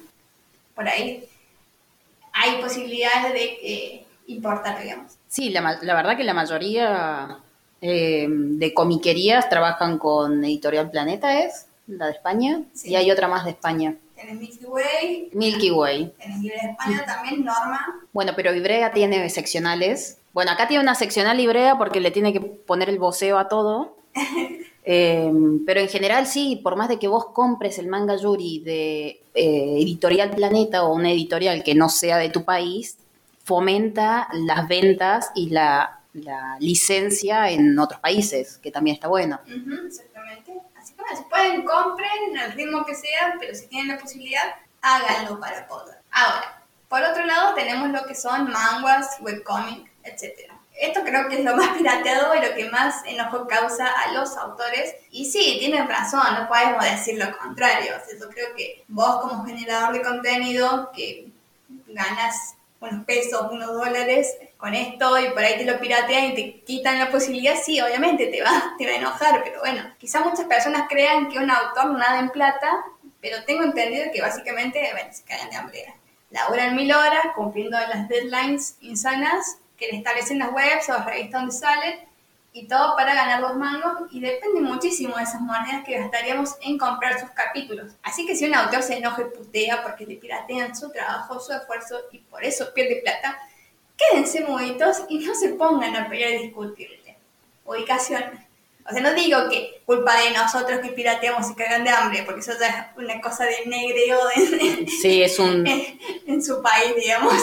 por 0.75 0.87
ahí 0.87 1.23
hay 2.33 2.61
posibilidades 2.61 3.33
de 3.33 3.43
eh, 3.63 4.05
importar, 4.27 4.81
digamos. 4.81 5.13
Sí, 5.27 5.49
la, 5.49 5.79
la 5.81 5.95
verdad 5.95 6.17
que 6.17 6.23
la 6.23 6.33
mayoría 6.33 7.39
eh, 7.81 8.27
de 8.29 8.73
comiquerías 8.73 9.49
trabajan 9.49 9.97
con 9.97 10.43
Editorial 10.45 10.91
Planeta, 10.91 11.41
¿es? 11.41 11.65
La 11.87 12.05
de 12.05 12.11
España. 12.11 12.61
Y 12.83 12.95
hay 12.95 13.09
otra 13.09 13.27
más 13.27 13.43
de 13.43 13.51
España. 13.51 13.95
Tienes 14.21 14.39
Milky 14.39 14.65
Way. 14.65 15.29
Milky 15.33 15.71
Way. 15.71 16.13
Libre 16.41 16.55
de 16.61 16.69
España 16.71 17.05
también, 17.05 17.43
Norma. 17.43 18.07
Bueno, 18.13 18.33
pero 18.35 18.53
Ibrea 18.53 18.91
tiene 18.91 19.27
seccionales. 19.29 20.19
Bueno, 20.33 20.51
acá 20.51 20.67
tiene 20.67 20.83
una 20.83 20.95
seccional 20.95 21.39
Ibrea 21.39 21.77
porque 21.77 21.99
le 21.99 22.11
tiene 22.11 22.31
que 22.31 22.39
poner 22.39 22.89
el 22.89 22.99
voceo 22.99 23.37
a 23.37 23.47
todo. 23.47 23.97
Eh, 24.83 25.31
pero 25.63 25.79
en 25.79 25.87
general 25.87 26.25
sí, 26.25 26.59
por 26.63 26.75
más 26.75 26.89
de 26.89 26.97
que 26.97 27.07
vos 27.07 27.27
compres 27.27 27.77
el 27.77 27.85
manga 27.85 28.15
Yuri 28.15 28.61
de 28.61 29.21
eh, 29.35 29.75
Editorial 29.77 30.31
Planeta 30.31 30.83
o 30.83 30.95
una 30.95 31.11
editorial 31.11 31.63
que 31.63 31.75
no 31.75 31.87
sea 31.87 32.17
de 32.17 32.29
tu 32.29 32.45
país, 32.45 32.97
fomenta 33.43 34.27
las 34.33 34.67
ventas 34.67 35.29
y 35.35 35.51
la 35.51 36.01
la 36.13 36.57
licencia 36.59 37.49
en 37.49 37.77
otros 37.79 37.99
países, 37.99 38.57
que 38.57 38.71
también 38.71 38.95
está 38.95 39.07
bueno. 39.07 39.39
Si 41.15 41.23
pueden, 41.23 41.63
compren 41.63 42.37
al 42.37 42.53
ritmo 42.53 42.85
que 42.85 42.95
sea, 42.95 43.35
pero 43.39 43.53
si 43.55 43.67
tienen 43.67 43.95
la 43.95 44.01
posibilidad, 44.01 44.55
háganlo 44.81 45.39
para 45.39 45.67
poder. 45.67 45.97
Ahora, 46.11 46.63
por 46.87 47.01
otro 47.01 47.25
lado, 47.25 47.53
tenemos 47.53 47.89
lo 47.89 48.05
que 48.05 48.15
son 48.15 48.51
manguas, 48.51 49.17
webcomic, 49.21 49.89
etc. 50.03 50.51
Esto 50.77 51.01
creo 51.03 51.29
que 51.29 51.39
es 51.39 51.45
lo 51.45 51.55
más 51.57 51.77
pirateado 51.77 52.35
y 52.35 52.45
lo 52.45 52.53
que 52.53 52.69
más 52.69 53.05
enojo 53.05 53.47
causa 53.47 53.87
a 53.87 54.11
los 54.11 54.35
autores. 54.37 54.95
Y 55.11 55.29
sí, 55.31 55.57
tienen 55.59 55.87
razón, 55.87 56.33
no 56.33 56.47
podemos 56.47 56.83
decir 56.83 57.17
lo 57.17 57.37
contrario. 57.37 57.93
yo 58.19 58.29
creo 58.29 58.55
que 58.55 58.83
vos 58.87 59.21
como 59.21 59.45
generador 59.45 59.93
de 59.93 60.01
contenido 60.01 60.91
que 60.93 61.31
ganas 61.87 62.55
unos 62.81 63.05
pesos, 63.05 63.51
unos 63.51 63.73
dólares 63.73 64.35
con 64.61 64.75
esto 64.75 65.19
y 65.19 65.29
por 65.31 65.39
ahí 65.39 65.57
te 65.57 65.65
lo 65.65 65.79
piratean 65.79 66.25
y 66.25 66.35
te 66.35 66.59
quitan 66.61 66.99
la 66.99 67.09
posibilidad, 67.09 67.55
sí, 67.59 67.81
obviamente 67.81 68.27
te 68.27 68.43
va, 68.43 68.75
te 68.77 68.85
va 68.85 68.91
a 68.91 68.95
enojar, 68.95 69.43
pero 69.43 69.59
bueno, 69.59 69.81
quizá 69.97 70.19
muchas 70.19 70.45
personas 70.45 70.85
crean 70.87 71.29
que 71.29 71.39
un 71.39 71.49
autor 71.49 71.97
nada 71.97 72.19
en 72.19 72.29
plata, 72.29 72.85
pero 73.19 73.43
tengo 73.43 73.63
entendido 73.63 74.05
que 74.13 74.21
básicamente, 74.21 74.87
bueno, 74.93 75.11
se 75.11 75.23
cagan 75.23 75.49
de 75.49 75.55
hambre. 75.55 75.95
Laburan 76.29 76.75
mil 76.75 76.93
horas 76.93 77.25
cumpliendo 77.35 77.75
las 77.75 78.07
deadlines 78.07 78.77
insanas 78.81 79.57
que 79.77 79.87
le 79.87 79.97
establecen 79.97 80.37
las 80.37 80.53
webs 80.53 80.89
o 80.89 80.93
las 80.93 81.05
revistas 81.07 81.41
donde 81.41 81.55
salen 81.55 81.99
y 82.53 82.67
todo 82.67 82.95
para 82.95 83.15
ganar 83.15 83.41
los 83.41 83.55
mangos 83.55 84.11
y 84.11 84.19
depende 84.19 84.61
muchísimo 84.61 85.17
de 85.17 85.23
esas 85.23 85.41
monedas 85.41 85.83
que 85.83 85.97
gastaríamos 85.97 86.55
en 86.61 86.77
comprar 86.77 87.19
sus 87.19 87.31
capítulos. 87.31 87.93
Así 88.03 88.27
que 88.27 88.35
si 88.35 88.45
un 88.45 88.53
autor 88.53 88.83
se 88.83 88.97
enoja 88.97 89.23
y 89.23 89.35
putea 89.35 89.81
porque 89.81 90.05
le 90.05 90.17
piratean 90.17 90.75
su 90.75 90.91
trabajo, 90.91 91.39
su 91.39 91.51
esfuerzo 91.51 91.99
y 92.11 92.19
por 92.19 92.43
eso 92.43 92.71
pierde 92.75 93.01
plata, 93.01 93.39
quédense 94.09 94.41
muditos 94.41 95.03
y 95.09 95.19
no 95.19 95.35
se 95.35 95.49
pongan 95.49 95.95
a 95.95 96.09
pelear 96.09 96.31
y 96.31 96.43
discutirle. 96.43 97.17
Ubicación. 97.65 98.23
O 98.89 98.93
sea, 98.93 99.01
no 99.01 99.13
digo 99.13 99.37
que 99.49 99.81
culpa 99.85 100.13
de 100.21 100.31
nosotros 100.31 100.79
que 100.79 100.89
pirateamos 100.89 101.51
y 101.51 101.55
cagan 101.55 101.83
de 101.83 101.91
hambre, 101.91 102.23
porque 102.25 102.41
eso 102.41 102.53
ya 102.59 102.67
es 102.67 103.03
una 103.03 103.21
cosa 103.21 103.45
de 103.45 103.65
negreo 103.67 104.19
en, 104.35 104.87
sí, 104.87 105.21
es 105.21 105.37
un... 105.37 105.65
en 106.27 106.43
su 106.43 106.61
país, 106.61 106.95
digamos. 106.95 107.33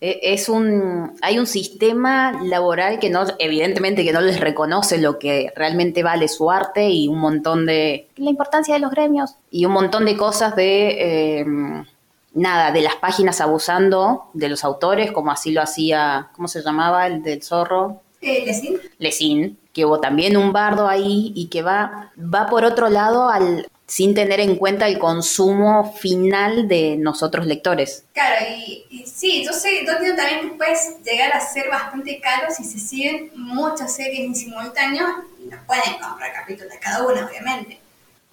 E, 0.00 0.18
es 0.34 0.48
un, 0.48 1.16
hay 1.22 1.38
un 1.38 1.46
sistema 1.46 2.32
laboral 2.42 2.98
que 2.98 3.08
no, 3.08 3.24
evidentemente 3.38 4.04
que 4.04 4.12
no 4.12 4.20
les 4.20 4.40
reconoce 4.40 4.98
lo 4.98 5.18
que 5.18 5.52
realmente 5.54 6.02
vale 6.02 6.26
su 6.26 6.50
arte 6.50 6.90
y 6.90 7.06
un 7.06 7.18
montón 7.18 7.66
de, 7.66 8.08
la 8.16 8.30
importancia 8.30 8.74
de 8.74 8.80
los 8.80 8.90
gremios 8.90 9.36
y 9.50 9.64
un 9.64 9.72
montón 9.72 10.04
de 10.04 10.16
cosas 10.16 10.56
de, 10.56 11.40
eh, 11.40 11.46
nada, 12.34 12.72
de 12.72 12.80
las 12.80 12.96
páginas 12.96 13.40
abusando 13.40 14.30
de 14.32 14.48
los 14.48 14.64
autores, 14.64 15.12
como 15.12 15.30
así 15.30 15.52
lo 15.52 15.62
hacía, 15.62 16.30
¿cómo 16.34 16.48
se 16.48 16.62
llamaba? 16.62 17.06
El 17.06 17.22
del 17.22 17.42
zorro. 17.42 18.00
Eh, 18.20 18.44
Lesin. 18.46 18.80
Lesin, 18.98 19.58
que 19.72 19.84
hubo 19.84 20.00
también 20.00 20.36
un 20.36 20.52
bardo 20.52 20.88
ahí 20.88 21.32
y 21.34 21.48
que 21.48 21.62
va, 21.62 22.12
va 22.16 22.46
por 22.46 22.64
otro 22.64 22.88
lado 22.88 23.28
al, 23.28 23.66
sin 23.92 24.14
tener 24.14 24.40
en 24.40 24.56
cuenta 24.56 24.86
el 24.86 24.98
consumo 24.98 25.92
final 25.92 26.66
de 26.66 26.96
nosotros 26.96 27.44
lectores. 27.46 28.06
Claro, 28.14 28.46
y, 28.56 29.04
sí, 29.04 29.44
yo 29.44 29.52
sé, 29.52 29.84
yo 29.84 29.92
entiendo 29.92 30.16
también 30.16 30.48
que 30.48 30.56
puedes 30.56 30.96
llegar 31.04 31.30
a 31.34 31.40
ser 31.40 31.68
bastante 31.68 32.18
caro 32.18 32.46
si 32.56 32.64
se 32.64 32.78
siguen 32.78 33.30
muchas 33.34 33.94
series 33.94 34.20
en 34.20 34.34
simultáneo 34.34 35.06
y 35.38 35.48
no 35.48 35.58
pueden 35.66 36.00
comprar 36.00 36.32
capítulos 36.32 36.72
de 36.72 36.78
cada 36.78 37.06
una, 37.06 37.26
obviamente. 37.26 37.81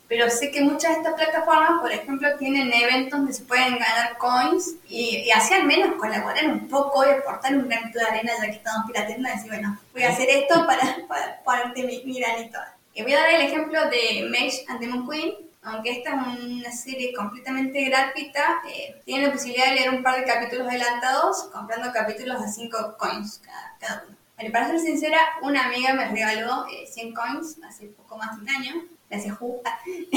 Pero 0.10 0.28
sé 0.32 0.50
que 0.50 0.62
muchas 0.62 0.92
de 0.92 0.98
estas 0.98 1.14
plataformas, 1.14 1.80
por 1.80 1.92
ejemplo, 1.92 2.28
tienen 2.40 2.74
eventos 2.74 3.20
donde 3.20 3.32
se 3.32 3.44
pueden 3.44 3.78
ganar 3.78 4.18
coins 4.18 4.76
y, 4.90 5.30
así 5.30 5.54
al 5.54 5.66
menos 5.66 5.96
colaborar 5.98 6.48
un 6.48 6.68
poco 6.68 7.06
y 7.06 7.12
aportar 7.12 7.56
un 7.56 7.70
granito 7.70 8.00
de 8.00 8.06
arena 8.06 8.34
ya 8.42 8.48
que 8.48 8.58
estamos 8.58 8.88
pirateando 8.88 9.30
y 9.30 9.32
decir, 9.32 9.52
bueno, 9.52 9.80
voy 9.94 10.02
a 10.02 10.10
hacer 10.10 10.28
esto 10.30 10.66
para, 10.66 10.98
para 11.08 11.44
ponerte 11.44 11.84
mi, 11.84 12.04
mi 12.06 12.20
granito. 12.20 12.58
Y 12.96 13.04
voy 13.04 13.14
a 13.14 13.20
dar 13.20 13.30
el 13.30 13.42
ejemplo 13.42 13.80
de 13.90 14.28
Mesh 14.32 14.66
and 14.68 14.80
Demon 14.80 15.08
Queen, 15.08 15.36
aunque 15.62 15.92
esta 15.92 16.10
es 16.10 16.40
una 16.44 16.72
serie 16.72 17.14
completamente 17.14 17.84
gratuita, 17.86 18.62
eh, 18.68 19.00
tienen 19.06 19.28
la 19.28 19.34
posibilidad 19.34 19.68
de 19.68 19.76
leer 19.76 19.90
un 19.92 20.02
par 20.02 20.20
de 20.20 20.26
capítulos 20.26 20.68
adelantados 20.68 21.50
comprando 21.54 21.92
capítulos 21.94 22.42
a 22.42 22.48
5 22.48 22.98
coins 22.98 23.42
cada, 23.80 24.06
uno. 24.08 24.52
para 24.52 24.70
ser 24.70 24.80
sincera, 24.80 25.20
una 25.44 25.66
amiga 25.66 25.94
me 25.94 26.08
regaló 26.08 26.66
100 26.88 27.08
eh, 27.08 27.14
coins 27.14 27.58
hace 27.68 27.88
poco 27.88 28.18
más 28.18 28.36
de 28.36 28.42
un 28.42 28.50
año, 28.50 28.74
gracias 29.10 29.38
Justa. 29.38 29.80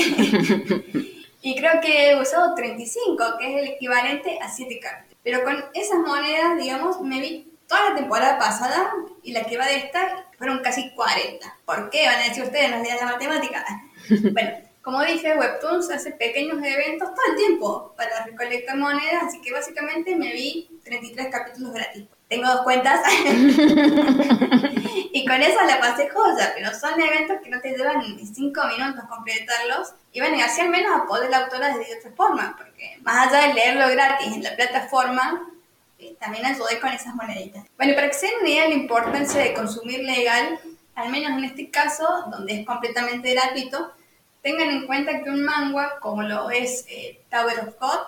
y 1.43 1.57
creo 1.57 1.81
que 1.81 2.11
he 2.11 2.21
usado 2.21 2.55
35, 2.55 3.25
que 3.39 3.51
es 3.51 3.63
el 3.63 3.75
equivalente 3.75 4.39
a 4.41 4.49
7 4.49 4.81
capítulos. 4.81 5.17
Pero 5.23 5.45
con 5.45 5.57
esas 5.75 5.99
monedas, 6.01 6.59
digamos, 6.59 7.01
me 7.01 7.21
vi 7.21 7.53
toda 7.67 7.91
la 7.91 7.97
temporada 7.97 8.39
pasada 8.39 8.93
y 9.23 9.33
la 9.33 9.45
que 9.45 9.57
va 9.57 9.67
de 9.67 9.77
esta 9.77 10.27
fueron 10.37 10.61
casi 10.61 10.91
40. 10.95 11.59
¿Por 11.65 11.91
qué? 11.91 12.07
Van 12.07 12.21
a 12.21 12.29
decir 12.29 12.45
ustedes, 12.45 12.71
no 12.71 12.77
es 12.83 13.01
la 13.01 13.07
matemática. 13.07 13.65
bueno, 14.33 14.51
como 14.83 15.03
dije, 15.05 15.39
Webtoons 15.39 15.91
hace 15.91 16.11
pequeños 16.11 16.59
eventos 16.63 17.09
todo 17.15 17.25
el 17.31 17.37
tiempo 17.37 17.95
para 17.97 18.25
recolectar 18.25 18.77
monedas, 18.77 19.23
así 19.29 19.41
que 19.41 19.53
básicamente 19.53 20.17
me 20.17 20.33
vi 20.33 20.81
33 20.85 21.29
capítulos 21.31 21.73
gratis. 21.73 22.05
Tengo 22.29 22.49
dos 22.49 22.63
cuentas 22.63 23.01
y 25.13 25.27
con 25.27 25.41
eso 25.43 25.59
la 25.67 25.79
pasé 25.79 26.09
joya, 26.09 26.53
pero 26.55 26.73
son 26.75 27.01
eventos 27.01 27.37
que 27.43 27.51
no 27.51 27.61
te 27.61 27.71
llevan 27.71 28.01
ni 28.01 28.27
5 28.27 28.61
minutos 28.67 29.05
completarlos 29.09 29.93
y 30.13 30.21
bueno, 30.21 30.37
y 30.37 30.41
así 30.41 30.61
al 30.61 30.71
menos 30.71 31.01
apoyo 31.01 31.29
la 31.29 31.39
autora 31.39 31.77
de 31.77 31.87
otra 31.99 32.13
forma, 32.17 32.55
porque 32.57 32.99
más 33.03 33.29
allá 33.29 33.49
de 33.49 33.55
leerlo 33.55 33.89
gratis 33.89 34.29
en 34.29 34.43
la 34.43 34.55
plataforma, 34.57 35.49
eh, 35.99 36.17
también 36.19 36.45
ayudé 36.45 36.81
con 36.81 36.91
esas 36.91 37.15
moneditas. 37.15 37.65
Bueno, 37.77 37.95
para 37.95 38.09
que 38.09 38.15
se 38.15 38.27
den 38.27 38.37
una 38.41 38.51
idea 38.51 38.63
de 38.65 38.69
la 38.71 38.75
importancia 38.75 39.41
de 39.41 39.55
consumir 39.55 40.01
legal, 40.01 40.59
al 40.95 41.11
menos 41.11 41.31
en 41.39 41.45
este 41.45 41.71
caso, 41.71 42.07
donde 42.31 42.61
es 42.61 42.67
completamente 42.67 43.33
gratuito, 43.33 43.93
tengan 44.43 44.69
en 44.69 44.87
cuenta 44.87 45.23
que 45.23 45.31
un 45.31 45.45
manga, 45.45 45.99
como 46.01 46.23
lo 46.23 46.51
es 46.51 46.85
eh, 46.89 47.21
Tower 47.31 47.61
of 47.61 47.79
God, 47.79 48.01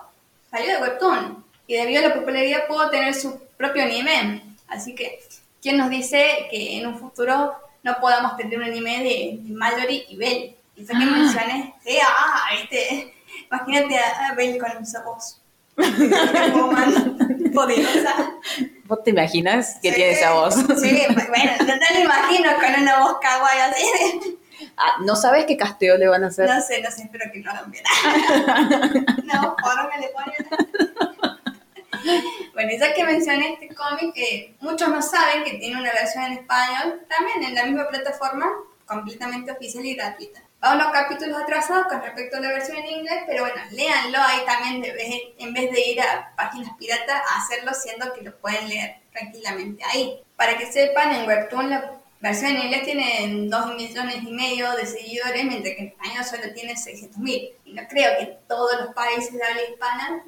salió 0.50 0.74
de 0.74 0.82
Webtoon 0.82 1.44
y 1.66 1.76
debido 1.76 2.04
a 2.04 2.08
la 2.08 2.14
popularidad 2.14 2.66
pudo 2.66 2.90
tener 2.90 3.14
su 3.14 3.40
propio 3.56 3.82
anime. 3.84 4.42
Así 4.68 4.94
que, 4.94 5.20
¿quién 5.64 5.78
nos 5.78 5.88
dice 5.88 6.46
que 6.50 6.78
en 6.78 6.86
un 6.86 6.98
futuro 6.98 7.54
no 7.82 7.96
podamos 7.98 8.36
tener 8.36 8.58
un 8.58 8.64
anime 8.64 9.02
de, 9.02 9.38
Mallory 9.54 10.04
y 10.10 10.16
Belle? 10.16 10.56
Y 10.76 10.84
fue 10.84 10.94
que 10.94 11.04
ah. 11.04 11.10
mencioné, 11.10 11.74
sí, 11.82 11.96
ah, 12.06 12.50
¿viste? 12.60 13.14
Imagínate 13.50 13.98
a, 13.98 14.34
Belle 14.34 14.58
con 14.58 14.70
esa 14.82 15.02
voz. 15.02 15.40
poderosa. 17.54 18.14
¿Vos 18.84 19.02
te 19.02 19.10
imaginas 19.10 19.78
que 19.82 19.90
tiene 19.92 20.12
esa 20.12 20.34
voz? 20.34 20.54
Sí, 20.54 20.62
bueno, 21.08 21.52
no 21.60 21.78
te 21.78 21.94
lo 21.94 22.00
imagino 22.00 22.50
con 22.56 22.82
una 22.82 23.00
voz 23.00 23.16
kawaii 23.20 23.60
así. 23.60 24.38
Ah, 24.76 24.96
¿No 25.04 25.16
sabes 25.16 25.46
qué 25.46 25.56
casteo 25.56 25.96
le 25.96 26.08
van 26.08 26.24
a 26.24 26.26
hacer? 26.26 26.46
No 26.46 26.60
sé, 26.60 26.82
no 26.82 26.90
sé, 26.90 27.04
espero 27.04 27.24
que 27.32 27.40
no 27.40 27.50
hagan 27.50 27.70
bien. 27.70 27.84
no, 29.24 29.56
por 29.56 29.88
me 29.88 30.00
le 30.00 30.08
ponen. 30.08 31.13
Y 32.04 32.78
ya 32.78 32.94
que 32.94 33.04
mencioné 33.04 33.54
este 33.54 33.74
cómic, 33.74 34.16
eh, 34.16 34.54
muchos 34.60 34.88
no 34.88 35.02
saben 35.02 35.44
que 35.44 35.54
tiene 35.54 35.80
una 35.80 35.92
versión 35.92 36.24
en 36.24 36.32
español, 36.34 37.02
también 37.08 37.42
en 37.44 37.54
la 37.54 37.64
misma 37.64 37.88
plataforma, 37.88 38.46
completamente 38.86 39.52
oficial 39.52 39.84
y 39.84 39.94
gratuita. 39.94 40.42
Va 40.62 40.74
unos 40.74 40.92
capítulos 40.92 41.42
atrasados 41.42 41.86
con 41.88 42.00
respecto 42.00 42.36
a 42.36 42.40
la 42.40 42.48
versión 42.48 42.78
en 42.78 42.86
inglés, 42.86 43.24
pero 43.26 43.44
bueno, 43.44 43.60
léanlo 43.70 44.18
ahí 44.18 44.40
también 44.46 44.80
de 44.80 44.92
vez, 44.92 45.22
en 45.38 45.52
vez 45.52 45.70
de 45.70 45.80
ir 45.90 46.00
a 46.00 46.32
páginas 46.36 46.70
piratas 46.78 47.22
a 47.28 47.42
hacerlo, 47.42 47.72
siendo 47.74 48.12
que 48.14 48.22
lo 48.22 48.36
pueden 48.38 48.68
leer 48.68 48.96
tranquilamente 49.12 49.84
ahí. 49.84 50.20
Para 50.36 50.56
que 50.56 50.70
sepan, 50.70 51.14
en 51.14 51.28
Webtoon 51.28 51.70
la 51.70 51.92
versión 52.20 52.52
en 52.52 52.62
inglés 52.62 52.84
tiene 52.84 53.48
2 53.50 53.74
millones 53.76 54.16
y 54.22 54.32
medio 54.32 54.72
de 54.72 54.86
seguidores, 54.86 55.44
mientras 55.44 55.74
que 55.74 55.82
en 55.82 55.88
español 55.88 56.24
solo 56.24 56.54
tiene 56.54 56.76
600 56.76 57.18
mil. 57.18 57.50
Y 57.66 57.74
no 57.74 57.82
creo 57.86 58.16
que 58.16 58.22
en 58.24 58.38
todos 58.48 58.80
los 58.80 58.94
países 58.94 59.32
de 59.32 59.44
habla 59.44 59.62
hispana 59.70 60.24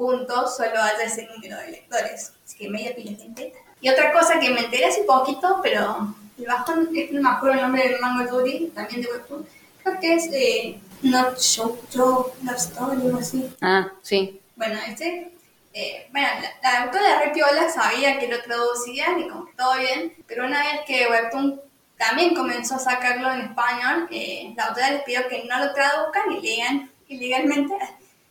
juntos 0.00 0.56
solo 0.56 0.80
haya 0.80 1.02
ese 1.04 1.26
número 1.26 1.58
de 1.58 1.72
lectores. 1.72 2.32
Así 2.42 2.56
que 2.56 2.70
media 2.70 2.94
pila 2.96 3.14
gente. 3.18 3.52
Y 3.82 3.90
otra 3.90 4.12
cosa 4.12 4.40
que 4.40 4.48
me 4.48 4.60
enteré 4.60 4.86
hace 4.86 5.02
poquito, 5.02 5.60
pero 5.62 6.14
el 6.38 6.46
bajón, 6.46 6.88
no 7.12 7.20
me 7.22 7.28
acuerdo 7.28 7.56
el 7.56 7.62
nombre 7.62 7.86
del 7.86 8.00
mango 8.00 8.24
Yuri, 8.30 8.72
también 8.74 9.02
de 9.02 9.08
Webtoon, 9.08 9.46
creo 9.82 10.00
que 10.00 10.14
es 10.14 10.30
de 10.30 10.80
Not 11.02 11.38
Show 11.38 11.78
Joe 11.94 12.32
Love 12.42 12.56
Story 12.56 12.96
o 12.96 13.06
algo 13.06 13.18
así. 13.18 13.54
Ah, 13.60 13.92
sí. 14.00 14.40
Bueno, 14.56 14.78
este, 14.88 15.32
eh, 15.74 16.08
bueno, 16.12 16.28
la, 16.40 16.70
la 16.70 16.82
autora 16.84 17.18
de 17.18 17.26
Repiola 17.26 17.68
sabía 17.70 18.18
que 18.18 18.28
lo 18.28 18.40
traducían 18.42 19.20
y 19.20 19.28
como 19.28 19.46
que 19.46 19.52
todo 19.52 19.76
bien, 19.76 20.14
pero 20.26 20.46
una 20.46 20.62
vez 20.62 20.80
que 20.86 21.08
Webtoon 21.08 21.60
también 21.98 22.34
comenzó 22.34 22.76
a 22.76 22.78
sacarlo 22.78 23.30
en 23.32 23.42
español, 23.42 24.08
eh, 24.10 24.54
la 24.56 24.64
autora 24.64 24.92
les 24.92 25.02
pidió 25.02 25.28
que 25.28 25.44
no 25.44 25.58
lo 25.62 25.74
traduzcan 25.74 26.32
y 26.32 26.40
lean 26.40 26.90
ilegalmente, 27.06 27.74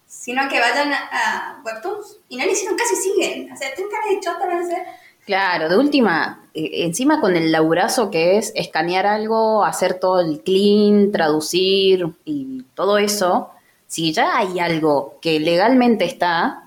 sino 0.10 0.50
que 0.50 0.60
vayan 0.60 0.92
a, 0.92 0.98
a 1.12 1.62
Webtoons. 1.64 2.18
Y 2.30 2.38
no 2.38 2.46
le 2.46 2.52
hicieron 2.52 2.76
caso 2.78 2.94
y 2.94 2.98
siguen. 2.98 3.52
O 3.54 3.56
sea, 3.56 3.74
tienen 3.76 3.92
cara 3.94 4.06
de 4.12 4.20
chota, 4.20 4.46
no 4.54 4.66
sé. 4.68 4.84
Claro, 5.26 5.70
de 5.70 5.78
última, 5.78 6.44
eh, 6.56 6.86
encima 6.86 7.22
con 7.22 7.36
el 7.36 7.52
laburazo 7.52 8.10
que 8.10 8.38
es 8.38 8.52
escanear 8.56 9.06
algo, 9.06 9.64
hacer 9.64 9.94
todo 10.00 10.20
el 10.22 10.42
clean, 10.42 11.12
traducir 11.12 12.08
y 12.26 12.64
todo 12.74 12.98
eso, 12.98 13.52
si 13.86 14.12
ya 14.12 14.36
hay 14.38 14.60
algo 14.60 15.20
que 15.22 15.40
legalmente 15.40 16.06
está, 16.06 16.64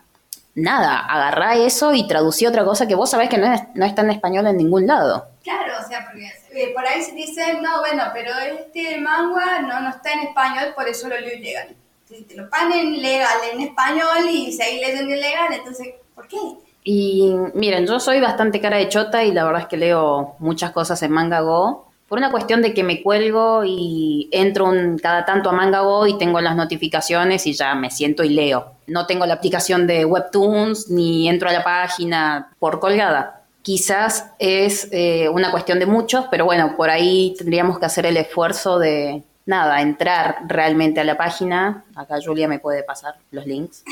nada, 0.55 0.99
agarrá 1.01 1.57
eso 1.57 1.93
y 1.93 2.07
traducí 2.07 2.47
otra 2.47 2.65
cosa 2.65 2.87
que 2.87 2.95
vos 2.95 3.11
sabés 3.11 3.29
que 3.29 3.39
no, 3.39 3.53
es- 3.53 3.63
no 3.75 3.85
está 3.85 4.03
en 4.03 4.11
español 4.11 4.47
en 4.47 4.59
ningún 4.59 4.87
lado. 4.87 5.27
Claro, 5.43 5.73
o 5.85 5.89
sea, 5.89 6.05
porque 6.07 6.31
eh, 6.53 6.73
por 6.73 6.87
ahí 6.87 7.03
se 7.03 7.13
dice, 7.13 7.55
no, 7.61 7.81
bueno, 7.81 8.05
pero 8.15 8.31
este 8.39 8.97
manga 8.99 9.61
no, 9.63 9.81
no 9.81 9.89
está 9.91 10.13
en 10.13 10.21
español, 10.29 10.73
por 10.77 10.87
eso 10.89 11.09
lo 11.09 11.19
leo 11.19 11.35
ilegal. 11.37 11.75
Si 12.15 12.25
te 12.25 12.37
lo 12.37 12.49
ponen 12.51 13.01
legal 13.01 13.39
en 13.53 13.61
español 13.63 14.29
y 14.31 14.53
seguís 14.53 14.81
leyendo 14.87 15.15
ilegal, 15.15 15.53
entonces, 15.53 15.89
¿por 16.15 16.29
qué? 16.29 16.37
Y 16.85 17.33
miren, 17.55 17.87
yo 17.87 18.01
soy 18.01 18.21
bastante 18.21 18.61
cara 18.61 18.77
de 18.79 18.89
chota 18.89 19.25
y 19.25 19.33
la 19.33 19.45
verdad 19.45 19.63
es 19.63 19.69
que 19.69 19.77
leo 19.77 20.35
muchas 20.41 20.73
cosas 20.73 21.03
en 21.03 21.13
Manga 21.13 21.41
Go. 21.41 21.89
Por 22.09 22.19
una 22.19 22.31
cuestión 22.31 22.61
de 22.61 22.75
que 22.75 22.83
me 22.85 23.03
cuelgo 23.03 23.63
y 23.65 24.29
entro 24.33 24.67
un- 24.67 24.99
cada 24.99 25.25
tanto 25.25 25.49
a 25.49 25.53
Manga 25.53 25.81
Go 25.81 26.07
y 26.07 26.19
tengo 26.19 26.41
las 26.43 26.57
notificaciones 26.57 27.47
y 27.47 27.55
ya 27.55 27.75
me 27.75 27.91
siento 27.91 28.23
y 28.25 28.29
leo. 28.31 28.73
No 28.87 29.07
tengo 29.07 29.25
la 29.25 29.35
aplicación 29.35 29.87
de 29.87 30.05
Webtoons 30.05 30.91
ni 30.91 31.29
entro 31.29 31.49
a 31.49 31.53
la 31.53 31.65
página 31.65 32.51
por 32.59 32.81
colgada. 32.81 33.43
Quizás 33.63 34.27
es 34.41 34.89
eh, 34.93 35.29
una 35.31 35.51
cuestión 35.53 35.79
de 35.79 35.87
muchos, 35.87 36.27
pero 36.31 36.45
bueno, 36.45 36.75
por 36.77 36.91
ahí 36.91 37.35
tendríamos 37.39 37.79
que 37.79 37.87
hacer 37.87 38.05
el 38.07 38.17
esfuerzo 38.19 38.79
de, 38.79 39.23
nada, 39.47 39.81
entrar 39.81 40.43
realmente 40.47 41.01
a 41.01 41.05
la 41.05 41.17
página. 41.17 41.85
Acá 41.95 42.17
Julia 42.25 42.49
me 42.49 42.59
puede 42.59 42.83
pasar 42.83 43.17
los 43.31 43.47
links 43.47 43.85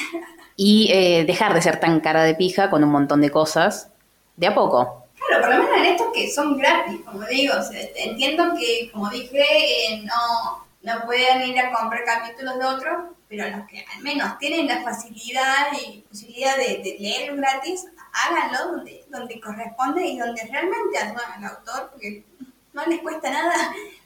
y 0.57 0.91
eh, 0.93 1.25
dejar 1.25 1.55
de 1.55 1.63
ser 1.63 1.81
tan 1.81 2.01
cara 2.01 2.23
de 2.25 2.35
pija 2.35 2.71
con 2.71 2.85
un 2.85 2.91
montón 2.91 3.21
de 3.21 3.31
cosas 3.31 3.91
de 4.37 4.47
a 4.47 4.55
poco. 4.55 5.07
Claro, 5.17 5.43
por 5.43 5.55
lo 5.55 5.63
menos 5.63 5.77
en 5.79 5.87
estos 5.87 6.07
que 6.15 6.31
son 6.31 6.57
gratis, 6.57 7.01
como 7.05 7.25
digo, 7.27 7.55
o 7.59 7.63
sea, 7.63 7.81
entiendo 7.97 8.55
que, 8.59 8.91
como 8.91 9.11
dije, 9.11 9.41
eh, 9.41 10.03
no, 10.05 10.65
no 10.83 11.05
pueden 11.05 11.47
ir 11.47 11.59
a 11.61 11.73
comprar 11.73 12.05
capítulos 12.05 12.59
de 12.59 12.65
otros, 12.65 12.97
pero 13.29 13.49
los 13.49 13.67
que 13.69 13.85
al 13.95 14.03
menos 14.03 14.39
tienen 14.39 14.67
la 14.67 14.83
facilidad 14.83 15.69
y 15.85 16.01
posibilidad 16.01 16.57
de, 16.57 16.83
de 16.83 16.97
leer 16.99 17.37
gratis, 17.37 17.87
háganlo 18.13 18.73
donde, 18.73 19.05
donde 19.09 19.41
corresponde 19.41 20.05
y 20.07 20.19
donde 20.19 20.43
realmente 20.51 20.99
ayudan 20.99 21.33
al 21.37 21.45
autor, 21.45 21.91
porque 21.93 22.25
no 22.73 22.87
les 22.87 23.01
cuesta 23.01 23.31
nada, 23.31 23.55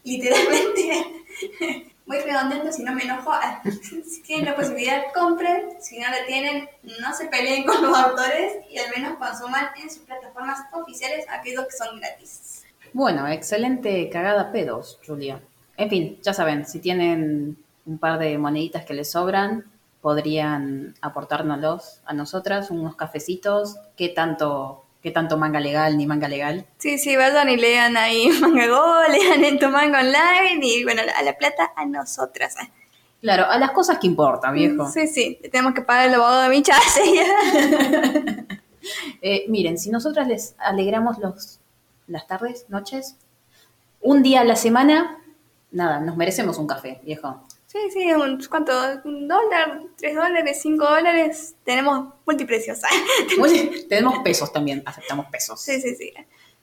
literalmente. 0.04 1.06
Muy 2.06 2.18
redondito, 2.18 2.70
si 2.70 2.82
no 2.82 2.92
me 2.92 3.02
enojo. 3.02 3.32
Si 4.04 4.22
tienen 4.22 4.46
la 4.46 4.56
posibilidad, 4.56 5.02
compren. 5.14 5.80
Si 5.80 5.98
no 5.98 6.08
la 6.08 6.24
tienen, 6.26 6.68
no 7.00 7.14
se 7.14 7.26
peleen 7.26 7.64
con 7.64 7.82
los 7.82 7.96
autores 7.96 8.58
y 8.70 8.78
al 8.78 8.90
menos 8.94 9.18
consuman 9.18 9.68
en 9.82 9.90
sus 9.90 10.00
plataformas 10.00 10.60
oficiales 10.72 11.24
aquellos 11.30 11.64
que 11.64 11.72
son 11.72 11.98
gratis. 11.98 12.64
Bueno, 12.92 13.26
excelente 13.26 14.08
cagada 14.10 14.52
pedos, 14.52 15.00
Julia. 15.04 15.40
En 15.76 15.90
fin, 15.90 16.18
ya 16.22 16.32
saben, 16.32 16.64
si 16.66 16.78
tienen 16.78 17.56
un 17.86 17.98
par 17.98 18.18
de 18.18 18.38
moneditas 18.38 18.84
que 18.84 18.94
les 18.94 19.10
sobran, 19.10 19.64
podrían 20.00 20.94
aportárnoslos 21.00 22.00
a 22.04 22.12
nosotras, 22.12 22.70
unos 22.70 22.94
cafecitos. 22.94 23.78
¿Qué 23.96 24.10
tanto, 24.10 24.83
qué 25.04 25.10
tanto 25.10 25.36
manga 25.36 25.60
legal 25.60 25.98
ni 25.98 26.06
manga 26.06 26.28
legal? 26.28 26.66
Sí, 26.78 26.96
sí, 26.96 27.14
vayan 27.14 27.50
y 27.50 27.58
lean 27.58 27.94
ahí 27.98 28.26
Manga 28.40 28.66
Go, 28.66 29.02
lean 29.12 29.44
en 29.44 29.58
tu 29.58 29.68
manga 29.68 30.00
online 30.00 30.60
y 30.62 30.82
bueno, 30.82 31.02
a 31.14 31.22
la 31.22 31.36
plata 31.36 31.72
a 31.76 31.84
nosotras. 31.84 32.56
Claro, 33.20 33.44
a 33.44 33.58
las 33.58 33.72
cosas 33.72 33.98
que 33.98 34.06
importan, 34.06 34.54
viejo. 34.54 34.88
Sí, 34.88 35.06
sí, 35.06 35.38
tenemos 35.52 35.74
que 35.74 35.82
pagar 35.82 36.08
el 36.08 36.14
abogado 36.14 36.42
de 36.42 36.48
mi 36.48 36.62
chase. 36.62 37.02
Eh, 39.22 39.46
miren, 39.48 39.78
si 39.78 39.88
nosotras 39.88 40.28
les 40.28 40.54
alegramos 40.58 41.18
los, 41.18 41.58
las 42.06 42.26
tardes, 42.26 42.66
noches, 42.68 43.16
un 44.02 44.22
día 44.22 44.42
a 44.42 44.44
la 44.44 44.56
semana, 44.56 45.18
nada, 45.70 46.00
nos 46.00 46.18
merecemos 46.18 46.58
un 46.58 46.66
café, 46.66 47.00
viejo. 47.02 47.40
Sí, 47.74 47.90
sí, 47.90 48.12
un, 48.12 48.40
¿cuánto? 48.48 48.72
¿Un 49.04 49.26
dólar? 49.26 49.80
¿Tres 49.96 50.14
dólares? 50.14 50.60
¿Cinco 50.62 50.84
dólares? 50.84 51.56
Tenemos 51.64 52.14
multiprecios. 52.24 52.78
Tenemos 53.88 54.20
pesos 54.20 54.52
también, 54.52 54.84
aceptamos 54.86 55.26
pesos. 55.26 55.60
Sí, 55.60 55.80
sí, 55.80 55.96
sí. 55.96 56.12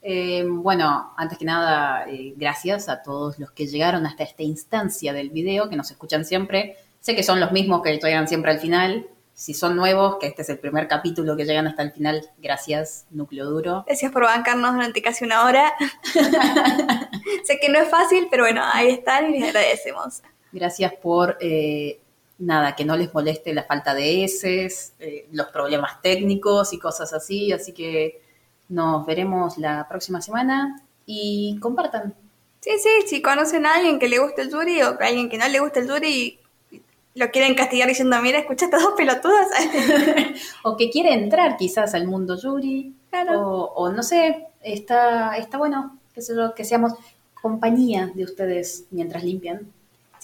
Eh, 0.02 0.46
bueno, 0.48 1.14
antes 1.18 1.38
que 1.38 1.44
nada, 1.44 2.06
eh, 2.08 2.34
gracias 2.38 2.88
a 2.88 3.04
todos 3.04 3.40
los 3.40 3.52
que 3.52 3.68
llegaron 3.68 4.06
hasta 4.06 4.24
esta 4.24 4.44
instancia 4.44 5.12
del 5.12 5.32
video, 5.32 5.68
que 5.68 5.76
nos 5.76 5.92
escuchan 5.92 6.24
siempre. 6.24 6.78
Sé 7.02 7.14
que 7.14 7.24
son 7.24 7.42
los 7.42 7.52
mismos 7.52 7.82
que 7.82 7.92
llegan 7.98 8.30
siempre 8.30 8.52
al 8.52 8.60
final. 8.62 9.06
Si 9.34 9.54
son 9.54 9.76
nuevos, 9.76 10.16
que 10.18 10.28
este 10.28 10.44
es 10.44 10.50
el 10.50 10.60
primer 10.60 10.88
capítulo 10.88 11.36
que 11.36 11.44
llegan 11.44 11.68
hasta 11.68 11.84
el 11.84 11.92
final, 11.92 12.30
gracias, 12.38 13.06
núcleo 13.10 13.50
duro. 13.50 13.84
Gracias 13.86 14.14
por 14.14 14.24
bancarnos 14.24 14.76
durante 14.76 15.02
casi 15.02 15.26
una 15.26 15.44
hora. 15.44 15.74
sé 17.44 17.60
que 17.60 17.68
no 17.68 17.80
es 17.80 17.90
fácil, 17.90 18.30
pero 18.32 18.44
bueno, 18.44 18.64
ahí 18.72 18.92
están 18.92 19.36
y 19.36 19.40
les 19.40 19.50
agradecemos. 19.50 20.22
Gracias 20.52 20.94
por, 20.94 21.38
eh, 21.40 22.00
nada, 22.40 22.76
que 22.76 22.86
no 22.86 22.98
les 22.98 23.14
moleste 23.14 23.54
la 23.54 23.64
falta 23.64 23.94
de 23.94 24.24
heces, 24.24 24.94
eh, 25.00 25.28
los 25.32 25.48
problemas 25.48 26.02
técnicos 26.02 26.74
y 26.74 26.80
cosas 26.80 27.14
así. 27.14 27.52
Así 27.52 27.72
que 27.74 28.22
nos 28.70 29.06
veremos 29.06 29.58
la 29.58 29.88
próxima 29.88 30.22
semana 30.22 30.82
y 31.06 31.58
compartan. 31.62 32.14
Sí, 32.62 32.72
sí, 32.82 32.90
si 33.08 33.22
conocen 33.22 33.66
a 33.66 33.76
alguien 33.76 33.98
que 34.00 34.08
le 34.10 34.20
guste 34.20 34.44
el 34.44 34.52
Yuri 34.52 34.82
o 34.84 34.90
a 34.90 35.06
alguien 35.06 35.30
que 35.30 35.38
no 35.38 35.48
le 35.48 35.60
gusta 35.60 35.80
el 35.80 35.88
Yuri 35.88 36.40
y 36.72 36.82
lo 37.16 37.30
quieren 37.32 37.56
castigar 37.56 37.88
diciendo, 37.88 38.22
mira, 38.22 38.40
escucha 38.40 38.66
estas 38.66 38.84
dos 38.84 38.94
pelotudas. 38.96 39.48
o 40.64 40.78
que 40.78 40.90
quiere 40.90 41.14
entrar 41.14 41.58
quizás 41.58 41.94
al 41.94 42.08
mundo 42.08 42.38
Yuri, 42.40 42.94
Claro. 43.10 43.42
o, 43.42 43.74
o 43.74 43.92
no 43.92 44.04
sé, 44.04 44.48
está, 44.64 45.36
está 45.38 45.58
bueno, 45.58 45.98
qué 46.14 46.22
sé 46.22 46.36
yo, 46.36 46.54
que 46.56 46.64
seamos 46.64 46.94
compañía 47.34 48.12
de 48.14 48.24
ustedes 48.24 48.86
mientras 48.92 49.24
limpian. 49.24 49.68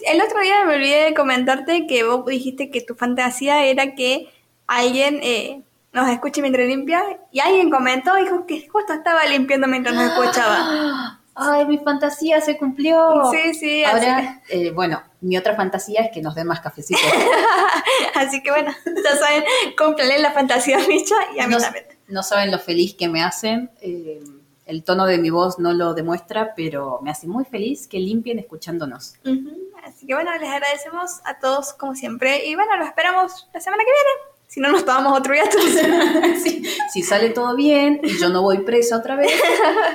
El 0.00 0.20
otro 0.20 0.40
día 0.40 0.64
me 0.64 0.76
olvidé 0.76 1.04
de 1.04 1.14
comentarte 1.14 1.86
que 1.86 2.04
vos 2.04 2.24
dijiste 2.26 2.70
que 2.70 2.80
tu 2.80 2.94
fantasía 2.94 3.64
era 3.64 3.94
que 3.94 4.32
alguien 4.66 5.20
eh, 5.22 5.62
nos 5.92 6.08
escuche 6.08 6.40
mientras 6.40 6.66
limpia 6.66 7.02
y 7.32 7.40
alguien 7.40 7.70
comentó, 7.70 8.14
dijo 8.16 8.46
que 8.46 8.68
justo 8.68 8.92
estaba 8.92 9.24
limpiando 9.26 9.66
mientras 9.66 9.94
nos 9.94 10.04
escuchaba. 10.12 11.20
¡Ay, 11.40 11.66
mi 11.66 11.78
fantasía 11.78 12.40
se 12.40 12.58
cumplió! 12.58 13.30
Sí, 13.30 13.54
sí, 13.54 13.84
así, 13.84 14.06
Ahora, 14.06 14.42
eh, 14.48 14.72
bueno, 14.72 15.00
mi 15.20 15.36
otra 15.36 15.54
fantasía 15.54 16.00
es 16.02 16.10
que 16.12 16.20
nos 16.20 16.34
den 16.34 16.48
más 16.48 16.60
cafecitos. 16.60 17.00
así 18.16 18.42
que 18.42 18.50
bueno, 18.50 18.72
ya 18.84 19.16
saben, 19.16 19.44
cúmplanle 19.76 20.18
la 20.18 20.32
fantasía 20.32 20.78
a 20.78 20.88
Micha 20.88 21.14
y 21.36 21.40
a 21.40 21.46
mí 21.46 21.54
no, 21.54 21.60
también. 21.60 21.86
no 22.08 22.22
saben 22.24 22.50
lo 22.50 22.58
feliz 22.58 22.94
que 22.94 23.08
me 23.08 23.22
hacen. 23.22 23.70
eh, 23.80 24.20
el 24.68 24.84
tono 24.84 25.06
de 25.06 25.16
mi 25.16 25.30
voz 25.30 25.58
no 25.58 25.72
lo 25.72 25.94
demuestra, 25.94 26.52
pero 26.54 27.00
me 27.02 27.10
hace 27.10 27.26
muy 27.26 27.46
feliz 27.46 27.88
que 27.88 27.98
limpien 27.98 28.38
escuchándonos. 28.38 29.14
Así 29.24 29.67
que 30.08 30.14
bueno, 30.14 30.32
les 30.38 30.48
agradecemos 30.48 31.20
a 31.24 31.38
todos 31.38 31.74
como 31.74 31.94
siempre 31.94 32.46
y 32.46 32.54
bueno, 32.54 32.78
los 32.78 32.88
esperamos 32.88 33.46
la 33.52 33.60
semana 33.60 33.84
que 33.84 33.90
viene. 33.90 34.38
Si 34.46 34.58
no, 34.58 34.70
nos 34.70 34.86
tomamos 34.86 35.18
otro 35.18 35.34
día. 35.34 35.44
Sí, 36.42 36.62
si 36.90 37.02
sale 37.02 37.28
todo 37.28 37.54
bien 37.54 38.00
y 38.02 38.18
yo 38.18 38.30
no 38.30 38.40
voy 38.40 38.60
presa 38.60 38.96
otra 38.96 39.16
vez, 39.16 39.30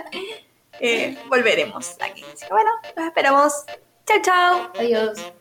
eh, 0.79 1.17
volveremos 1.29 1.97
aquí. 1.99 2.23
Así 2.31 2.45
que 2.45 2.53
bueno, 2.53 2.69
los 2.95 3.07
esperamos. 3.07 3.53
Chao, 4.05 4.21
chao. 4.21 4.71
adiós. 4.77 5.33